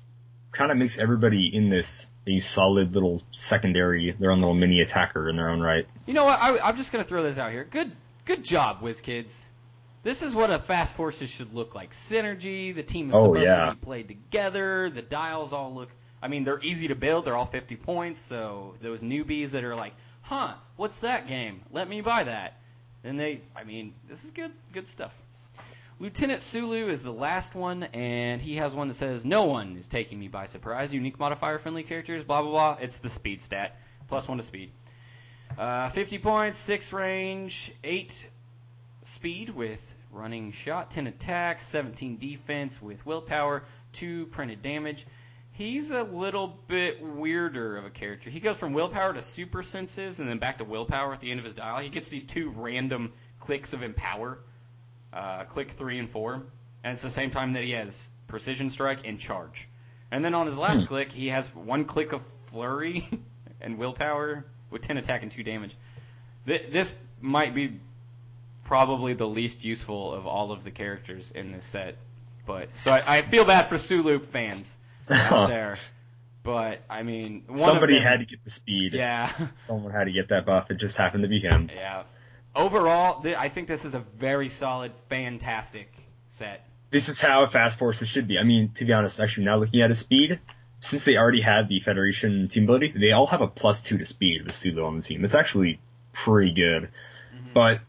[0.53, 5.29] kind of makes everybody in this a solid little secondary, their own little mini attacker
[5.29, 5.87] in their own right.
[6.07, 6.41] You know what?
[6.41, 7.65] I, I'm just gonna throw this out here.
[7.65, 7.93] Good,
[8.25, 9.35] good job, WizKids.
[10.03, 11.93] This is what a fast forces should look like.
[11.93, 12.75] Synergy.
[12.75, 13.67] The team is Oh, supposed yeah.
[13.67, 14.91] to be played together.
[14.91, 15.89] The dials all look.
[16.23, 17.25] I mean, they're easy to build.
[17.25, 18.21] They're all 50 points.
[18.21, 21.63] So those newbies that are like, "Huh, what's that game?
[21.73, 22.59] Let me buy that."
[23.03, 23.41] Then they.
[23.57, 24.53] I mean, this is good.
[24.73, 25.19] Good stuff.
[26.05, 29.87] Lieutenant Sulu is the last one, and he has one that says, No one is
[29.87, 30.93] taking me by surprise.
[30.93, 32.77] Unique modifier, friendly characters, blah, blah, blah.
[32.79, 33.81] It's the speed stat.
[34.07, 34.71] Plus one to speed.
[35.57, 38.29] Uh, 50 points, 6 range, 8
[39.05, 45.07] speed with running shot, 10 attack, 17 defense with willpower, 2 printed damage.
[45.53, 48.29] He's a little bit weirder of a character.
[48.29, 51.41] He goes from willpower to super senses and then back to willpower at the end
[51.41, 51.79] of his dial.
[51.79, 54.41] He gets these two random clicks of empower
[55.15, 56.35] uh, click three and four,
[56.83, 59.69] and it's the same time that he has precision strike and charge.
[60.11, 60.87] And then on his last Hmm.
[60.87, 63.09] click, he has one click of flurry
[63.61, 65.75] and willpower with ten attack and two damage.
[66.47, 67.79] Th- this might be
[68.65, 71.97] probably the least useful of all of the characters in this set,
[72.47, 74.77] but so I, I feel bad for Sulu fans
[75.11, 75.77] out there.
[76.43, 78.93] But I mean, one of Somebody them- had to get the speed.
[78.93, 79.33] yeah.
[79.67, 80.71] Someone had to get that buff.
[80.71, 81.71] It just happened to be him.
[81.75, 82.03] Yeah.
[82.57, 85.93] Overall, th- I think this is a very solid, fantastic
[86.29, 86.69] set.
[86.91, 88.39] This is how a Fast Forces should be.
[88.39, 90.39] I mean, to be honest, actually, now looking at his speed,
[90.81, 94.07] since they already had the Federation team ability, they all have a plus two to
[94.07, 95.25] speed with Sulu on the team.
[95.25, 95.81] It's actually
[96.13, 96.91] pretty good.
[97.35, 97.53] Mm-hmm.
[97.55, 97.81] But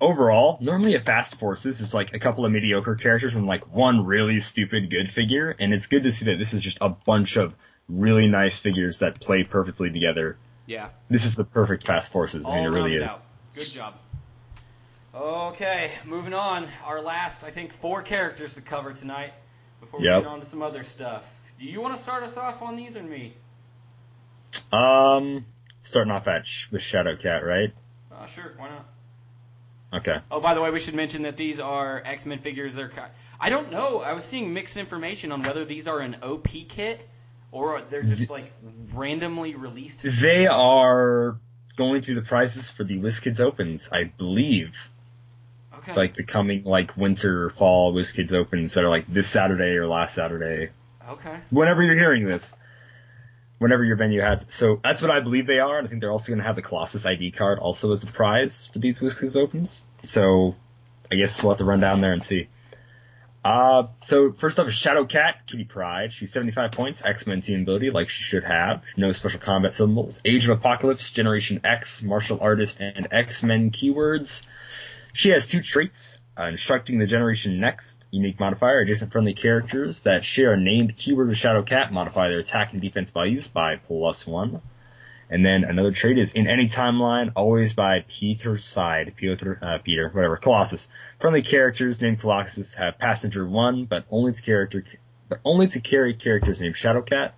[0.00, 4.04] overall, normally at Fast Forces, it's like a couple of mediocre characters and like one
[4.04, 7.36] really stupid good figure, and it's good to see that this is just a bunch
[7.36, 7.54] of
[7.88, 10.36] really nice figures that play perfectly together.
[10.66, 10.90] Yeah.
[11.08, 12.46] This is the perfect Fast Forces.
[12.46, 13.10] I mean, it really is.
[13.10, 13.22] out.
[13.54, 13.94] Good job.
[15.14, 16.66] Okay, moving on.
[16.86, 19.32] Our last, I think, four characters to cover tonight
[19.80, 20.22] before we Yep.
[20.22, 21.30] get on to some other stuff.
[21.58, 23.34] Do you want to start us off on these or me?
[24.72, 25.44] Um,
[25.82, 27.72] starting off at sh- with Shadow Cat, right?
[28.10, 28.86] Uh, sure, why not?
[30.00, 30.16] Okay.
[30.30, 32.74] Oh, by the way, we should mention that these are X Men figures.
[32.74, 32.90] They're
[33.38, 34.00] I don't know.
[34.00, 37.06] I was seeing mixed information on whether these are an OP kit
[37.50, 38.50] or they're just like
[38.94, 40.00] randomly released.
[40.02, 41.36] They are
[41.76, 44.74] going through the prizes for the WizKids Opens, I believe.
[45.82, 45.94] Okay.
[45.94, 50.14] Like the coming like winter fall WizKids Opens that are like this Saturday or last
[50.14, 50.70] Saturday.
[51.08, 51.40] okay.
[51.50, 52.52] Whenever you're hearing this.
[53.58, 54.50] Whenever your venue has it.
[54.50, 56.62] So that's what I believe they are, and I think they're also gonna have the
[56.62, 59.82] Colossus ID card also as a prize for these WizKids Opens.
[60.02, 60.56] So
[61.10, 62.48] I guess we'll have to run down there and see.
[63.44, 66.12] Uh, so first up is Shadow Cat, Kitty Pryde.
[66.12, 68.82] She's 75 points, X-Men team ability, like she should have.
[68.96, 70.20] No special combat symbols.
[70.24, 74.42] Age of Apocalypse, Generation X, Martial Artist, and X-Men keywords.
[75.12, 76.18] She has two traits.
[76.34, 81.28] Uh, instructing the Generation Next, unique modifier, adjacent friendly characters that share a named keyword
[81.28, 84.62] with Shadow Cat modify their attack and defense values by plus one.
[85.28, 89.12] And then another trait is in any timeline, always by Peter's side.
[89.14, 90.38] Peter, uh, Peter, whatever.
[90.38, 90.88] Colossus.
[91.20, 94.82] Friendly characters named Colossus have passenger one, but only to character,
[95.28, 97.34] but only to carry characters named Shadow Cat.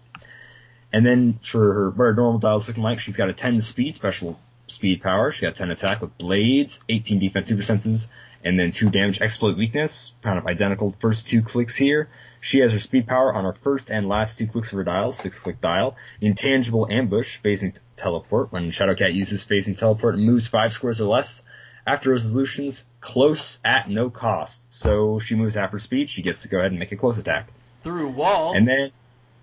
[0.92, 4.38] And then for her, her normal dials looking like, she's got a 10 speed, special
[4.66, 5.32] speed power.
[5.32, 8.08] She got 10 attack with blades, 18 defense super senses,
[8.44, 10.12] and then 2 damage exploit weakness.
[10.22, 12.08] Kind of identical first two clicks here.
[12.40, 15.12] She has her speed power on her first and last two clicks of her dial,
[15.12, 15.96] six click dial.
[16.20, 18.52] Intangible ambush, phasing teleport.
[18.52, 21.42] When Shadowcat uses phasing teleport, it moves five squares or less.
[21.86, 24.66] After resolutions, close at no cost.
[24.68, 27.16] So she moves half her speed, she gets to go ahead and make a close
[27.16, 27.48] attack.
[27.82, 28.58] Through walls.
[28.58, 28.90] And then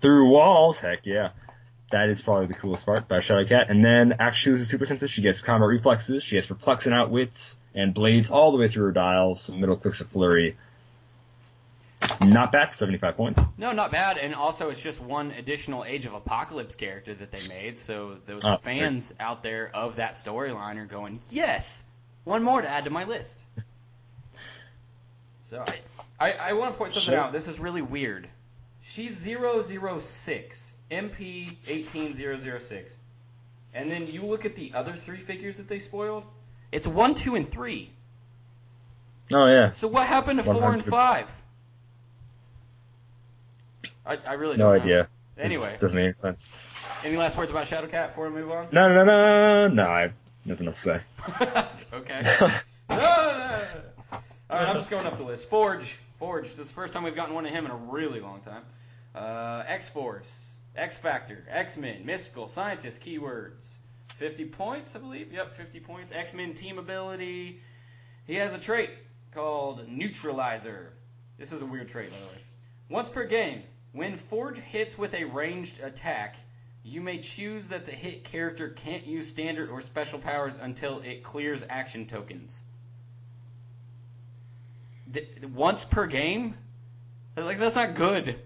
[0.00, 1.30] through walls, heck yeah.
[1.92, 3.70] That is probably the coolest part about Shadowcat.
[3.70, 6.94] And then after she loses super senses, she gets combat reflexes, she has perplex and
[6.94, 10.56] outwits, and blades all the way through her dial, some middle clicks of flurry.
[12.20, 13.40] Not bad for 75 points.
[13.56, 14.18] No, not bad.
[14.18, 17.78] And also, it's just one additional Age of Apocalypse character that they made.
[17.78, 21.84] So those Oh, fans out there of that storyline are going, yes,
[22.24, 23.44] one more to add to my list.
[25.48, 25.78] so I,
[26.18, 27.18] I, I want to point something Sure.
[27.22, 27.32] out.
[27.32, 28.28] This is really weird.
[28.80, 32.96] She's 006, MP 18006.
[33.74, 36.24] And then you look at the other three figures that they spoiled.
[36.70, 37.90] It's 1, 2, and 3.
[39.34, 39.70] Oh yeah.
[39.70, 41.30] So what happened to 4 and 5?
[44.04, 44.82] I, I really No know.
[44.82, 45.08] idea.
[45.36, 46.48] This Anyway, doesn't make any sense.
[47.04, 48.68] any last words about Shadowcat before we move on?
[48.72, 49.88] No, no, no, no.
[49.88, 50.12] I have
[50.44, 51.02] nothing else to
[51.94, 52.22] okay.
[52.22, 52.36] say.
[52.90, 53.64] No, no, no.
[54.50, 55.48] All right, I'm just going up the list.
[55.48, 55.96] Forge.
[56.18, 56.50] Forge.
[56.50, 58.62] This is the first time we've gotten one of him in a really long time.
[59.14, 63.74] Uh, X Force, X Factor, X Men, Mystical, Scientist, keywords.
[64.16, 65.32] 50 points, I believe.
[65.32, 66.12] Yep, 50 points.
[66.12, 67.60] X Men team ability.
[68.26, 68.90] He has a trait
[69.32, 70.92] called Neutralizer.
[71.38, 72.42] This is a weird trait, by the way.
[72.88, 73.62] Once per game,
[73.92, 76.36] when Forge hits with a ranged attack,
[76.84, 81.22] you may choose that the hit character can't use standard or special powers until it
[81.22, 82.58] clears action tokens.
[85.10, 86.54] D- once per game?
[87.36, 88.38] Like that's not good.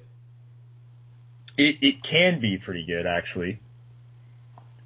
[1.57, 3.61] It it can be pretty good actually.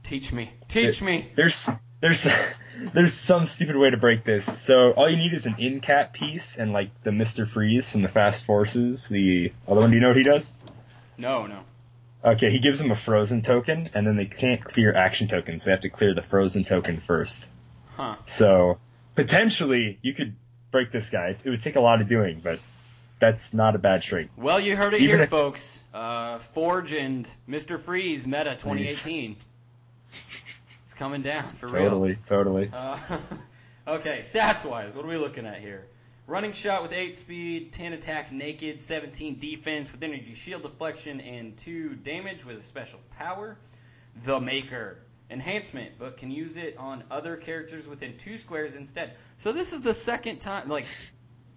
[0.02, 0.50] Teach me.
[0.68, 1.30] Teach me.
[1.34, 1.68] There's
[2.00, 2.26] there's
[2.94, 4.44] there's some stupid way to break this.
[4.60, 8.08] So all you need is an incap piece and like the Mister Freeze from the
[8.08, 9.08] Fast Forces.
[9.08, 10.52] The other one, do you know what he does?
[11.18, 11.60] No, no.
[12.22, 15.64] Okay, he gives them a frozen token, and then they can't clear action tokens.
[15.64, 17.48] They have to clear the frozen token first.
[17.96, 18.16] Huh.
[18.26, 18.78] So
[19.14, 20.36] potentially you could
[20.70, 21.36] break this guy.
[21.42, 22.60] It would take a lot of doing, but
[23.20, 24.28] that's not a bad trick.
[24.36, 25.82] Well, you heard it Even here, if- folks.
[25.94, 27.78] Uh, Forge and Mr.
[27.78, 29.36] Freeze meta 2018.
[30.84, 31.84] It's coming down for real.
[31.84, 32.70] Totally, totally.
[32.72, 32.98] Uh,
[33.88, 35.86] okay, stats wise, what are we looking at here?
[36.26, 41.56] Running shot with 8 speed, 10 attack naked, 17 defense with energy shield deflection, and
[41.58, 43.56] 2 damage with a special power.
[44.24, 44.98] The Maker.
[45.28, 49.14] Enhancement, but can use it on other characters within 2 squares instead.
[49.38, 50.86] So this is the second time, like,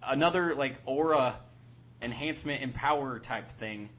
[0.02, 1.38] another, like, aura
[2.02, 3.90] enhancement and power type thing.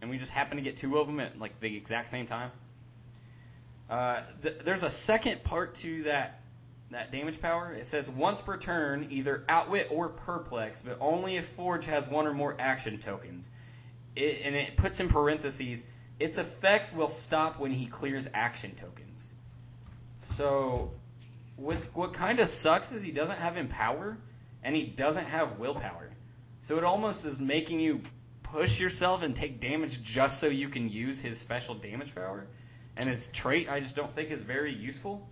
[0.00, 2.50] And we just happen to get two of them at, like, the exact same time.
[3.90, 6.40] Uh, th- there's a second part to that
[6.90, 7.72] that damage power.
[7.72, 12.26] It says once per turn, either outwit or perplex, but only if Forge has one
[12.26, 13.50] or more action tokens.
[14.16, 15.82] It, and it puts in parentheses,
[16.18, 19.22] its effect will stop when he clears action tokens.
[20.20, 20.92] So,
[21.56, 24.16] what what kind of sucks is he doesn't have empower,
[24.62, 26.10] and he doesn't have willpower.
[26.62, 28.02] So it almost is making you
[28.52, 32.46] push yourself and take damage just so you can use his special damage power.
[32.96, 35.28] And his trait, I just don't think is very useful.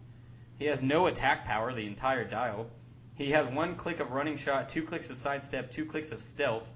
[0.59, 2.67] He has no attack power the entire dial.
[3.15, 6.71] He has one click of running shot, two clicks of sidestep, two clicks of stealth,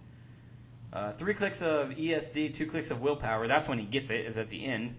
[0.93, 3.47] uh, three clicks of ESD, two clicks of willpower.
[3.47, 4.97] That's when he gets it, is at the end.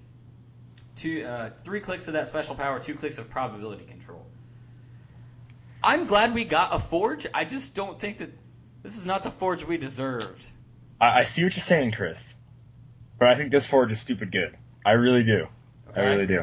[0.95, 4.25] Two, uh, three clicks of that special power, two clicks of probability control.
[5.83, 7.25] I'm glad we got a forge.
[7.33, 8.29] I just don't think that
[8.83, 10.49] this is not the forge we deserved.
[11.01, 12.35] I, I see what you're saying, Chris,
[13.19, 14.55] but I think this forge is stupid good.
[14.85, 15.47] I really do.
[15.95, 16.41] I really do.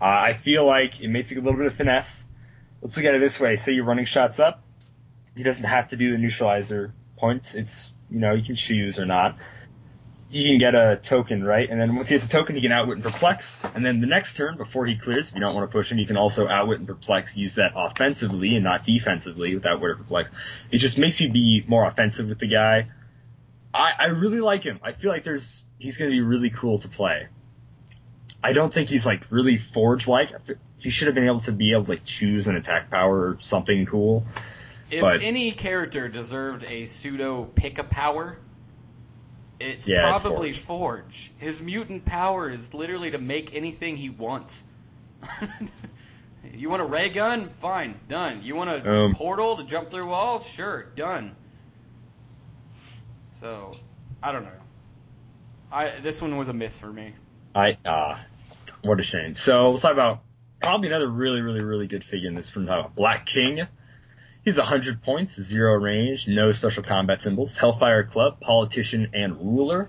[0.00, 2.24] Uh, I feel like it may take a little bit of finesse.
[2.82, 3.56] Let's look at it this way.
[3.56, 4.62] Say you're running shots up.
[5.36, 7.54] He doesn't have to do the neutralizer points.
[7.54, 9.36] It's, you know, you can choose or not.
[10.30, 11.68] he can get a token, right?
[11.68, 13.64] And then once he has a token, he can outwit and perplex.
[13.74, 15.98] And then the next turn, before he clears, if you don't want to push him,
[15.98, 17.36] you can also outwit and perplex.
[17.36, 20.30] Use that offensively and not defensively with outwit or perplex.
[20.70, 22.88] It just makes you be more offensive with the guy.
[23.80, 24.78] I, I really like him.
[24.82, 27.28] I feel like there's he's going to be really cool to play.
[28.42, 30.30] I don't think he's like really forge like.
[30.78, 33.38] He should have been able to be able to like choose an attack power or
[33.42, 34.24] something cool.
[34.90, 38.38] If But- any character deserved a pseudo pick a power,
[39.58, 41.30] it's Yeah, it's probably Forge.
[41.30, 41.32] Forge.
[41.38, 44.64] His mutant power is literally to make anything he wants.
[46.54, 47.48] you want a ray gun?
[47.60, 48.42] Fine, done.
[48.42, 50.48] You want a Um, portal to jump through walls?
[50.48, 51.36] Sure, done.
[53.40, 53.72] So,
[54.22, 54.50] I don't know.
[55.72, 57.14] I this one was a miss for me.
[57.54, 58.22] I ah,
[58.82, 59.34] what a shame.
[59.34, 60.20] So let's talk about
[60.60, 63.66] probably another really, really, really good figure in this from Black King.
[64.44, 69.88] He's 100 points, zero range, no special combat symbols, Hellfire Club, politician, and ruler.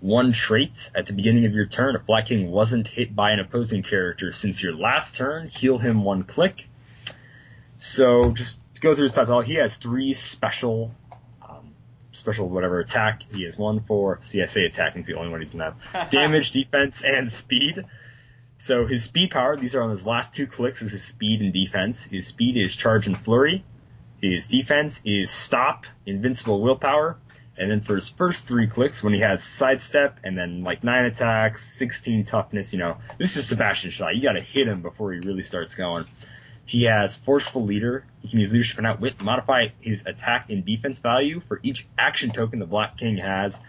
[0.00, 3.40] One trait at the beginning of your turn, if Black King wasn't hit by an
[3.40, 6.68] opposing character since your last turn, heal him one click.
[7.78, 10.90] So just to go through his type, he has three special,
[12.14, 13.22] special whatever attack.
[13.32, 16.10] He has one for CSA attack, he's the only one he doesn't have.
[16.10, 17.84] Damage, defense, and speed.
[18.58, 21.52] So his speed power, these are on his last two clicks, is his speed and
[21.52, 22.04] defense.
[22.04, 23.64] His speed is charge and flurry.
[24.22, 27.18] His defense is stop, invincible willpower.
[27.56, 31.04] And then for his first three clicks, when he has sidestep and then like nine
[31.04, 34.08] attacks, 16 toughness, you know, this is Sebastian Shaw.
[34.08, 36.06] You gotta hit him before he really starts going.
[36.66, 38.06] He has forceful leader.
[38.20, 42.30] He can use leadership and outwit, modify his attack and defense value for each action
[42.30, 43.60] token the Black King has.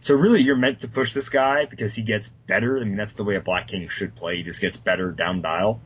[0.00, 2.78] So really, you're meant to push this guy because he gets better.
[2.78, 4.36] I mean, that's the way a Black King should play.
[4.36, 5.80] He just gets better down dial.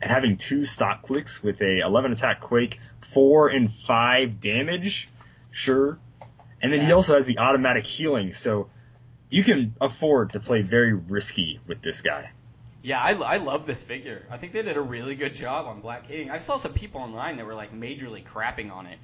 [0.00, 2.78] And having two stock clicks with a 11 attack quake,
[3.12, 5.08] four and five damage,
[5.50, 5.98] sure.
[6.60, 8.70] And then he also has the automatic healing, so
[9.30, 12.30] you can afford to play very risky with this guy.
[12.84, 14.26] Yeah, I, I love this figure.
[14.30, 16.30] I think they did a really good job on Black King.
[16.30, 18.98] I saw some people online that were like majorly crapping on it,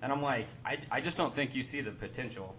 [0.00, 2.54] and I'm like, I, I just don't think you see the potential.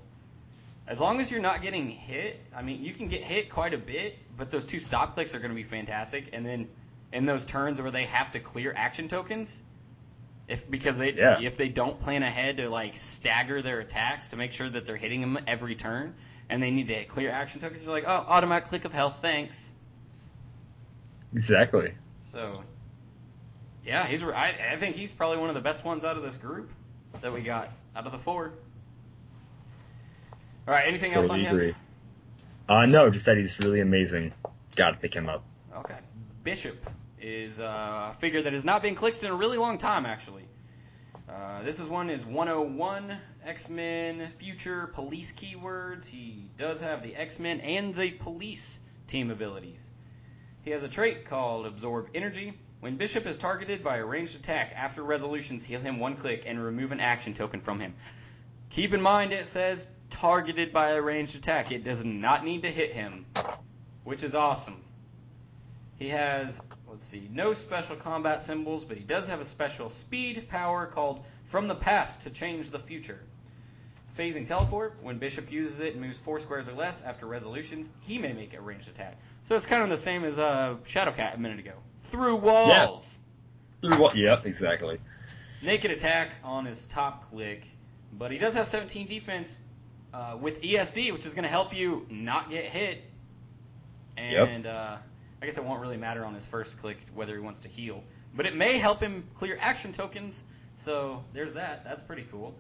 [0.86, 3.78] As long as you're not getting hit, I mean, you can get hit quite a
[3.78, 6.32] bit, but those two stop clicks are going to be fantastic.
[6.34, 6.68] And then
[7.14, 9.62] in those turns where they have to clear action tokens,
[10.50, 11.40] if because they Yeah.
[11.40, 14.98] if they don't plan ahead to like stagger their attacks to make sure that they're
[14.98, 16.16] hitting them every turn,
[16.50, 19.72] and they need to clear action tokens, you're like, oh, automatic click of health, thanks.
[21.36, 21.94] Exactly.
[22.32, 22.64] So,
[23.86, 24.24] yeah, he's.
[24.24, 26.72] I, I think he's probably one of the best ones out of this group
[27.20, 28.54] that we got out of the four.
[30.66, 31.56] All right, anything else on Totally him?
[31.56, 31.76] agree.
[32.70, 34.32] Uh, no, just that he's really amazing.
[34.78, 35.44] Gotta pick him up.
[35.76, 35.98] Okay,
[36.44, 40.06] Bishop is uh, a figure that has not been clicked in a really long time,
[40.06, 40.44] actually.
[41.28, 46.06] Uh, this is one is 101 X-Men Future Police keywords.
[46.06, 49.86] He does have the X-Men and the Police team abilities.
[50.66, 52.58] He has a trait called Absorb Energy.
[52.80, 56.62] When Bishop is targeted by a ranged attack after resolutions, heal him one click and
[56.62, 57.94] remove an action token from him.
[58.72, 61.72] Keep in mind it says targeted by a ranged attack.
[61.72, 63.28] It does not need to hit him,
[64.06, 64.84] which is awesome.
[66.00, 66.60] He has,
[66.90, 71.24] let's see, no special combat symbols, but he does have a special speed power called
[71.46, 73.20] From the Past to Change the Future.
[74.18, 78.18] Phasing Teleport, when Bishop uses it and moves four squares or less after resolutions, he
[78.18, 79.20] may make a ranged attack.
[79.46, 81.74] So it's kind of the same as uh, Shadowcat a minute ago.
[82.02, 83.16] Through walls.
[83.82, 84.16] Through what?
[84.16, 85.00] Yep, exactly.
[85.62, 87.68] Naked attack on his top click,
[88.14, 89.60] but he does have 17 defense
[90.16, 93.04] uh, with ESD, which is going to help you not get hit.
[94.18, 94.48] Yep.
[94.48, 94.98] And uh,
[95.44, 98.04] I guess it won't really matter on his first click whether he wants to heal,
[98.36, 100.44] but it may help him clear action tokens.
[100.76, 101.84] So there's that.
[101.84, 102.56] That's pretty cool.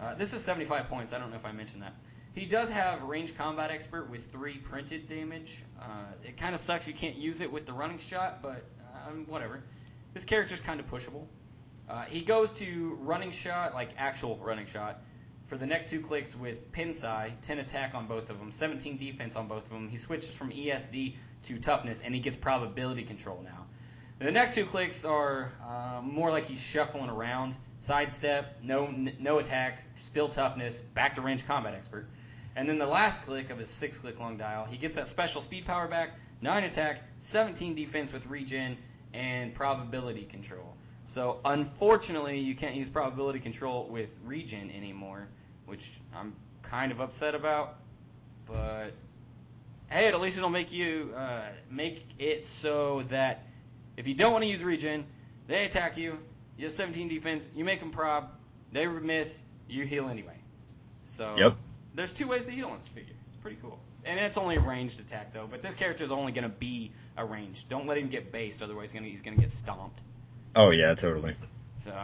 [0.00, 1.12] Uh, this is 75 points.
[1.12, 1.94] I don't know if I mentioned that.
[2.34, 5.62] He does have range combat expert with three printed damage.
[5.80, 8.64] Uh, it kind of sucks you can't use it with the running shot, but
[9.06, 9.62] um, whatever.
[10.14, 11.26] This character's kind of pushable.
[11.88, 15.00] Uh, he goes to running shot, like actual running shot,
[15.46, 19.36] for the next two clicks with Pinsai, 10 attack on both of them, 17 defense
[19.36, 19.88] on both of them.
[19.88, 21.14] He switches from ESD
[21.44, 23.66] to toughness, and he gets probability control now.
[24.18, 27.56] The next two clicks are uh, more like he's shuffling around.
[27.80, 28.86] Sidestep, no
[29.20, 32.08] no attack, still toughness, back to range combat expert.
[32.56, 35.40] And then the last click of his six click long dial, he gets that special
[35.40, 38.76] speed power back, 9 attack, 17 defense with regen,
[39.12, 40.76] and probability control.
[41.06, 45.28] So unfortunately, you can't use probability control with regen anymore,
[45.66, 47.76] which I'm kind of upset about.
[48.46, 48.90] But
[49.88, 53.46] hey, at least it'll make you uh, make it so that
[53.96, 55.04] if you don't want to use regen,
[55.46, 56.18] they attack you.
[56.56, 57.48] You have 17 defense.
[57.54, 58.30] You make them prob.
[58.72, 59.42] They miss.
[59.68, 60.38] You heal anyway.
[61.04, 61.56] So Yep.
[61.94, 63.14] There's two ways to heal in this figure.
[63.28, 63.78] It's pretty cool.
[64.04, 67.24] And it's only a ranged attack though, but this character is only gonna be a
[67.24, 67.68] ranged.
[67.68, 70.00] Don't let him get based, otherwise he's gonna he's gonna get stomped.
[70.54, 71.34] Oh yeah, totally.
[71.84, 71.94] So,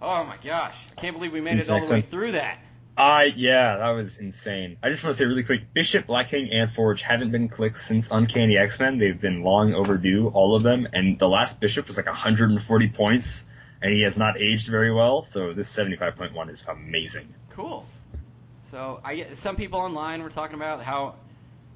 [0.00, 2.02] oh my gosh, I can't believe we made Who's it all the way one?
[2.02, 2.58] through that.
[2.96, 4.76] I yeah, that was insane.
[4.82, 7.78] I just want to say really quick, Bishop, Black King, and Forge haven't been clicked
[7.78, 8.98] since Uncanny X Men.
[8.98, 10.86] They've been long overdue, all of them.
[10.92, 13.44] And the last Bishop was like 140 points,
[13.80, 15.22] and he has not aged very well.
[15.22, 17.32] So this 75.1 is amazing.
[17.50, 17.86] Cool.
[18.72, 21.14] So I get some people online were talking about how.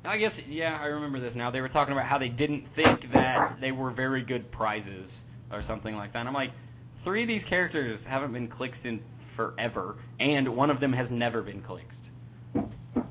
[0.03, 1.51] I guess yeah, I remember this now.
[1.51, 5.23] They were talking about how they didn't think that they were very good prizes
[5.53, 6.21] or something like that.
[6.21, 6.53] And I'm like,
[6.99, 11.43] three of these characters haven't been clicked in forever, and one of them has never
[11.43, 11.99] been clicked.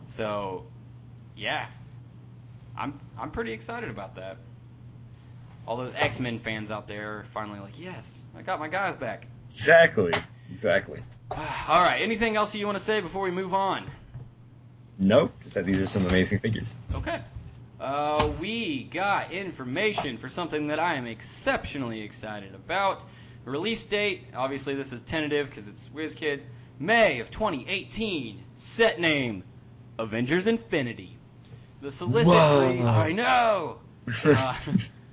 [0.07, 0.65] So,
[1.37, 1.67] yeah,
[2.75, 4.37] I'm I'm pretty excited about that.
[5.67, 8.95] All those X Men fans out there are finally like, yes, I got my guys
[8.95, 9.27] back.
[9.45, 10.13] Exactly.
[10.49, 11.01] Exactly.
[11.31, 13.89] All right, anything else you want to say before we move on?
[14.99, 15.31] Nope.
[15.41, 16.73] Just that these are some amazing figures.
[16.93, 17.19] Okay.
[17.79, 23.03] Uh, we got information for something that I am exceptionally excited about.
[23.43, 26.45] Release date, obviously this is tentative because it's WizKids.
[26.79, 28.43] May of 2018.
[28.55, 29.43] Set name,
[29.99, 31.17] Avengers Infinity.
[31.81, 32.33] The solicit.
[32.33, 32.85] Whoa.
[32.85, 33.79] I know.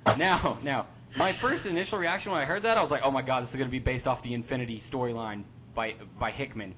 [0.05, 0.85] Uh, now, now,
[1.15, 3.51] my first initial reaction when I heard that, I was like, oh my god, this
[3.51, 6.75] is going to be based off the Infinity storyline by by Hickman.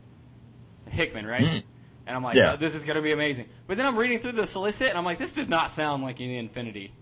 [0.90, 1.42] Hickman, right?
[1.44, 1.64] Mm.
[2.08, 2.54] And I'm like, Yeah.
[2.54, 3.48] oh, this is going to be amazing.
[3.66, 6.22] But then I'm reading through the solicit, and I'm like, this does not sound like
[6.22, 6.94] any Infinity.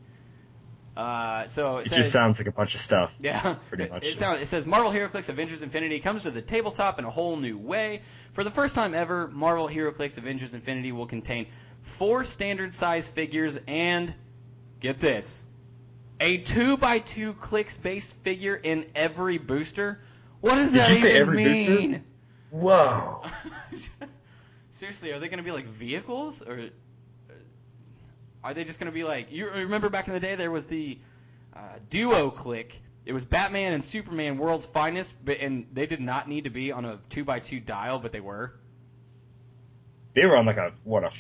[0.95, 3.11] Uh, so it, It says, just sounds like a bunch of stuff.
[3.19, 4.05] yeah, pretty It- much.
[4.05, 7.35] It, sounds, it says Marvel HeroClix Avengers Infinity comes to the tabletop in a whole
[7.35, 8.01] new way.
[8.33, 11.47] For the first time ever, Marvel HeroClix Avengers Infinity will contain
[11.81, 14.13] four standard size figures and
[14.79, 15.43] get this,
[16.19, 19.99] a two by two clicks based figure in every booster.
[20.43, 21.75] What does Did that you say even every booster?
[21.75, 22.03] mean?
[22.51, 23.23] Whoa.
[24.71, 26.59] Seriously, are they going to be like vehicles or
[27.29, 27.33] uh,
[28.43, 30.65] are they just going to be like you remember back in the day there was
[30.65, 30.99] the
[31.55, 32.77] uh, duo click.
[33.05, 36.73] It was Batman and Superman World's Finest, but and they did not need to be
[36.73, 38.53] on a two by two dial, but they were.
[40.15, 41.11] They were on like a what a.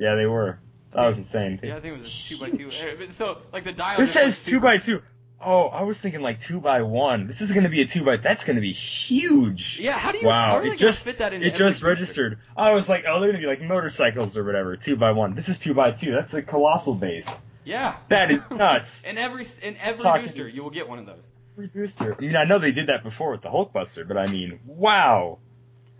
[0.00, 0.58] Yeah, they were.
[0.92, 1.60] That was insane.
[1.62, 2.70] Yeah, I think it was a two by two.
[3.06, 3.98] Uh, So like the dial.
[3.98, 5.02] This just says two super- by two.
[5.42, 7.26] Oh, I was thinking like two by one.
[7.26, 8.16] This is gonna be a two by.
[8.18, 9.78] That's gonna be huge.
[9.80, 10.28] Yeah, how do you?
[10.28, 11.42] how Wow, it just fit that in?
[11.42, 12.38] it just registered.
[12.56, 15.34] I was like, oh, they're gonna be like motorcycles or whatever, two by one.
[15.34, 16.12] This is two by two.
[16.12, 17.28] That's a colossal base.
[17.64, 17.96] Yeah.
[18.08, 19.04] That is nuts.
[19.04, 22.14] in every in every Talking- booster, you will get one of those, Every booster.
[22.18, 25.38] I mean, I know they did that before with the Hulkbuster, but I mean, wow.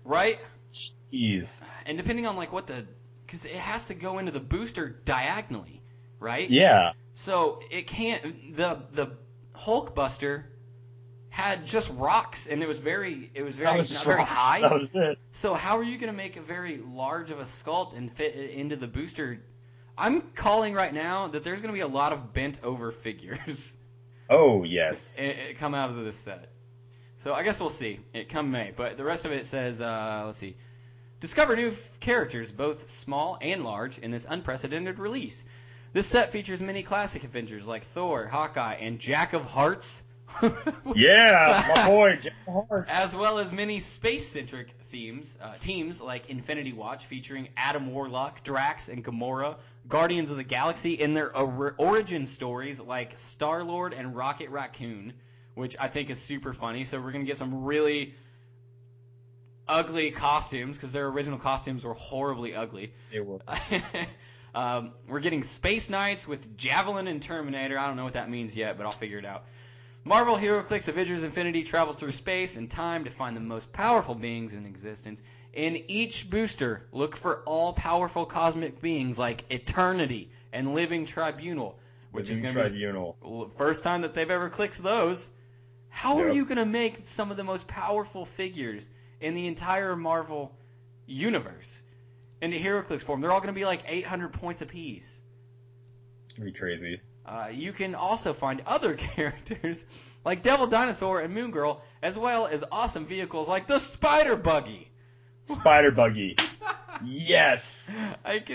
[0.05, 0.39] right?
[1.13, 1.63] Jeez.
[1.87, 2.87] And depending on like what the,
[3.27, 5.81] because it has to go into the booster diagonally,
[6.19, 6.49] right?
[6.51, 6.93] Yeah.
[7.15, 8.57] So it can't.
[8.57, 9.09] The the
[9.61, 10.45] Hulkbuster
[11.29, 14.31] had just rocks, and it was very it was very was not very rocks.
[14.31, 14.61] high.
[14.61, 15.19] That was it.
[15.33, 18.35] So how are you going to make a very large of a sculpt and fit
[18.35, 19.41] it into the booster?
[19.97, 23.77] I'm calling right now that there's going to be a lot of bent over figures
[24.31, 25.17] Oh yes.
[25.19, 26.51] it, it come out of this set.
[27.17, 28.01] So I guess we'll see.
[28.15, 30.57] It come May, but the rest of it says, uh, let's see,
[31.21, 35.45] discover new f- characters, both small and large, in this unprecedented release.
[35.93, 40.03] This set features many classic Avengers like Thor, Hawkeye, and Jack of Hearts.
[40.95, 42.87] Yeah, my boy, Jeff Hart.
[42.89, 48.89] as well as many space-centric themes, uh, teams like Infinity Watch featuring Adam Warlock, Drax,
[48.89, 49.57] and Gamora,
[49.89, 55.13] Guardians of the Galaxy in their or- origin stories like Star-Lord and Rocket Raccoon,
[55.55, 56.85] which I think is super funny.
[56.85, 58.15] So we're gonna get some really
[59.69, 62.93] ugly costumes because their original costumes were horribly ugly.
[63.13, 63.39] They were.
[64.55, 67.79] um, we're getting Space Knights with Javelin and Terminator.
[67.79, 69.45] I don't know what that means yet, but I'll figure it out.
[70.03, 74.55] Marvel HeroClix Avengers Infinity travels through space and time to find the most powerful beings
[74.55, 75.23] in existence.
[75.53, 81.79] In each booster, look for all powerful cosmic beings like Eternity and Living Tribunal,
[82.13, 85.29] which is going to be first time that they've ever clicked those.
[85.91, 88.89] How are you going to make some of the most powerful figures
[89.21, 90.57] in the entire Marvel
[91.07, 91.83] universe
[92.41, 93.21] into HeroClix form?
[93.21, 95.21] They're all going to be like 800 points apiece.
[96.39, 97.01] Be crazy.
[97.27, 99.87] Uh, you can also find other characters
[100.25, 104.91] like Devil Dinosaur and Moon Girl, as well as awesome vehicles like the Spider Buggy.
[105.47, 106.37] Spider Buggy.
[107.03, 107.91] Yes.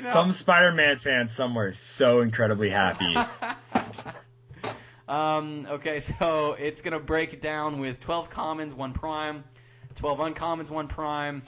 [0.01, 3.15] Some Spider-Man fans somewhere is so incredibly happy.
[5.07, 9.43] um, okay, so it's gonna break it down with 12 commons, one prime,
[9.95, 11.41] 12 uncommons, one prime,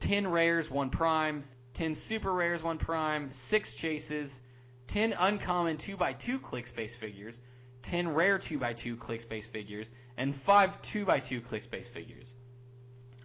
[0.00, 1.44] 10 rares, one prime,
[1.76, 4.40] 10 super rares, one prime, six chases,
[4.88, 7.40] 10 uncommon 2x2 click space figures,
[7.82, 12.32] 10 rare 2x2 click space figures, and 5 2x2 click space figures.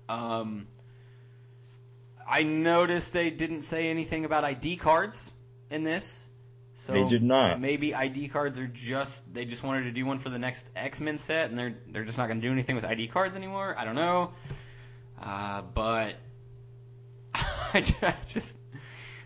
[0.09, 0.67] Um,
[2.27, 5.31] I noticed they didn't say anything about ID cards
[5.69, 6.27] in this.
[6.75, 7.61] So They did not.
[7.61, 10.99] Maybe ID cards are just they just wanted to do one for the next X
[10.99, 13.75] Men set, and they're they're just not going to do anything with ID cards anymore.
[13.77, 14.31] I don't know,
[15.21, 16.15] uh, but
[18.01, 18.57] I just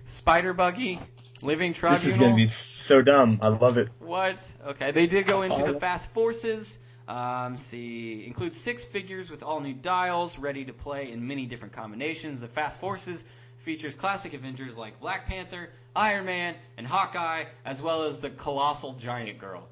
[0.05, 0.99] Spider Buggy,
[1.41, 2.01] Living Tribunal.
[2.03, 3.39] This is gonna be so dumb.
[3.41, 3.89] I love it.
[3.99, 4.39] What?
[4.67, 6.77] Okay, they did go into the Fast Forces.
[7.07, 11.73] Um, see, includes six figures with all new dials, ready to play in many different
[11.73, 12.39] combinations.
[12.39, 13.23] The Fast Forces
[13.57, 18.93] features classic Avengers like Black Panther, Iron Man, and Hawkeye, as well as the Colossal
[18.93, 19.67] Giant Girl.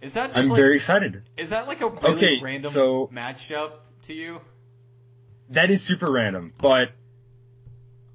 [0.00, 1.22] Is that just I'm like, very excited.
[1.36, 3.72] is that like a really Okay, random so- matchup
[4.04, 4.40] to you?
[5.50, 6.92] That is super random, but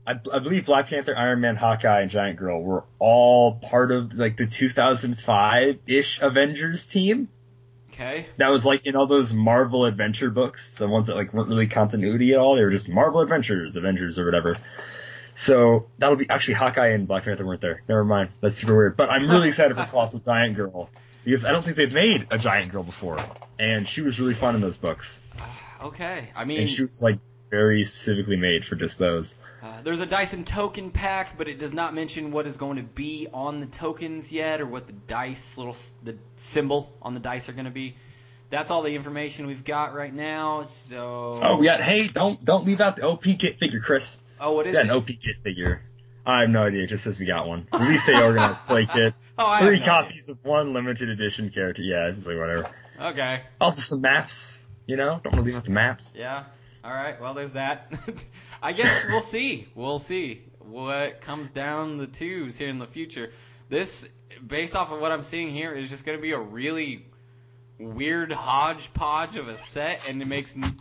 [0.05, 4.13] I, I believe Black Panther, Iron Man, Hawkeye, and Giant Girl were all part of
[4.13, 7.29] like the 2005-ish Avengers team.
[7.91, 8.27] Okay.
[8.37, 11.67] That was like in all those Marvel adventure books, the ones that like weren't really
[11.67, 12.55] continuity at all.
[12.55, 14.57] They were just Marvel Adventures, Avengers or whatever.
[15.35, 17.83] So that'll be actually Hawkeye and Black Panther weren't there.
[17.87, 18.29] Never mind.
[18.41, 18.97] That's super weird.
[18.97, 20.89] But I'm really excited for Colossal Giant Girl
[21.23, 23.23] because I don't think they've made a Giant Girl before,
[23.59, 25.21] and she was really fun in those books.
[25.83, 26.29] Okay.
[26.33, 27.19] I mean, And she was like
[27.51, 29.35] very specifically made for just those.
[29.63, 32.83] Uh, there's a Dyson token pack, but it does not mention what is going to
[32.83, 37.47] be on the tokens yet, or what the dice little the symbol on the dice
[37.47, 37.95] are going to be.
[38.49, 40.63] That's all the information we've got right now.
[40.63, 41.39] So.
[41.41, 41.81] Oh, we got.
[41.81, 44.17] Hey, don't don't leave out the OP kit figure, Chris.
[44.37, 44.89] Oh, what We got it?
[44.89, 45.81] an OP kit figure.
[46.25, 46.83] I have no idea.
[46.83, 47.65] It just says we got one.
[47.71, 49.13] Release day organized play kit.
[49.37, 51.81] oh, Three no copies of one limited edition character.
[51.81, 52.69] Yeah, it's like whatever.
[52.99, 53.41] Okay.
[53.61, 54.59] Also some maps.
[54.87, 56.13] You know, don't want to leave out the maps.
[56.17, 56.43] Yeah.
[56.83, 57.19] All right.
[57.21, 57.91] Well, there's that.
[58.63, 59.67] I guess we'll see.
[59.75, 63.31] We'll see what comes down the tubes here in the future.
[63.67, 64.07] This,
[64.47, 67.05] based off of what I'm seeing here, is just going to be a really
[67.77, 70.55] weird hodgepodge of a set, and it makes.
[70.55, 70.77] n-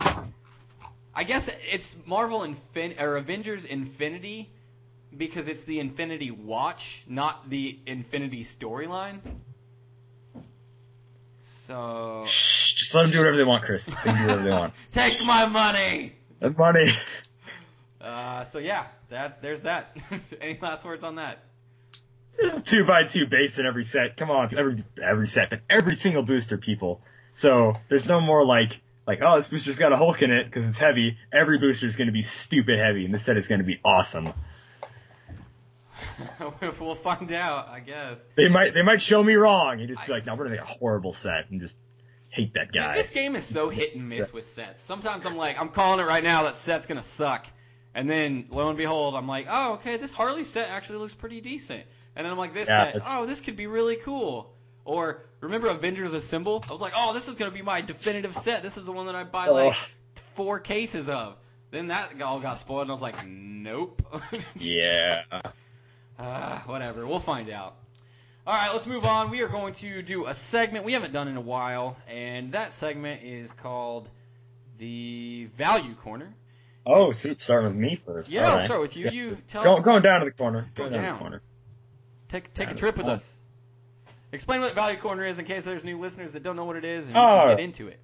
[1.14, 4.48] I guess it's Marvel Infin or Avengers Infinity
[5.14, 9.18] because it's the Infinity Watch, not the Infinity storyline.
[11.42, 13.86] So Shh, just let them do whatever they want, Chris.
[13.86, 14.74] They do whatever they want.
[14.86, 16.12] take my money.
[16.38, 16.92] The money.
[18.02, 19.96] Uh, so yeah, that there's that.
[20.40, 21.44] Any last words on that?
[22.36, 24.16] There's a two by two base in every set.
[24.16, 27.00] Come on, every every set, but every single booster, people.
[27.32, 30.68] So there's no more like like oh this booster's got a Hulk in it because
[30.68, 31.18] it's heavy.
[31.32, 33.80] Every booster is going to be stupid heavy, and this set is going to be
[33.84, 34.32] awesome.
[36.80, 38.24] we'll find out, I guess.
[38.36, 40.64] They might they might show me wrong and just be like, no, we're gonna make
[40.64, 41.76] a horrible set and just
[42.28, 42.94] hate that guy.
[42.94, 44.82] This game is so hit and miss with sets.
[44.82, 46.44] Sometimes I'm like, I'm calling it right now.
[46.44, 47.46] That set's gonna suck,
[47.94, 51.40] and then lo and behold, I'm like, oh, okay, this Harley set actually looks pretty
[51.40, 51.84] decent.
[52.16, 54.52] And then I'm like, this Yeah, set, it's- oh, this could be really cool.
[54.84, 56.64] Or remember Avengers Assemble?
[56.68, 58.62] I was like, oh, this is gonna be my definitive set.
[58.62, 59.76] This is the one that I buy like
[60.34, 61.36] four cases of.
[61.70, 64.02] Then that all got spoiled, and I was like, nope.
[64.58, 65.22] Yeah.
[66.18, 67.06] Uh, whatever.
[67.06, 67.76] We'll find out.
[68.46, 69.30] All right, let's move on.
[69.30, 72.72] We are going to do a segment we haven't done in a while, and that
[72.72, 74.08] segment is called
[74.78, 76.34] the Value Corner.
[76.84, 78.30] Oh, so starting with me first.
[78.30, 78.64] Yeah, All I'll right.
[78.64, 79.10] start with you.
[79.10, 79.62] You tell.
[79.62, 80.68] Go, going down to the corner.
[80.74, 81.14] Go Going down, to down.
[81.14, 81.42] the corner.
[82.28, 83.38] take take a trip with us.
[84.32, 86.84] Explain what Value Corner is in case there's new listeners that don't know what it
[86.86, 87.48] is, and Oh.
[87.50, 88.00] get into it.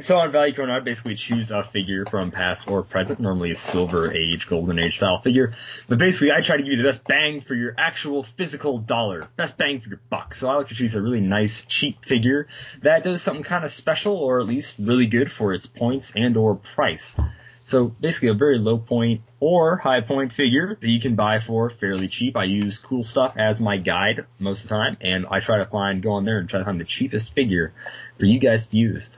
[0.00, 3.54] So on Value Corner, I basically choose a figure from past or present, normally a
[3.54, 5.54] Silver Age, Golden Age style figure.
[5.88, 9.28] But basically, I try to give you the best bang for your actual physical dollar,
[9.36, 10.34] best bang for your buck.
[10.34, 12.48] So I like to choose a really nice, cheap figure
[12.82, 16.36] that does something kind of special, or at least really good for its points and
[16.36, 17.16] or price.
[17.64, 21.70] So basically, a very low point or high point figure that you can buy for
[21.70, 22.36] fairly cheap.
[22.36, 25.66] I use cool stuff as my guide most of the time, and I try to
[25.66, 27.72] find go on there and try to find the cheapest figure
[28.18, 29.08] for you guys to use.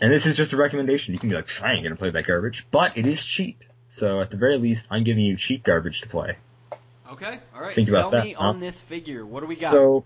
[0.00, 1.12] And this is just a recommendation.
[1.12, 3.64] You can be like, I ain't gonna play that garbage, but it is cheap.
[3.88, 6.36] So at the very least, I'm giving you cheap garbage to play.
[7.10, 7.38] Okay.
[7.54, 7.74] All right.
[7.74, 8.48] Think Sell that, me huh?
[8.48, 9.26] on this figure.
[9.26, 9.72] What do we got?
[9.72, 10.04] So,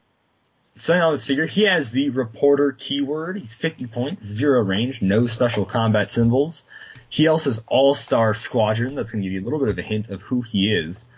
[0.76, 3.38] selling on this figure, he has the reporter keyword.
[3.38, 6.64] He's 50 points, zero range, no special combat symbols.
[7.08, 8.94] He also has All-Star Squadron.
[8.94, 11.08] That's going to give you a little bit of a hint of who he is.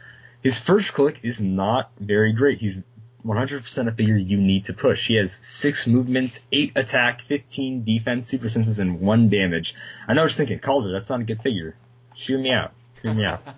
[0.42, 2.58] His first click is not very great.
[2.58, 2.80] He's
[3.24, 5.06] 100% a figure you need to push.
[5.06, 9.74] He has 6 movement, 8 attack, 15 defense, super senses, and 1 damage.
[10.08, 11.76] I know what you're thinking, Calder, that's not a good figure.
[12.14, 12.72] Hear me out.
[13.02, 13.42] Hear me out.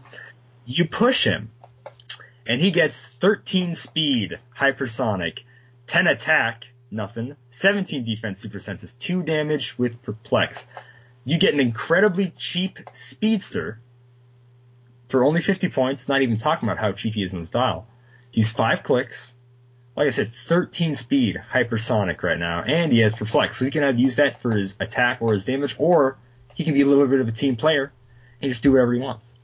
[0.64, 1.50] You push him,
[2.46, 5.40] and he gets 13 speed, hypersonic,
[5.88, 10.64] 10 attack, nothing, 17 defense, super senses, 2 damage with perplex.
[11.24, 13.80] You get an incredibly cheap speedster
[15.08, 17.86] for only 50 points, not even talking about how cheap he is in the style.
[18.30, 19.34] He's 5 clicks,
[19.94, 23.84] like I said, 13 speed, hypersonic right now, and he has perplex, so he can
[23.84, 26.16] either use that for his attack or his damage, or
[26.54, 27.92] he can be a little bit of a team player
[28.40, 29.34] and just do whatever he wants.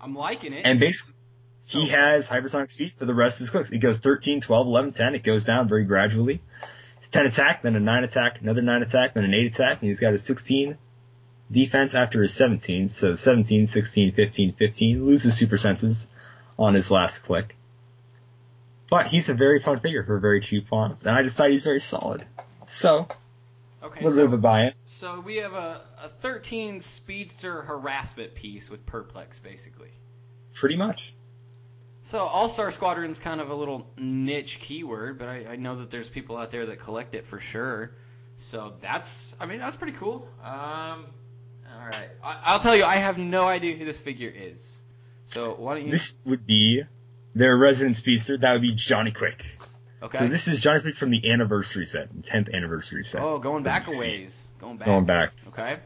[0.00, 0.62] I'm liking it.
[0.64, 1.14] And basically,
[1.62, 3.70] So- he has hypersonic speed for the rest of his clicks.
[3.70, 5.14] It goes 13, 12, 11, 10.
[5.14, 6.40] It goes down very gradually.
[6.98, 9.88] It's 10 attack, then a 9 attack, another 9 attack, then an 8 attack, and
[9.88, 10.78] he's got a 16
[11.50, 12.88] defense after his 17.
[12.88, 15.06] So 17, 16, 15, 15.
[15.06, 16.08] Loses super senses
[16.58, 17.56] on his last click.
[18.88, 21.80] But he's a very fun figure for very cheap fonts, and I decided he's very
[21.80, 22.24] solid.
[22.66, 23.08] So,
[23.82, 24.72] okay, a little so, bit of a buy-in.
[24.84, 29.90] so we have a, a 13 speedster harassment piece with perplex, basically.
[30.54, 31.12] Pretty much.
[32.04, 35.90] So All Star Squadron's kind of a little niche keyword, but I, I know that
[35.90, 37.90] there's people out there that collect it for sure.
[38.38, 40.28] So that's, I mean, that's pretty cool.
[40.44, 41.06] Um,
[41.74, 44.76] all right, I, I'll tell you, I have no idea who this figure is.
[45.28, 45.90] So why don't you?
[45.90, 46.82] This would be
[47.34, 48.38] their resident speedster.
[48.38, 49.44] That would be Johnny Quick.
[50.02, 50.18] okay.
[50.18, 53.22] So this is Johnny Quick from the anniversary set, 10th anniversary set.
[53.22, 54.48] oh, going back a ways.
[54.58, 54.86] Going back.
[54.86, 55.32] Going back.
[55.48, 55.78] Okay.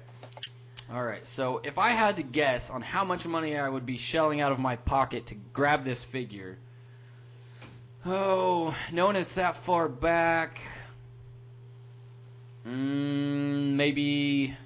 [0.92, 1.24] All right.
[1.24, 4.52] So if I had to guess on how much money I would be shelling out
[4.52, 6.58] of my pocket to grab this figure,
[8.04, 10.60] oh, knowing it's that far back,
[12.66, 14.56] mm, maybe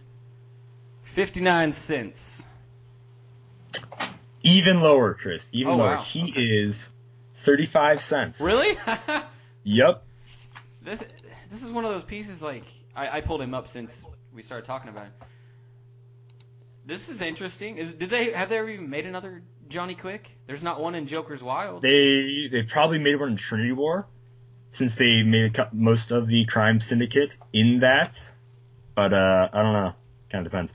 [1.15, 2.47] fifty-nine cents.
[4.43, 5.49] Even lower, Chris.
[5.53, 5.97] Even Oh, lower.
[5.97, 6.03] wow.
[6.03, 6.91] He is
[7.45, 8.41] 35 cents.
[8.41, 8.77] Really?
[9.67, 10.05] Yep.
[10.83, 11.03] this
[11.51, 12.65] this is one of those pieces like
[12.95, 14.05] I, I pulled him up since
[14.35, 15.13] we started talking about it.
[16.85, 17.79] This is interesting.
[17.79, 20.31] Is did they have they ever even made another Johnny Quick?
[20.47, 21.81] There's not one in Joker's Wild.
[21.81, 24.07] They they probably made one in Trinity War,
[24.73, 28.21] since they made a most of the crime syndicate in that.
[28.95, 29.95] But uh, I don't know.
[30.31, 30.75] Kind of depends.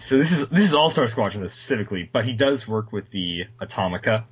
[0.00, 3.44] So this is this is All Star Squadron specifically, but he does work with the
[3.60, 4.24] Atomica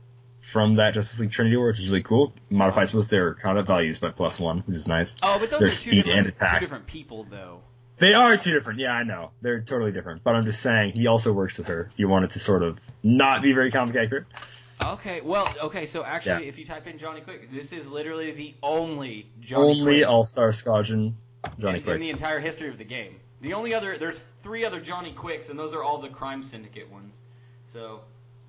[0.51, 2.33] from that Justice League Trinity War, which is really cool.
[2.49, 5.15] Modifies both their combat values by plus one, which is nice.
[5.23, 6.55] Oh, but those Their are two speed different, and attack.
[6.55, 7.61] two different people though.
[7.99, 8.79] They are two different.
[8.81, 9.33] Yeah, I know.
[9.43, 10.25] They're totally different.
[10.25, 11.91] But I'm just saying, he also works with her.
[11.97, 14.25] You want it to sort of not be very comic accurate.
[14.83, 16.49] Okay, well, okay, so actually, Yeah.
[16.49, 20.53] if you type in Johnny Quick, this is literally the only Johnny Only All Star
[20.53, 21.17] Squadron
[21.59, 21.95] Johnny in, Quick.
[21.97, 23.17] in the entire history of the game.
[23.41, 26.91] The only other, there's three other Johnny Quicks, and those are all the Crime Syndicate
[26.91, 27.21] ones.
[27.73, 28.01] So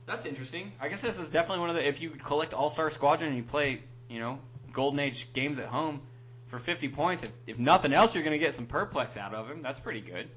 [0.06, 0.72] that's interesting.
[0.80, 1.88] I guess this is definitely one of the.
[1.88, 4.40] If you collect All Star Squadron and you play, you know,
[4.74, 6.02] Golden Age games at home
[6.48, 9.48] for 50 points, if, if nothing else, you're going to get some perplex out of
[9.48, 9.62] him.
[9.62, 10.28] That's pretty good.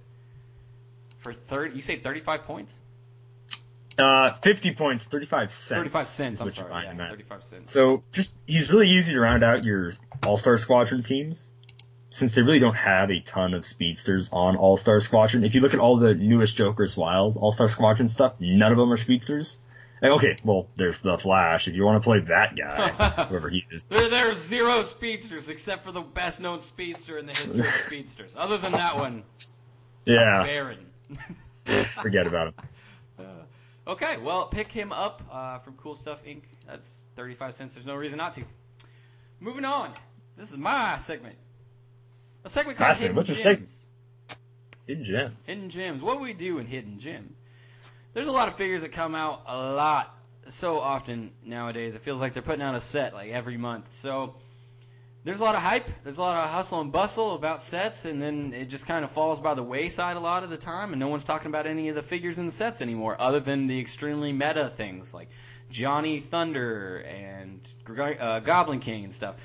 [1.18, 2.78] For third, you say 35 points?
[3.96, 5.78] Uh, 50 points, 35 cents.
[5.78, 6.40] 35 cents.
[6.40, 6.84] I'm sorry.
[6.84, 7.72] Yeah, 35 cents.
[7.72, 9.92] So just he's really easy to round out your
[10.26, 11.51] All Star Squadron teams,
[12.12, 15.44] since they really don't have a ton of speedsters on All Star Squadron.
[15.44, 18.78] If you look at all the newest Joker's Wild All Star Squadron stuff, none of
[18.78, 19.58] them are speedsters.
[20.02, 21.68] Like, okay, well, there's the Flash.
[21.68, 22.88] If you want to play that guy,
[23.28, 27.26] whoever he is, There, there are zero speedsters except for the best known speedster in
[27.26, 28.34] the history of speedsters.
[28.36, 29.22] Other than that one,
[30.04, 30.86] yeah, Baron.
[32.02, 32.54] forget about him.
[33.18, 36.42] Uh, okay, well, pick him up uh, from Cool Stuff Inc.
[36.66, 37.74] That's 35 cents.
[37.74, 38.42] There's no reason not to.
[39.38, 39.92] Moving on.
[40.36, 41.36] This is my segment.
[42.44, 43.42] A segment called Hidden What's your Gems.
[43.42, 43.70] segment?
[44.86, 45.36] Hidden Gems.
[45.44, 46.02] Hidden Gems.
[46.02, 47.34] What do we do in Hidden Gem?
[48.14, 50.14] There's a lot of figures that come out a lot,
[50.48, 51.94] so often nowadays.
[51.94, 53.92] It feels like they're putting out a set like every month.
[53.92, 54.34] So
[55.24, 55.88] there's a lot of hype.
[56.02, 59.12] There's a lot of hustle and bustle about sets, and then it just kind of
[59.12, 61.88] falls by the wayside a lot of the time, and no one's talking about any
[61.90, 65.28] of the figures in the sets anymore, other than the extremely meta things like
[65.70, 69.36] Johnny Thunder and uh, Goblin King and stuff.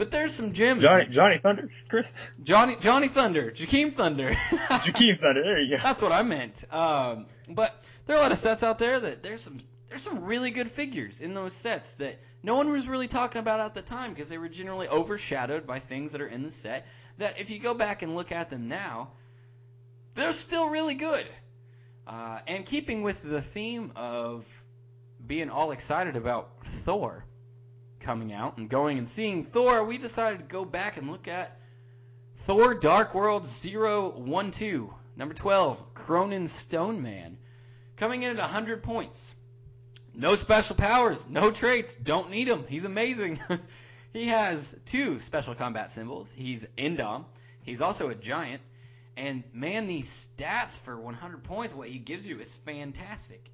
[0.00, 0.80] But there's some gems.
[0.80, 2.10] Johnny Johnny Thunder, Chris.
[2.42, 4.30] Johnny Johnny Thunder, Jakeem Thunder.
[4.50, 5.42] Jakeem Thunder.
[5.42, 5.82] There you go.
[5.82, 6.64] That's what I meant.
[6.72, 9.60] Um, but there are a lot of sets out there that there's some
[9.90, 13.60] there's some really good figures in those sets that no one was really talking about
[13.60, 16.86] at the time because they were generally overshadowed by things that are in the set.
[17.18, 19.10] That if you go back and look at them now,
[20.14, 21.26] they're still really good.
[22.06, 24.46] Uh, and keeping with the theme of
[25.26, 26.52] being all excited about
[26.84, 27.26] Thor
[28.00, 31.60] coming out and going and seeing Thor, we decided to go back and look at
[32.36, 37.36] Thor Dark World 012, number 12, Kronan Stone Man,
[37.96, 39.34] coming in at 100 points.
[40.14, 42.64] No special powers, no traits, don't need him.
[42.68, 43.38] He's amazing.
[44.12, 46.32] he has two special combat symbols.
[46.34, 47.26] He's Indom,
[47.62, 48.62] he's also a giant,
[49.16, 53.50] and man, these stats for 100 points, what he gives you is fantastic.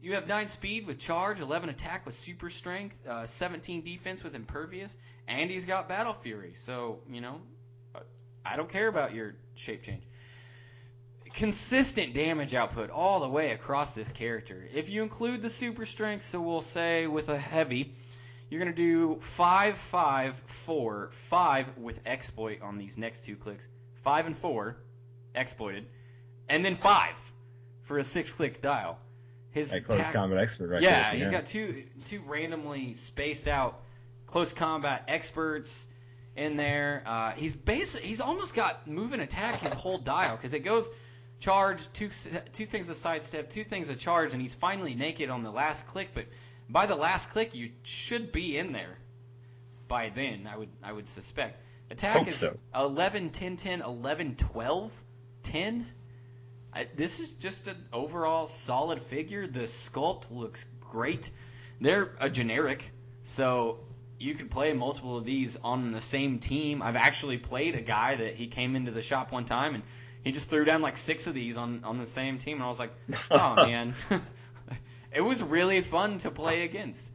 [0.00, 4.36] You have 9 speed with charge, 11 attack with super strength, uh, 17 defense with
[4.36, 4.96] impervious,
[5.26, 6.52] and he's got battle fury.
[6.54, 7.40] So, you know,
[8.44, 10.04] I don't care about your shape change.
[11.34, 14.68] Consistent damage output all the way across this character.
[14.72, 17.94] If you include the super strength, so we'll say with a heavy,
[18.48, 23.68] you're going to do 5, 5, 4, 5 with exploit on these next two clicks.
[23.96, 24.76] 5 and 4,
[25.34, 25.86] exploited,
[26.48, 27.32] and then 5
[27.82, 28.98] for a 6 click dial.
[29.50, 30.82] His close combat expert, right?
[30.82, 33.80] yeah, there, he's got two two randomly spaced out
[34.26, 35.86] close combat experts
[36.36, 37.02] in there.
[37.04, 38.02] Uh, he's basic.
[38.02, 40.88] He's almost got move and attack his whole dial because it goes
[41.40, 42.10] charge two
[42.52, 45.86] two things to sidestep, two things to charge, and he's finally naked on the last
[45.88, 46.10] click.
[46.14, 46.26] But
[46.68, 48.98] by the last click, you should be in there
[49.88, 50.48] by then.
[50.50, 51.62] I would I would suspect.
[51.90, 52.58] Attack Hope is so.
[52.74, 55.02] 11, 10, 10, 11, 12,
[55.42, 55.86] 10.
[56.72, 59.46] I, this is just an overall solid figure.
[59.46, 61.30] The sculpt looks great.
[61.80, 62.84] They're a generic,
[63.24, 63.80] so
[64.18, 66.82] you could play multiple of these on the same team.
[66.82, 69.84] I've actually played a guy that he came into the shop one time and
[70.24, 72.68] he just threw down like six of these on on the same team, and I
[72.68, 72.92] was like,
[73.30, 73.94] oh man,
[75.12, 77.10] it was really fun to play against.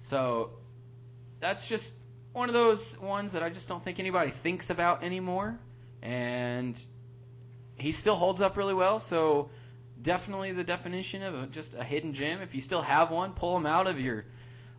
[0.00, 0.50] So
[1.40, 1.92] that's just
[2.32, 5.58] one of those ones that I just don't think anybody thinks about anymore,
[6.02, 6.82] and
[7.80, 8.98] he still holds up really well.
[9.00, 9.50] So
[10.02, 12.40] definitely the definition of a, just a hidden gem.
[12.42, 14.24] If you still have one, pull him out of your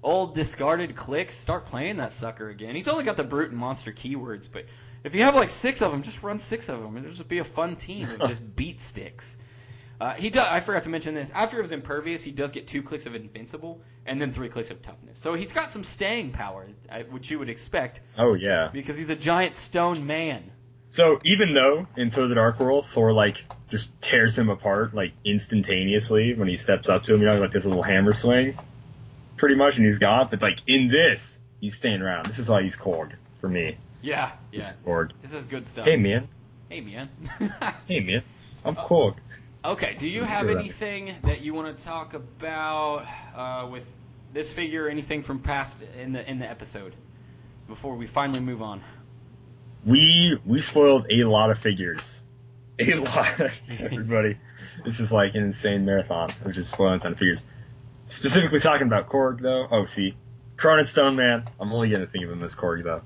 [0.03, 1.35] old discarded clicks.
[1.35, 2.75] Start playing that sucker again.
[2.75, 4.65] He's only got the brute and monster keywords, but
[5.03, 6.97] if you have like six of them, just run six of them.
[6.97, 9.37] It'll just be a fun team of just beat sticks.
[9.99, 10.47] Uh, he does.
[10.47, 11.29] I forgot to mention this.
[11.29, 14.71] After it was impervious, he does get two clicks of invincible and then three clicks
[14.71, 15.19] of toughness.
[15.19, 18.69] So he's got some staying power, uh, which you would expect Oh yeah.
[18.73, 20.51] because he's a giant stone man.
[20.87, 25.13] So even though in Thor: The Dark World, Thor like just tears him apart like
[25.23, 28.57] instantaneously when he steps up to him, you know, like this little hammer swing,
[29.37, 30.27] pretty much, and he's gone.
[30.29, 32.25] But like in this, he's staying around.
[32.25, 33.77] This is why he's Korg for me.
[34.01, 34.69] Yeah, This yeah.
[34.69, 35.11] is Korg.
[35.21, 35.85] This is good stuff.
[35.85, 36.27] Hey man,
[36.69, 37.09] Hey, man.
[37.87, 38.21] hey man,
[38.65, 39.15] I'm Korg.
[39.63, 43.05] Okay, do you have anything that you want to talk about
[43.35, 43.93] uh, with
[44.33, 46.95] this figure or anything from past in the in the episode
[47.67, 48.81] before we finally move on?
[49.85, 52.21] We we spoiled a lot of figures,
[52.79, 53.41] a lot.
[53.79, 54.37] Everybody,
[54.85, 56.33] this is like an insane marathon.
[56.43, 57.43] We're just spoiling a ton of figures.
[58.07, 59.67] Specifically talking about Korg though.
[59.71, 60.15] Oh, see,
[60.57, 61.49] Kronan Stone Man.
[61.59, 63.01] I'm only gonna think of him as Korg though.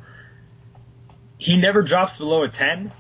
[1.38, 2.92] He never drops below a 10,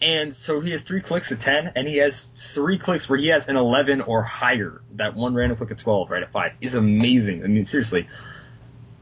[0.00, 3.28] and so he has three clicks at 10, and he has three clicks where he
[3.28, 4.82] has an 11 or higher.
[4.92, 7.44] That one random click at 12, right at five, is amazing.
[7.44, 8.08] I mean, seriously.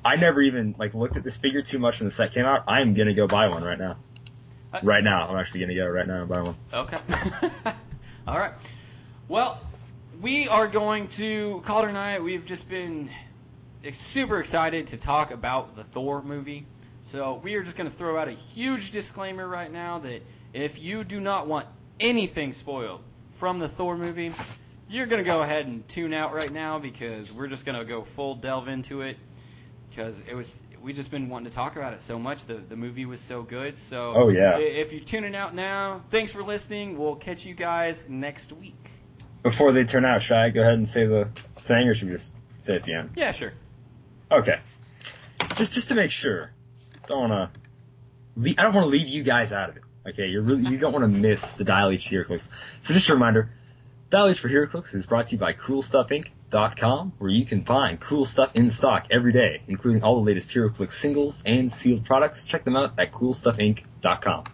[0.04, 2.64] I never even like looked at this figure too much when the set came out.
[2.68, 3.96] I'm gonna go buy one right now.
[4.72, 6.56] Uh, Right now, I'm actually gonna go right now and buy one.
[6.72, 6.98] Okay.
[8.26, 8.52] All right.
[9.28, 9.60] Well,
[10.20, 12.20] we are going to Calder and I.
[12.20, 13.10] We've just been
[13.92, 16.66] super excited to talk about the Thor movie.
[17.02, 20.22] So we are just going to throw out a huge disclaimer right now that
[20.52, 21.66] if you do not want
[21.98, 23.00] anything spoiled
[23.32, 24.32] from the Thor movie,
[24.88, 27.84] you're going to go ahead and tune out right now because we're just going to
[27.84, 29.16] go full delve into it
[29.94, 32.44] because it was we just been wanting to talk about it so much.
[32.46, 33.78] The the movie was so good.
[33.78, 34.58] So Oh, yeah.
[34.58, 36.98] if you're tuning out now, thanks for listening.
[36.98, 38.90] We'll catch you guys next week.
[39.42, 41.28] Before they turn out, should I go ahead and say the
[41.66, 42.32] thing, or should we just
[42.62, 43.10] say it at the end?
[43.16, 43.52] Yeah, sure.
[44.30, 44.58] Okay.
[45.56, 46.50] Just just to make sure.
[47.06, 47.50] Don't wanna.
[48.44, 49.82] I don't want to leave you guys out of it.
[50.08, 52.48] Okay, you're really you don't want to miss the Dial H HeroClix.
[52.80, 53.50] So just a reminder,
[54.10, 55.52] Dial H for HeroClix is brought to you by
[56.52, 60.50] CoolStuffInc.com, where you can find cool stuff in stock every day, including all the latest
[60.50, 62.44] HeroClix singles and sealed products.
[62.44, 64.44] Check them out at CoolStuffInc.com.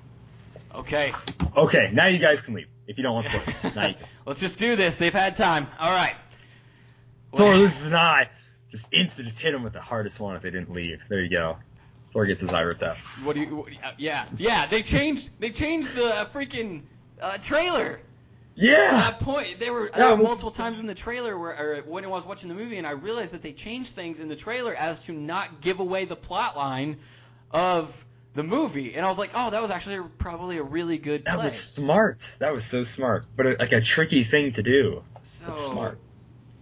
[0.75, 1.13] Okay.
[1.57, 3.77] Okay, now you guys can leave if you don't want spoilers.
[3.77, 3.95] now.
[4.25, 4.97] Let's just do this.
[4.97, 5.67] They've had time.
[5.79, 6.15] All right.
[7.35, 8.31] Thor loses an eye.
[8.71, 11.01] Just instant, just hit him with the hardest one if they didn't leave.
[11.09, 11.57] There you go.
[12.13, 12.97] Thor gets his eye ripped out.
[13.23, 13.57] What do you?
[13.57, 13.69] What,
[13.99, 14.67] yeah, yeah.
[14.67, 15.31] They changed.
[15.39, 16.83] They changed the freaking
[17.21, 18.01] uh, trailer.
[18.59, 18.91] At Yeah.
[18.91, 22.09] that point, there were there were multiple times in the trailer where, or when I
[22.09, 24.99] was watching the movie, and I realized that they changed things in the trailer as
[25.01, 26.99] to not give away the plot line
[27.53, 28.05] of
[28.35, 31.37] the movie, and I was like, oh, that was actually probably a really good play.
[31.37, 32.37] That was smart.
[32.41, 35.03] That was so smart, but a, like a tricky thing to do.
[35.23, 35.99] so That's smart.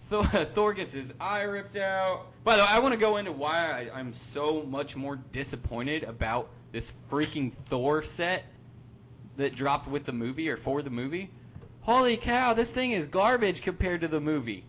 [0.08, 0.24] Thor,
[0.54, 2.26] Thor gets his eye ripped out.
[2.44, 6.04] By the way, I want to go into why I, I'm so much more disappointed
[6.04, 8.44] about this freaking Thor set
[9.36, 11.30] that dropped with the movie or for the movie.
[11.86, 14.64] Holy cow, this thing is garbage compared to the movie.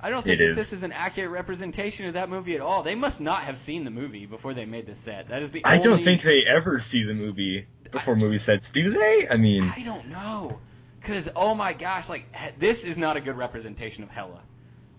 [0.00, 0.56] I don't think is.
[0.56, 2.82] this is an accurate representation of that movie at all.
[2.82, 5.28] They must not have seen the movie before they made the set.
[5.28, 8.92] That is the I don't think they ever see the movie before movie sets, do
[8.92, 9.28] they?
[9.30, 10.58] I mean, I don't know.
[11.02, 12.24] Cause oh my gosh, like
[12.58, 14.40] this is not a good representation of Hela.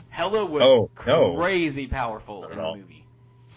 [0.09, 1.35] Hella was Oh, no.
[1.35, 3.04] crazy powerful in the movie.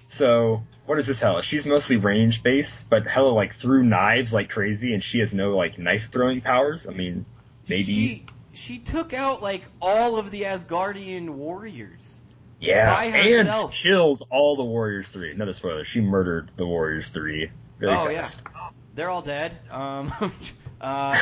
[0.09, 1.43] So what is this Hela?
[1.43, 5.55] She's mostly range based, but Hela like threw knives like crazy, and she has no
[5.55, 6.89] like knife throwing powers.
[6.89, 7.27] I mean,
[7.69, 7.85] maybe.
[7.85, 12.21] She she took out like all of the Asgardian warriors.
[12.59, 13.75] yeah, by and herself.
[13.75, 15.31] killed all the Warriors Three.
[15.31, 17.51] Another spoiler: she murdered the Warriors Three.
[17.79, 18.43] Very oh fast.
[18.47, 19.59] yeah, they're all dead.
[19.71, 20.11] Um,
[20.81, 21.19] uh,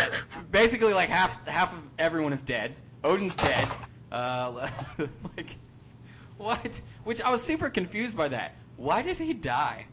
[0.53, 2.77] basically like half half of everyone is dead.
[3.03, 3.69] Odin's dead.
[4.13, 4.71] Uh,
[5.37, 5.57] like,
[6.39, 6.81] what?
[7.03, 8.55] Which I was super confused by that.
[8.77, 9.87] Why did he die?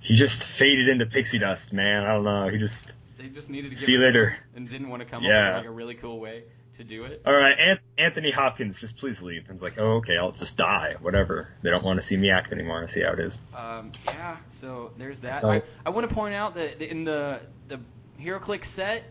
[0.00, 2.04] He just faded into pixie dust, man.
[2.04, 2.48] I don't know.
[2.48, 4.36] He just They just needed to get see you later.
[4.54, 5.48] and didn't want to come Yeah.
[5.48, 6.44] up with like a really cool way
[6.76, 7.22] to do it.
[7.26, 9.42] All right, An- Anthony Hopkins, just please leave.
[9.48, 11.48] And it's like, oh, okay, I'll just die, whatever.
[11.62, 12.82] They don't want to see me act anymore.
[12.82, 13.38] I see how it is.
[13.56, 15.44] Um, yeah, so there's that.
[15.44, 17.80] I, I want to point out that in the the
[18.20, 19.02] HeroClix set,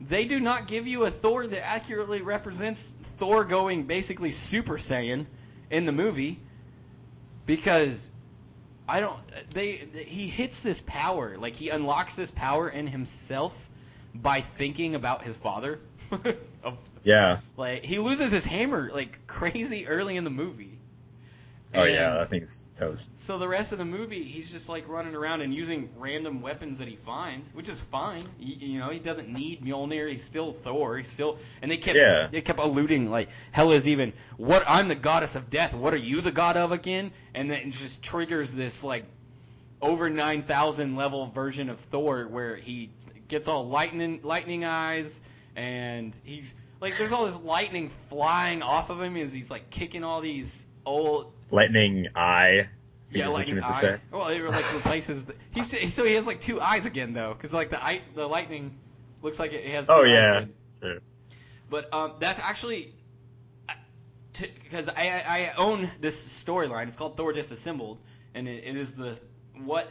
[0.00, 5.26] they do not give you a Thor that accurately represents Thor going basically Super Saiyan
[5.70, 6.38] in the movie,
[7.46, 8.10] because
[8.88, 9.18] I don't.
[9.52, 13.56] They, they he hits this power like he unlocks this power in himself
[14.14, 15.78] by thinking about his father.
[16.62, 17.38] Of- Yeah.
[17.56, 20.75] like he loses his hammer like crazy early in the movie.
[21.74, 23.18] Oh yeah, And- that thing's toast.
[23.18, 26.78] so the rest of the movie, he's just like running around and using random weapons
[26.78, 28.24] that he finds, which is fine.
[28.38, 30.08] You, you know, he doesn't need Mjolnir.
[30.10, 30.96] He's still Thor.
[30.96, 32.28] He's still, and they kept Yeah.
[32.30, 35.74] they kept alluding like hell is even what I'm the goddess of death.
[35.74, 37.10] What are you the god of again?
[37.34, 39.04] And then it just triggers this like
[39.82, 42.90] over nine thousand level version of Thor where he
[43.28, 45.20] gets all lightning lightning eyes
[45.56, 50.04] and he's like there's all this lightning flying off of him as he's like kicking
[50.04, 52.68] all these old Lightning eye.
[53.10, 53.80] yeah, lightning you meant to eye.
[53.80, 54.00] say.
[54.10, 55.24] Well, it like replaces.
[55.24, 58.26] The, he's so he has like two eyes again though, because like the eye, the
[58.26, 58.76] lightning
[59.22, 59.86] looks like it has.
[59.86, 60.46] Two Oh yeah.
[60.82, 60.98] Sure.
[61.68, 62.94] But um, that's actually
[64.32, 66.88] because I, I I own this storyline.
[66.88, 67.98] It's called Thor Disassembled,
[68.34, 69.18] and it, it is the
[69.54, 69.90] what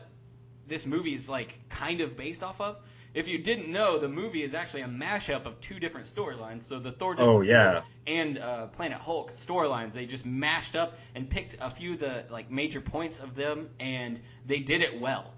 [0.68, 2.78] this movie is like kind of based off of.
[3.16, 6.64] If you didn't know, the movie is actually a mashup of two different storylines.
[6.64, 7.84] So the Thor Oh, yeah.
[8.06, 12.26] and uh, Planet Hulk storylines, they just mashed up and picked a few of the
[12.30, 15.34] like major points of them, and they did it well.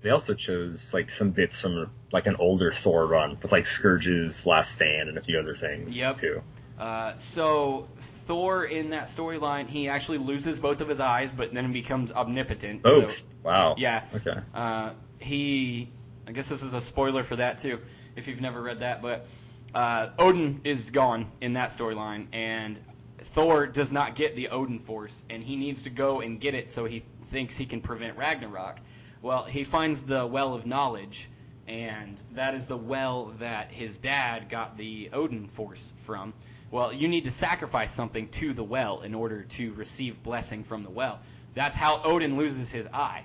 [0.00, 4.46] They also chose like some bits from like an older Thor run with like Skurge's
[4.46, 6.16] Last Stand and a few other things Yep.
[6.16, 6.42] too.
[6.78, 11.72] Uh, so Thor in that storyline, he actually loses both of his eyes, but then
[11.72, 12.82] becomes omnipotent.
[12.86, 13.74] Oh, So, wow.
[13.76, 14.04] yeah.
[14.14, 14.38] Okay.
[14.54, 15.90] Uh, he,
[16.26, 17.78] I guess this is a spoiler for that too,
[18.16, 19.00] if you've never read that.
[19.00, 19.26] But
[19.74, 22.80] uh, Odin is gone in that storyline, and
[23.18, 26.70] Thor does not get the Odin Force, and he needs to go and get it
[26.70, 28.78] so he thinks he can prevent Ragnarok.
[29.22, 31.28] Well, he finds the Well of Knowledge,
[31.68, 36.34] and that is the well that his dad got the Odin Force from.
[36.72, 40.82] Well, you need to sacrifice something to the well in order to receive blessing from
[40.82, 41.20] the well.
[41.54, 43.24] That's how Odin loses his eye.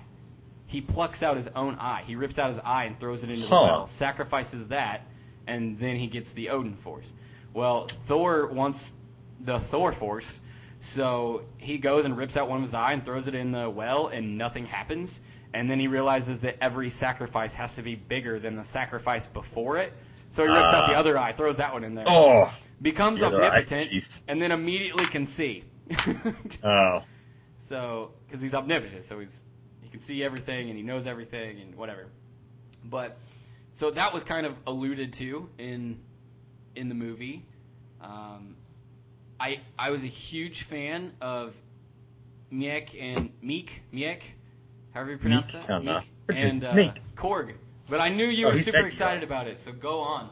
[0.72, 2.02] He plucks out his own eye.
[2.06, 5.06] He rips out his eye and throws it into the well, sacrifices that,
[5.46, 7.12] and then he gets the Odin Force.
[7.52, 8.90] Well, Thor wants
[9.38, 10.40] the Thor Force,
[10.80, 13.68] so he goes and rips out one of his eye and throws it in the
[13.68, 15.20] well, and nothing happens.
[15.54, 19.76] And then he realizes that every sacrifice has to be bigger than the sacrifice before
[19.76, 19.92] it.
[20.30, 21.00] So he rips out the Ah.
[21.00, 22.50] other eye, throws that one in there, Oh.
[22.80, 25.64] becomes the omnipotent, and then immediately can see.
[26.64, 27.02] Oh.
[27.58, 29.51] So, because he's omnipotent, so he's he
[29.92, 32.06] can see everything and he knows everything and whatever.
[32.84, 33.16] But
[33.74, 36.00] so that was kind of alluded to in
[36.74, 37.44] in the movie.
[38.00, 38.56] Um,
[39.38, 41.54] I I was a huge fan of
[42.52, 44.20] Miek and Meek Miek,
[44.92, 45.66] however you pronounce Meek?
[45.66, 45.84] that.
[45.84, 46.90] Meek and uh, Meek.
[47.16, 47.54] Korg.
[47.88, 50.30] But I knew you Oh, were super excited about it, so go on.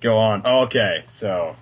[0.00, 0.42] Go on.
[0.44, 1.56] Oh, okay, so,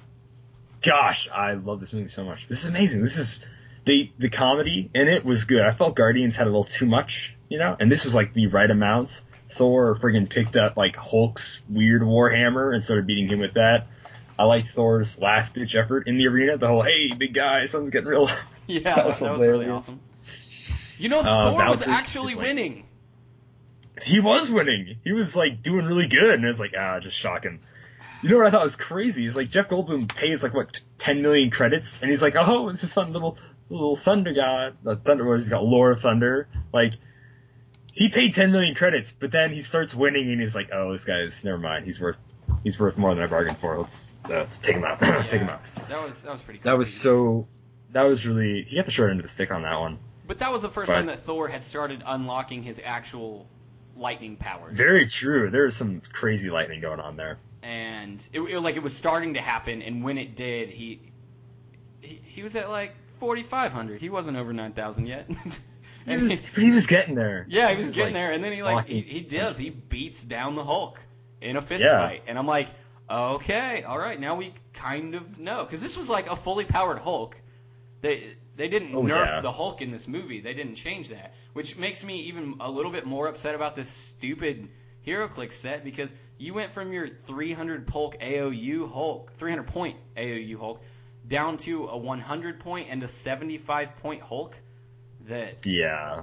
[0.83, 2.47] gosh, I love this movie so much.
[2.49, 3.03] This is amazing.
[3.03, 3.41] This is
[3.87, 5.63] the the comedy in it was good.
[5.63, 8.49] I felt Guardians had a little too much, you know, and this was like the
[8.49, 9.23] right amount.
[9.55, 13.87] Thor friggin' picked up like Hulk's weird warhammer and started beating him with that.
[14.39, 16.59] I liked Thor's last ditch effort in the arena.
[16.59, 18.29] The whole "Hey, big guy, sun's getting real."
[18.69, 20.01] Yeah, That that was was, really awesome.
[20.99, 22.85] You know, Uh, Thor was Valkyrie actually like- winning.
[24.03, 24.97] he was winning.
[25.05, 27.61] He was like doing really good, and it was like ah, just shocking.
[28.23, 31.23] You know what I thought was crazy is like Jeff Goldblum pays like what ten
[31.23, 33.39] million credits, and he's like, oh, this is fun little
[33.69, 35.25] little Thunder god, the Thunder.
[35.27, 36.49] What he's got, Lore of Thunder.
[36.73, 36.95] Like
[37.93, 41.05] he paid ten million credits, but then he starts winning, and he's like, oh, this
[41.05, 41.85] guy's never mind.
[41.85, 42.19] He's worth
[42.65, 43.79] he's worth more than I bargained for.
[43.79, 45.01] Let's let's take him out.
[45.29, 45.63] take him out.
[45.89, 46.61] That was that was pretty.
[46.63, 47.47] That was so.
[47.93, 49.99] That was really he got the short end of the stick on that one.
[50.27, 53.47] But that was the first But- time that Thor had started unlocking his actual
[53.97, 54.77] lightning powers.
[54.77, 55.51] Very true.
[55.51, 57.39] There was some crazy lightning going on there.
[57.63, 61.01] and it, it like it was starting to happen, and when it did, he
[62.03, 64.01] he, he was at like 4,500.
[64.01, 65.29] He wasn't over 9,000 yet.
[66.05, 67.45] He and was, he- but he was getting there.
[67.49, 70.23] yeah, he was like, getting there, and then he like he, he does he beats
[70.23, 71.01] down the Hulk
[71.43, 71.99] in a fist Yeah.
[71.99, 72.69] fight, and I'm like,
[73.11, 76.99] okay, all right, now we kind of know because this was like a fully powered
[76.99, 77.37] Hulk.
[78.03, 79.41] They they didn't Oh, nerf yeah.
[79.41, 80.41] the Hulk in this movie.
[80.41, 83.89] They didn't change that, which makes me even a little bit more upset about this
[83.89, 84.69] stupid
[85.05, 90.83] HeroClix set because you went from your 300 Polk AOU Hulk, 300 point AOU Hulk,
[91.27, 94.59] down to a 100 point and a 75 point Hulk.
[95.29, 96.23] That Yeah.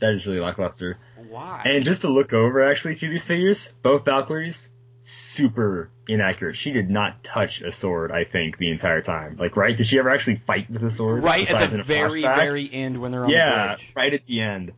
[0.00, 0.98] That is really lackluster.
[1.28, 1.62] why?
[1.64, 4.68] And just to look over actually to these figures, both Valkyries,
[5.02, 6.56] super inaccurate.
[6.56, 9.36] She did not touch a sword, I think, the entire time.
[9.38, 9.76] Like, right?
[9.76, 11.22] Did she ever actually fight with a sword?
[11.22, 12.36] right at the very flashback?
[12.36, 13.92] very end when they're on the yeah, bridge.
[13.96, 14.72] right at the end.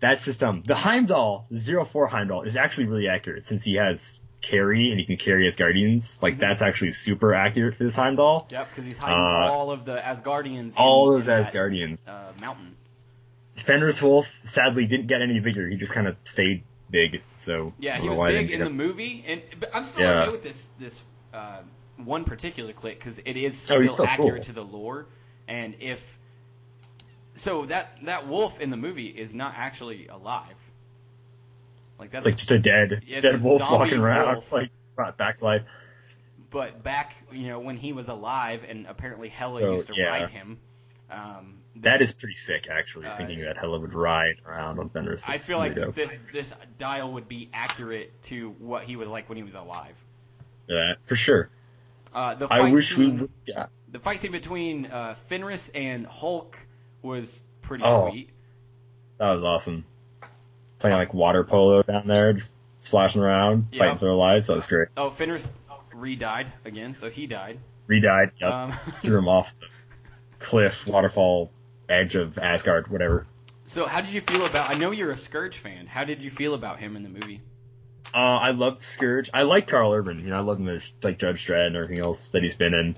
[0.00, 0.62] That's just dumb.
[0.64, 5.04] The Heimdall, the 04 Heimdall, is actually really accurate since he has carry and he
[5.06, 6.22] can carry his guardians.
[6.22, 6.40] Like, Mhm.
[6.40, 8.46] that's actually super accurate for this Heimdall.
[8.50, 10.74] Yep, because he's hiding Uh, all of the Asgardians.
[10.76, 12.08] All in, those in that, Asgardians.
[12.08, 12.76] uh, mountain.
[13.56, 15.68] Fenris Wolf, sadly, didn't get any bigger.
[15.68, 17.22] He just kind of stayed big.
[17.40, 20.22] So, Yeah, he was big in the movie, and but I'm still Yeah.
[20.22, 21.04] okay with this this
[21.34, 21.58] uh,
[21.96, 24.42] one particular clip because it is Oh, still, he's still accurate cool.
[24.44, 25.06] to the lore.
[25.48, 26.16] And if
[27.34, 30.54] so, that that wolf in the movie is not actually alive.
[31.98, 34.52] Like that's like just a dead, Yeah, dead a wolf walking around, wolf.
[34.52, 35.62] like brought back life.
[36.50, 40.06] but back you know when he was alive, and apparently Hela So, used to yeah.
[40.06, 40.58] ride him.
[41.10, 43.06] Um, That is pretty sick, actually.
[43.06, 45.24] Uh, thinking that Hela would ride around on Fenris.
[45.28, 45.94] I feel like dope.
[45.94, 49.94] this this dial would be accurate to what he was like when he was alive.
[50.68, 51.48] Yeah, for sure.
[52.14, 53.30] Uh, the fight I wish we scene, would.
[53.46, 53.66] Yeah.
[53.90, 56.58] the fight scene between uh, Fenris and Hulk
[57.02, 58.10] was pretty Oh.
[58.10, 58.30] sweet.
[59.18, 59.84] That was awesome.
[60.78, 63.80] Playing like water polo down there, just splashing around, Yeah.
[63.84, 64.46] fighting for their lives.
[64.46, 64.88] That was great.
[64.96, 65.50] Oh, Fenris
[65.92, 67.58] re-died again, so he died.
[67.88, 68.30] Re-died.
[68.40, 68.52] Yep.
[68.52, 68.72] Um,
[69.02, 69.66] Threw him off the
[70.38, 71.50] cliff, waterfall,
[71.88, 73.26] edge of Asgard, whatever.
[73.66, 74.70] so how did you feel about?
[74.70, 75.86] I know you're a Skurge fan.
[75.86, 77.40] How did you feel about him in the movie?
[78.14, 79.28] Uh, I loved Skurge.
[79.34, 80.20] I like Karl Urban.
[80.20, 82.72] You know, I love him as like Judge Dredd and everything else that he's been
[82.74, 82.96] in.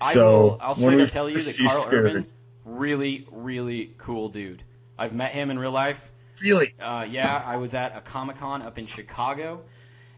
[0.00, 0.58] I so will.
[0.60, 2.26] I'll when straight we up tell you that Karl Skurge- Urban,
[2.64, 4.62] really, really cool dude.
[4.98, 6.10] I've met him in real life.
[6.40, 6.74] Really?
[6.80, 9.62] Uh, yeah, I was at a Comic Con up in Chicago,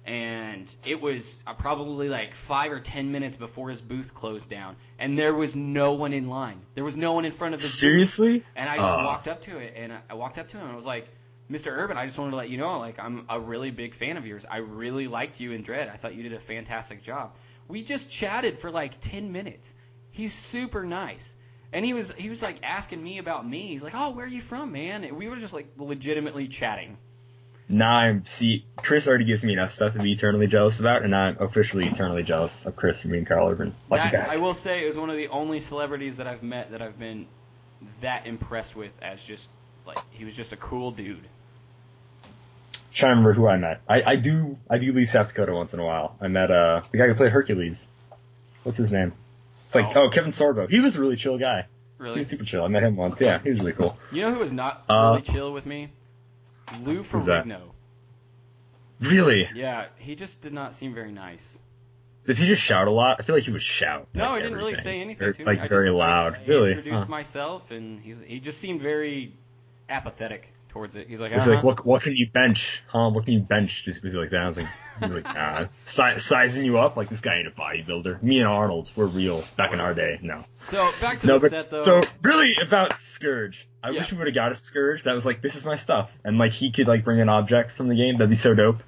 [0.04, 4.76] and it was uh, probably like five or ten minutes before his booth closed down,
[4.98, 6.60] and there was no one in line.
[6.74, 7.78] There was no one in front of his booth.
[7.78, 8.44] Seriously?
[8.56, 9.04] And I just Ah.
[9.04, 11.08] walked up to it, and I- I walked up to him, and I was like,
[11.50, 11.70] "Mr.
[11.70, 14.26] Urban, I just wanted to let you know, like, I'm a really big fan of
[14.26, 14.44] yours.
[14.50, 15.90] I really liked you in Dredd.
[15.92, 17.34] I thought you did a fantastic job.
[17.68, 19.74] We just chatted for like ten minutes.
[20.10, 21.34] He's super nice."
[21.72, 23.68] And he was he was like asking me about me.
[23.68, 26.96] He's like, "Oh, where are you from, man?" And we were just like legitimately chatting.
[27.68, 31.14] Now I'm see Chris already gives me enough stuff to be eternally jealous about, and
[31.14, 33.74] I'm officially eternally jealous of Chris for being Karl Urban.
[33.90, 34.38] Lucky That, bastard.
[34.38, 36.98] I will say it was one of the only celebrities that I've met that I've
[36.98, 37.26] been
[38.00, 39.46] that impressed with as just
[39.86, 41.28] like he was just a cool dude.
[42.94, 43.82] trying to remember who I met.
[43.86, 46.16] I, I do I do leave South Dakota once in a while.
[46.22, 47.86] I met uh the guy who played Hercules.
[48.62, 49.12] What's his name?
[49.68, 50.04] It's like Oh.
[50.04, 50.68] oh, Kevin Sorbo.
[50.68, 51.66] He was a really chill guy.
[51.98, 52.64] He Really, was super chill.
[52.64, 53.20] I met him once.
[53.20, 53.96] Yeah, he was really cool.
[54.10, 55.90] you know who was not Uh, really chill with me?
[56.84, 57.02] Lou?
[57.02, 57.60] Ferrigno.
[59.00, 59.48] Really?
[59.54, 61.58] Yeah, he just did not seem very nice.
[62.26, 63.16] Does he just shout a lot?
[63.18, 64.08] I feel like he would shout.
[64.14, 65.44] No, like, he didn't really say anything Or, to me.
[65.44, 66.34] Like I very just, loud.
[66.34, 66.70] I, I really?
[66.72, 67.08] introduced Huh.
[67.10, 69.32] myself, and he's he just seemed very
[69.88, 71.08] apathetic towards it.
[71.08, 71.56] He's like, He's uh-huh.
[71.56, 72.82] like, what what can you bench?
[72.88, 73.10] Huh?
[73.10, 73.84] What can you bench?
[73.84, 74.40] Just was he like that?
[74.40, 74.66] I was like,
[75.00, 75.66] he was like, nah.
[75.84, 78.22] Si- sizing you up like this guy ain't a bodybuilder.
[78.22, 80.18] Me and Arnold, we're real back in our day.
[80.22, 80.44] No.
[80.64, 81.82] So back to no, the but set though.
[81.84, 83.56] so really about Skurge.
[83.82, 84.00] I Yeah.
[84.00, 86.38] wish we would have got a Skurge that was like, this is my stuff, and
[86.38, 88.18] like he could like bring in objects from the game.
[88.18, 88.82] That'd be so dope.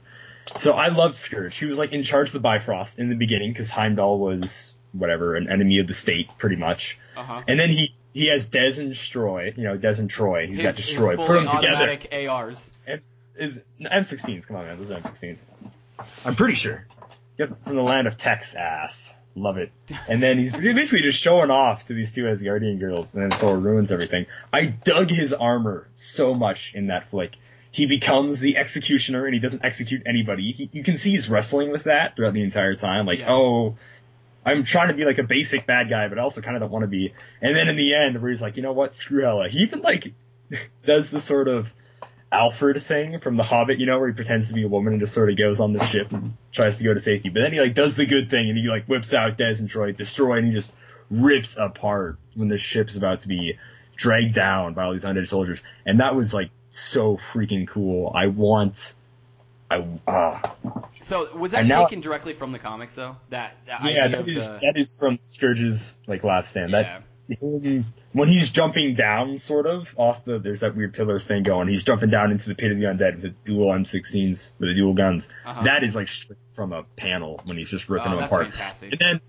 [0.58, 1.52] So I loved Skurge.
[1.52, 5.36] He was like in charge of the Bifrost in the beginning because Heimdall was whatever
[5.36, 7.42] an enemy of the state pretty much, uh-huh.
[7.46, 9.52] and then he he has Des and Troy.
[9.56, 10.46] You know, Des and Troy.
[10.46, 11.16] He's his, got Destroy.
[11.16, 11.68] Put them together.
[11.76, 12.72] automatic ARs.
[13.36, 14.46] Is M16s?
[14.46, 14.78] Come on, man.
[14.78, 15.38] Those are M16s.
[16.24, 16.86] I'm pretty sure.
[17.38, 19.12] Get from the land of Texas.
[19.34, 19.70] Love it.
[20.08, 23.56] And then he's basically just showing off to these two Asgardian girls, and then Thor
[23.58, 24.26] ruins everything.
[24.52, 27.36] I dug his armor so much in that flick.
[27.70, 30.50] He becomes the executioner, and he doesn't execute anybody.
[30.52, 33.06] He, you can see he's wrestling with that throughout the entire time.
[33.06, 33.32] Like, Yeah.
[33.32, 33.76] oh,
[34.44, 36.70] I'm trying to be like a basic bad guy, but I also kind of don't
[36.70, 37.12] want to be.
[37.42, 39.48] And then in the end, where he's like, you know what, screw Hela.
[39.48, 40.12] He even like
[40.86, 41.68] does the sort of
[42.32, 45.00] Alfrid thing from The Hobbit, you know, where he pretends to be a woman and
[45.00, 47.28] just sort of goes on the ship and tries to go to safety.
[47.28, 49.68] But then he like does the good thing and he like whips out Des and
[49.68, 50.72] Troy, destroy, and he just
[51.10, 53.58] rips apart when the ship's about to be
[53.96, 55.60] dragged down by all these undead soldiers.
[55.84, 58.12] And that was like so freaking cool.
[58.14, 58.94] I want,
[59.70, 60.54] I ah.
[61.02, 63.16] So was that And now- taken directly from the comics though?
[63.30, 66.70] That, that yeah, that is the, that is from Skurge's like last stand.
[66.72, 66.82] yeah.
[66.82, 67.02] That
[67.38, 71.68] him when he's jumping down, sort of off the there's that weird pillar thing going.
[71.68, 74.74] He's jumping down into the pit of the undead with the dual M16s with the
[74.74, 75.28] dual guns.
[75.46, 75.62] Uh-huh.
[75.62, 76.08] That is like
[76.54, 78.46] from a panel when he's just ripping oh, them that's apart.
[78.48, 78.92] fantastic.
[78.92, 79.20] And then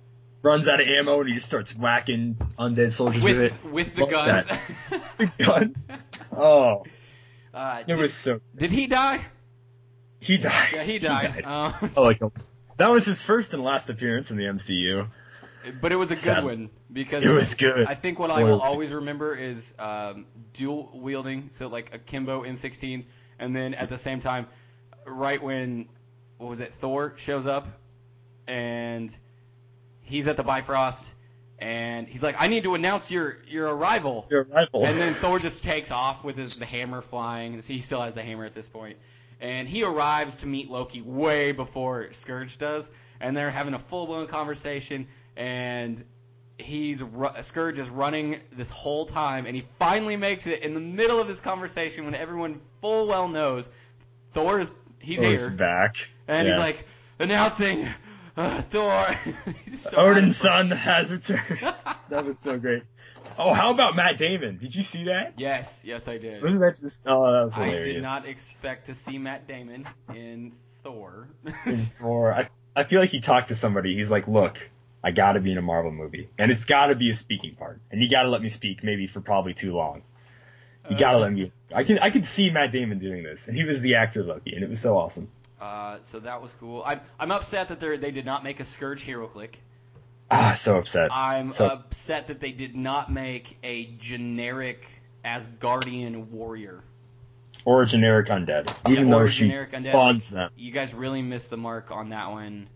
[0.41, 3.72] runs out of ammo and he just starts whacking undead soldiers with, with it.
[3.72, 4.47] with the guns.
[5.18, 5.76] The gun.
[6.34, 6.85] Oh,
[7.53, 8.39] uh, it did, was so.
[8.55, 9.26] did he die?
[10.22, 10.69] He died.
[10.72, 11.43] Yeah, he died.
[11.43, 12.22] Um, I like.
[12.77, 15.07] That was his first and last appearance in the MCU.
[15.81, 16.45] but it was a good Sad.
[16.45, 17.88] one because It was good.
[17.88, 22.43] I think what I will always remember is um, dual wielding, so like a Kimbo
[22.43, 23.06] M16s,
[23.39, 24.45] and then at the same time,
[25.06, 25.89] right when
[26.38, 27.68] what was it, Thor shows up,
[28.48, 29.15] and
[30.02, 31.15] he's at the Bifrost,
[31.57, 34.85] and he's like, "I need to announce your your arrival." Your rival.
[34.85, 37.60] And then Thor just takes off with his the hammer flying.
[37.61, 38.98] He still has the hammer at this point.
[39.41, 44.05] And he arrives to meet Loki way before Skurge does, and they're having a full
[44.05, 45.07] blown conversation.
[45.35, 46.03] And
[46.59, 51.19] he's Skurge is running this whole time, and he finally makes it in the middle
[51.19, 53.69] of this conversation when everyone full well knows
[54.34, 55.95] Thor is he's Thor's here, back.
[56.27, 56.53] and Yeah.
[56.53, 56.85] he's like
[57.19, 57.88] announcing
[58.38, 59.07] uh, Thor.
[59.76, 61.73] so Odin's son has returned.
[62.09, 62.84] that was so great.
[63.38, 64.58] Oh, how about Matt Damon?
[64.58, 65.34] Did you see that?
[65.38, 66.44] Yes, yes, I did.
[66.44, 67.03] Wasn't that just?
[67.06, 67.86] Oh, that was hilarious.
[67.86, 70.53] I did not expect to see Matt Damon in
[70.84, 71.28] Thor.
[72.02, 73.95] Or I, I feel like he talked to somebody.
[73.95, 74.58] He's like, "Look,
[75.03, 77.56] I got to be in a Marvel movie, and it's got to be a speaking
[77.56, 80.03] part, and you got to let me speak, maybe for probably too long.
[80.90, 81.52] You got to Uh, let me.
[81.74, 84.53] I can I could see Matt Damon doing this, and he was the actor Loki,
[84.56, 85.30] and it was so awesome.
[85.60, 86.82] Uh, so that was cool.
[86.86, 89.60] I'm I'm upset that they they did not make a Skurge hero click.
[90.32, 91.10] Ah, so upset.
[91.12, 94.88] I'm So- upset that they did not make a generic
[95.26, 96.84] Asgardian warrior.
[97.66, 99.90] Or a generic undead, even Yeah, though she undead.
[99.90, 100.49] spawns them.
[100.56, 102.68] You guys really missed the mark on that one.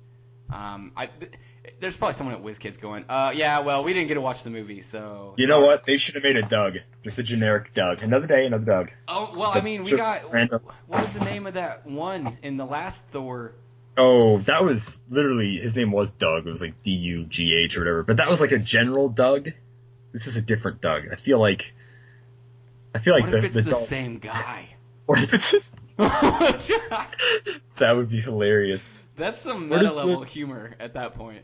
[0.54, 1.32] Um, I th-
[1.80, 4.52] there's probably someone at WizKids going, uh, yeah, well, we didn't get to watch the
[4.52, 5.34] movie, so.
[5.38, 5.86] You know what?
[5.86, 8.04] They should have made a Doug, just a generic Doug.
[8.04, 8.92] Another day, another Doug.
[9.08, 10.62] Oh well, Just I mean, we got random.
[10.88, 13.54] what was the name of that one in the last Thor?
[13.98, 16.46] Oh, that was literally his name was Doug.
[16.46, 18.04] It was like D U G H or whatever.
[18.04, 19.52] But that was like a general Doug.
[20.12, 21.08] This is a different Doug.
[21.12, 21.74] I feel like
[22.94, 24.70] I feel like what the if it's the, the, same guy?
[25.08, 29.02] Or if it's just, that would be hilarious.
[29.18, 31.44] That's some meta is the- level humor at that point.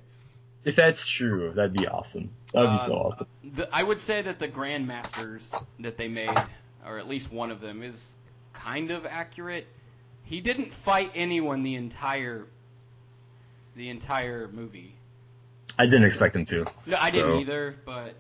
[0.64, 2.30] If that's true, that'd be awesome.
[2.54, 3.28] That'd be so Uh, awesome.
[3.56, 6.38] The, I would say that the Grandmasters that they made,
[6.86, 8.16] or at least one of them, is
[8.54, 9.66] kind of accurate.
[10.32, 12.46] He didn't fight anyone the entire
[13.76, 14.96] the entire movie.
[15.78, 16.66] I didn't expect him to.
[16.86, 18.16] No, I So- didn't either, but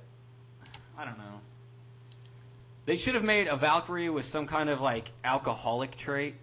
[0.98, 1.40] I don't know.
[2.86, 6.36] They should have made a Valkyrie with some kind of like alcoholic trait.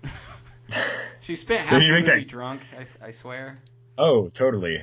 [1.20, 2.62] she spent half the movie that- drunk.
[3.02, 3.58] I, I swear.
[3.98, 4.82] Oh, totally.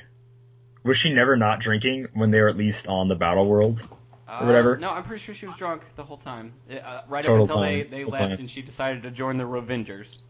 [0.83, 3.83] Was she never not drinking when they were at least on the battle world?
[4.27, 4.77] Uh, whatever.
[4.77, 6.53] No, I'm pretty sure she was drunk the whole time.
[6.69, 8.39] Uh, right Total up until they, time, they full left time.
[8.39, 10.21] and she decided to join the Revengers.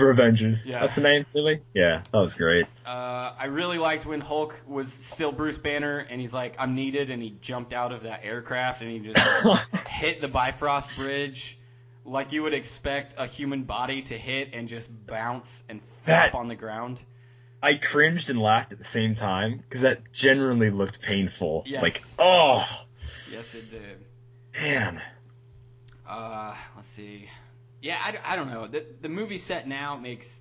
[0.00, 0.66] Revengers.
[0.66, 0.80] Yeah.
[0.80, 1.60] That's the name, really?
[1.74, 2.66] Yeah, that was great.
[2.86, 7.10] Uh, I really liked when Hulk was still Bruce Banner and he's like, I'm needed,
[7.10, 9.20] and he jumped out of that aircraft and he just
[9.86, 11.58] hit the Bifrost Bridge
[12.04, 16.48] like you would expect a human body to hit and just bounce and flop on
[16.48, 17.02] the ground.
[17.62, 21.64] I cringed and laughed at the same time because that genuinely looked painful.
[21.66, 21.82] Yes.
[21.82, 22.64] Like, oh
[23.30, 24.04] Yes, it did.
[24.54, 25.02] man,
[26.08, 27.28] Uh, let's see.
[27.80, 28.66] Yeah, I, I don't know.
[28.66, 30.40] The, the movie set now makes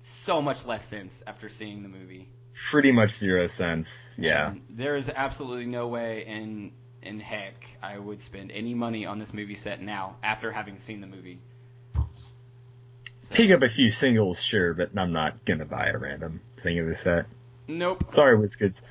[0.00, 2.28] so much less sense after seeing the movie.
[2.70, 4.14] pretty much zero sense.
[4.18, 9.18] Yeah, there is absolutely no way in in heck I would spend any money on
[9.18, 11.38] this movie set now after having seen the movie.
[11.94, 12.04] So-
[13.30, 16.86] pick up a few singles, sure, but I'm not gonna buy a random thing of
[16.86, 17.26] the set.
[17.66, 18.04] Nope.
[18.08, 18.82] Sorry, WizKids.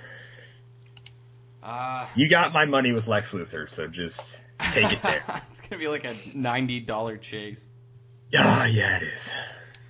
[1.61, 4.39] Uh, You got my money with Lex Luthor, so just
[4.71, 5.23] take it there.
[5.51, 7.69] it's gonna be like a ninety dollar chase.
[8.35, 9.31] Ah, yeah, it is.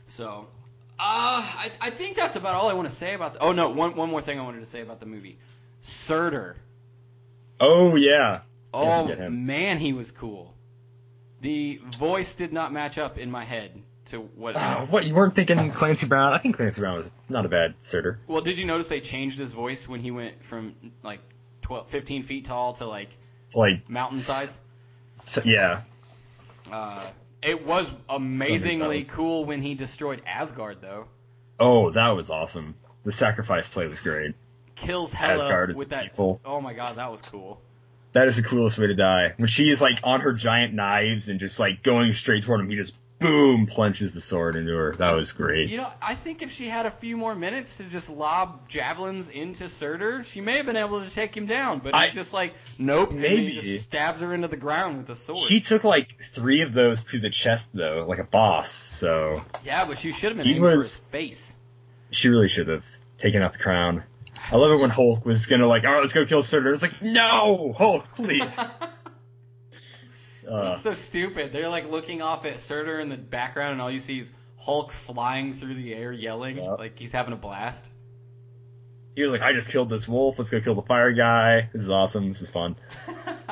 [0.08, 0.48] So,
[1.00, 3.34] uh, I, I think that's about all I want to say about.
[3.34, 5.38] The, oh no, one one more thing I wanted to say about the movie,
[5.82, 6.56] Surtur.
[7.60, 8.42] Oh yeah.
[8.74, 9.46] Oh Can't forget him.
[9.46, 10.54] man, he was cool.
[11.42, 13.72] The voice did not match up in my head
[14.06, 14.56] to what.
[14.56, 16.34] Uh, what you weren't thinking Clancy Brown?
[16.34, 18.20] I think Clancy Brown was not a bad Surtur.
[18.28, 21.20] well, did you notice they changed his voice when he went from like
[21.62, 23.10] 12, 15 feet tall to like
[23.56, 24.60] Like, mountain size?
[25.26, 25.82] so, yeah,
[26.72, 27.06] Uh,
[27.46, 31.06] it was amazingly cool when he destroyed Asgard, though.
[31.60, 32.76] Oh, that was awesome.
[33.04, 34.36] The sacrifice play was great.
[34.76, 36.04] Kills Hela Asgard is with that.
[36.04, 36.42] people.
[36.44, 37.62] Oh my god, that was cool.
[38.14, 39.34] That is the coolest way to die.
[39.38, 42.70] When she is like on her giant knives and just like going straight toward him,
[42.70, 42.94] he just
[43.24, 44.96] boom plunges the sword into her.
[44.98, 45.70] That was great.
[45.70, 49.30] You know, I think if she had a few more minutes to just lob javelins
[49.30, 51.80] into Surtur, she may have been able to take him down.
[51.80, 53.12] But I- he's just like, nope.
[53.12, 53.52] Maybe.
[53.52, 55.48] he just stabs her into the ground with a sword.
[55.50, 58.72] He took like three of those to the chest though, like a boss.
[58.72, 61.56] So yeah, but she should have been He aiming for was- his face.
[62.12, 62.84] she really should have
[63.18, 64.04] taken off the crown.
[64.52, 66.74] I love it when Hulk was gonna like, all right, let's go kill Surtur.
[66.74, 68.54] It's like, no, Hulk, please.
[70.50, 71.52] Uh, It's so stupid.
[71.54, 74.92] They're like looking off at Surtur in the background, and all you see is Hulk
[74.92, 77.90] flying through the air yelling like he's having a blast.
[79.16, 80.40] He was like, I just killed this wolf.
[80.40, 81.70] Let's go kill the fire guy.
[81.72, 82.30] This is awesome.
[82.30, 82.76] This is fun.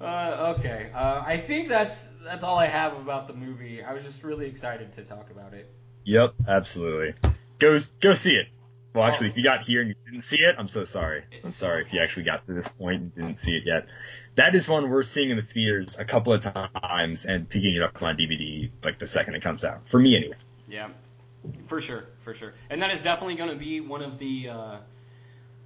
[0.00, 3.82] uh, okay, uh, I think that's that's all I have about the movie.
[3.82, 5.70] I was just really excited to talk about it.
[6.04, 7.14] Yep, absolutely.
[7.58, 8.46] Go go see it.
[8.94, 9.30] Well, actually, Oh.
[9.30, 11.22] if you got here and you didn't see it, I'm so sorry.
[11.32, 13.86] I'm so sorry if you actually got to this point and didn't see it yet.
[14.36, 17.82] That is one we're seeing in the theaters a couple of times and picking it
[17.82, 19.88] up on DVD like the second it comes out.
[19.90, 20.36] For me, anyway.
[20.68, 20.88] Yeah,
[21.66, 22.54] for sure, for sure.
[22.70, 24.76] And that is definitely going to be one of the uh,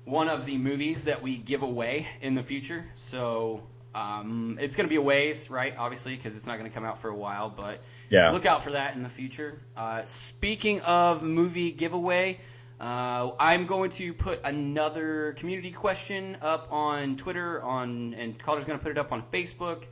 [0.04, 2.84] one of the movies that we give away in the future.
[2.96, 3.62] So
[3.94, 5.74] um, it's going to be a ways, right?
[5.76, 7.80] Obviously, because it's not going to come out for a while, but
[8.10, 8.30] Yeah.
[8.30, 9.60] look out for that in the future.
[9.76, 12.40] Uh, speaking of movie giveaway.
[12.80, 18.78] Uh, I'm going to put another community question up on Twitter, on and Calder's going
[18.78, 19.84] to put it up on Facebook.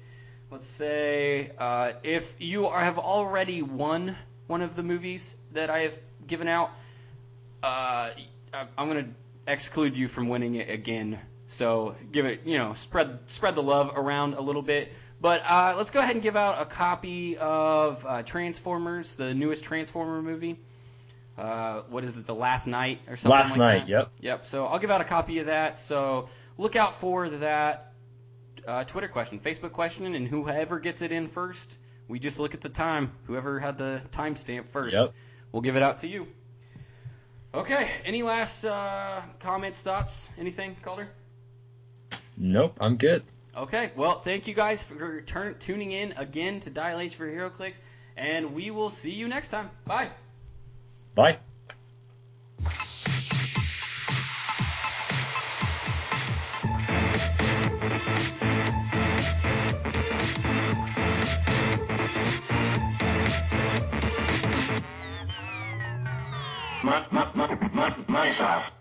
[0.51, 4.17] Let's say uh, if you are, have already won
[4.49, 6.71] one of the movies that I have given out,
[7.63, 8.11] uh,
[8.53, 9.11] I'm going to
[9.51, 11.19] exclude you from winning it again.
[11.49, 14.93] So give it, you know, spread spread the love around a little bit.
[15.21, 19.63] But uh, let's go ahead and give out a copy of uh, Transformers, the newest
[19.63, 20.59] Transformer movie.
[21.39, 23.89] Uh, what is it, The Last Knight or something Last like night, that?
[23.89, 24.11] yep.
[24.21, 24.47] Yep.
[24.47, 25.79] So I'll give out a copy of that.
[25.79, 26.29] So
[26.59, 27.95] look out for that
[28.67, 32.61] uh, Twitter question, Facebook question, and whoever gets it in first, we just look at
[32.61, 33.13] the time.
[33.27, 35.13] Whoever had the timestamp first, Yep.
[35.53, 36.27] we'll give it out to you.
[37.55, 37.91] Okay.
[38.05, 41.09] Any last uh, comments, thoughts, anything, Calder?
[42.37, 43.23] Nope, I'm good.
[43.57, 43.91] Okay.
[43.97, 47.79] Well, thank you guys for turn- tuning in again to Dial H for HeroClix,
[48.17, 49.71] and we will see you next time.
[49.87, 50.11] Bye.
[51.17, 51.39] Bye.
[66.85, 68.72] My, my, my, my, my style.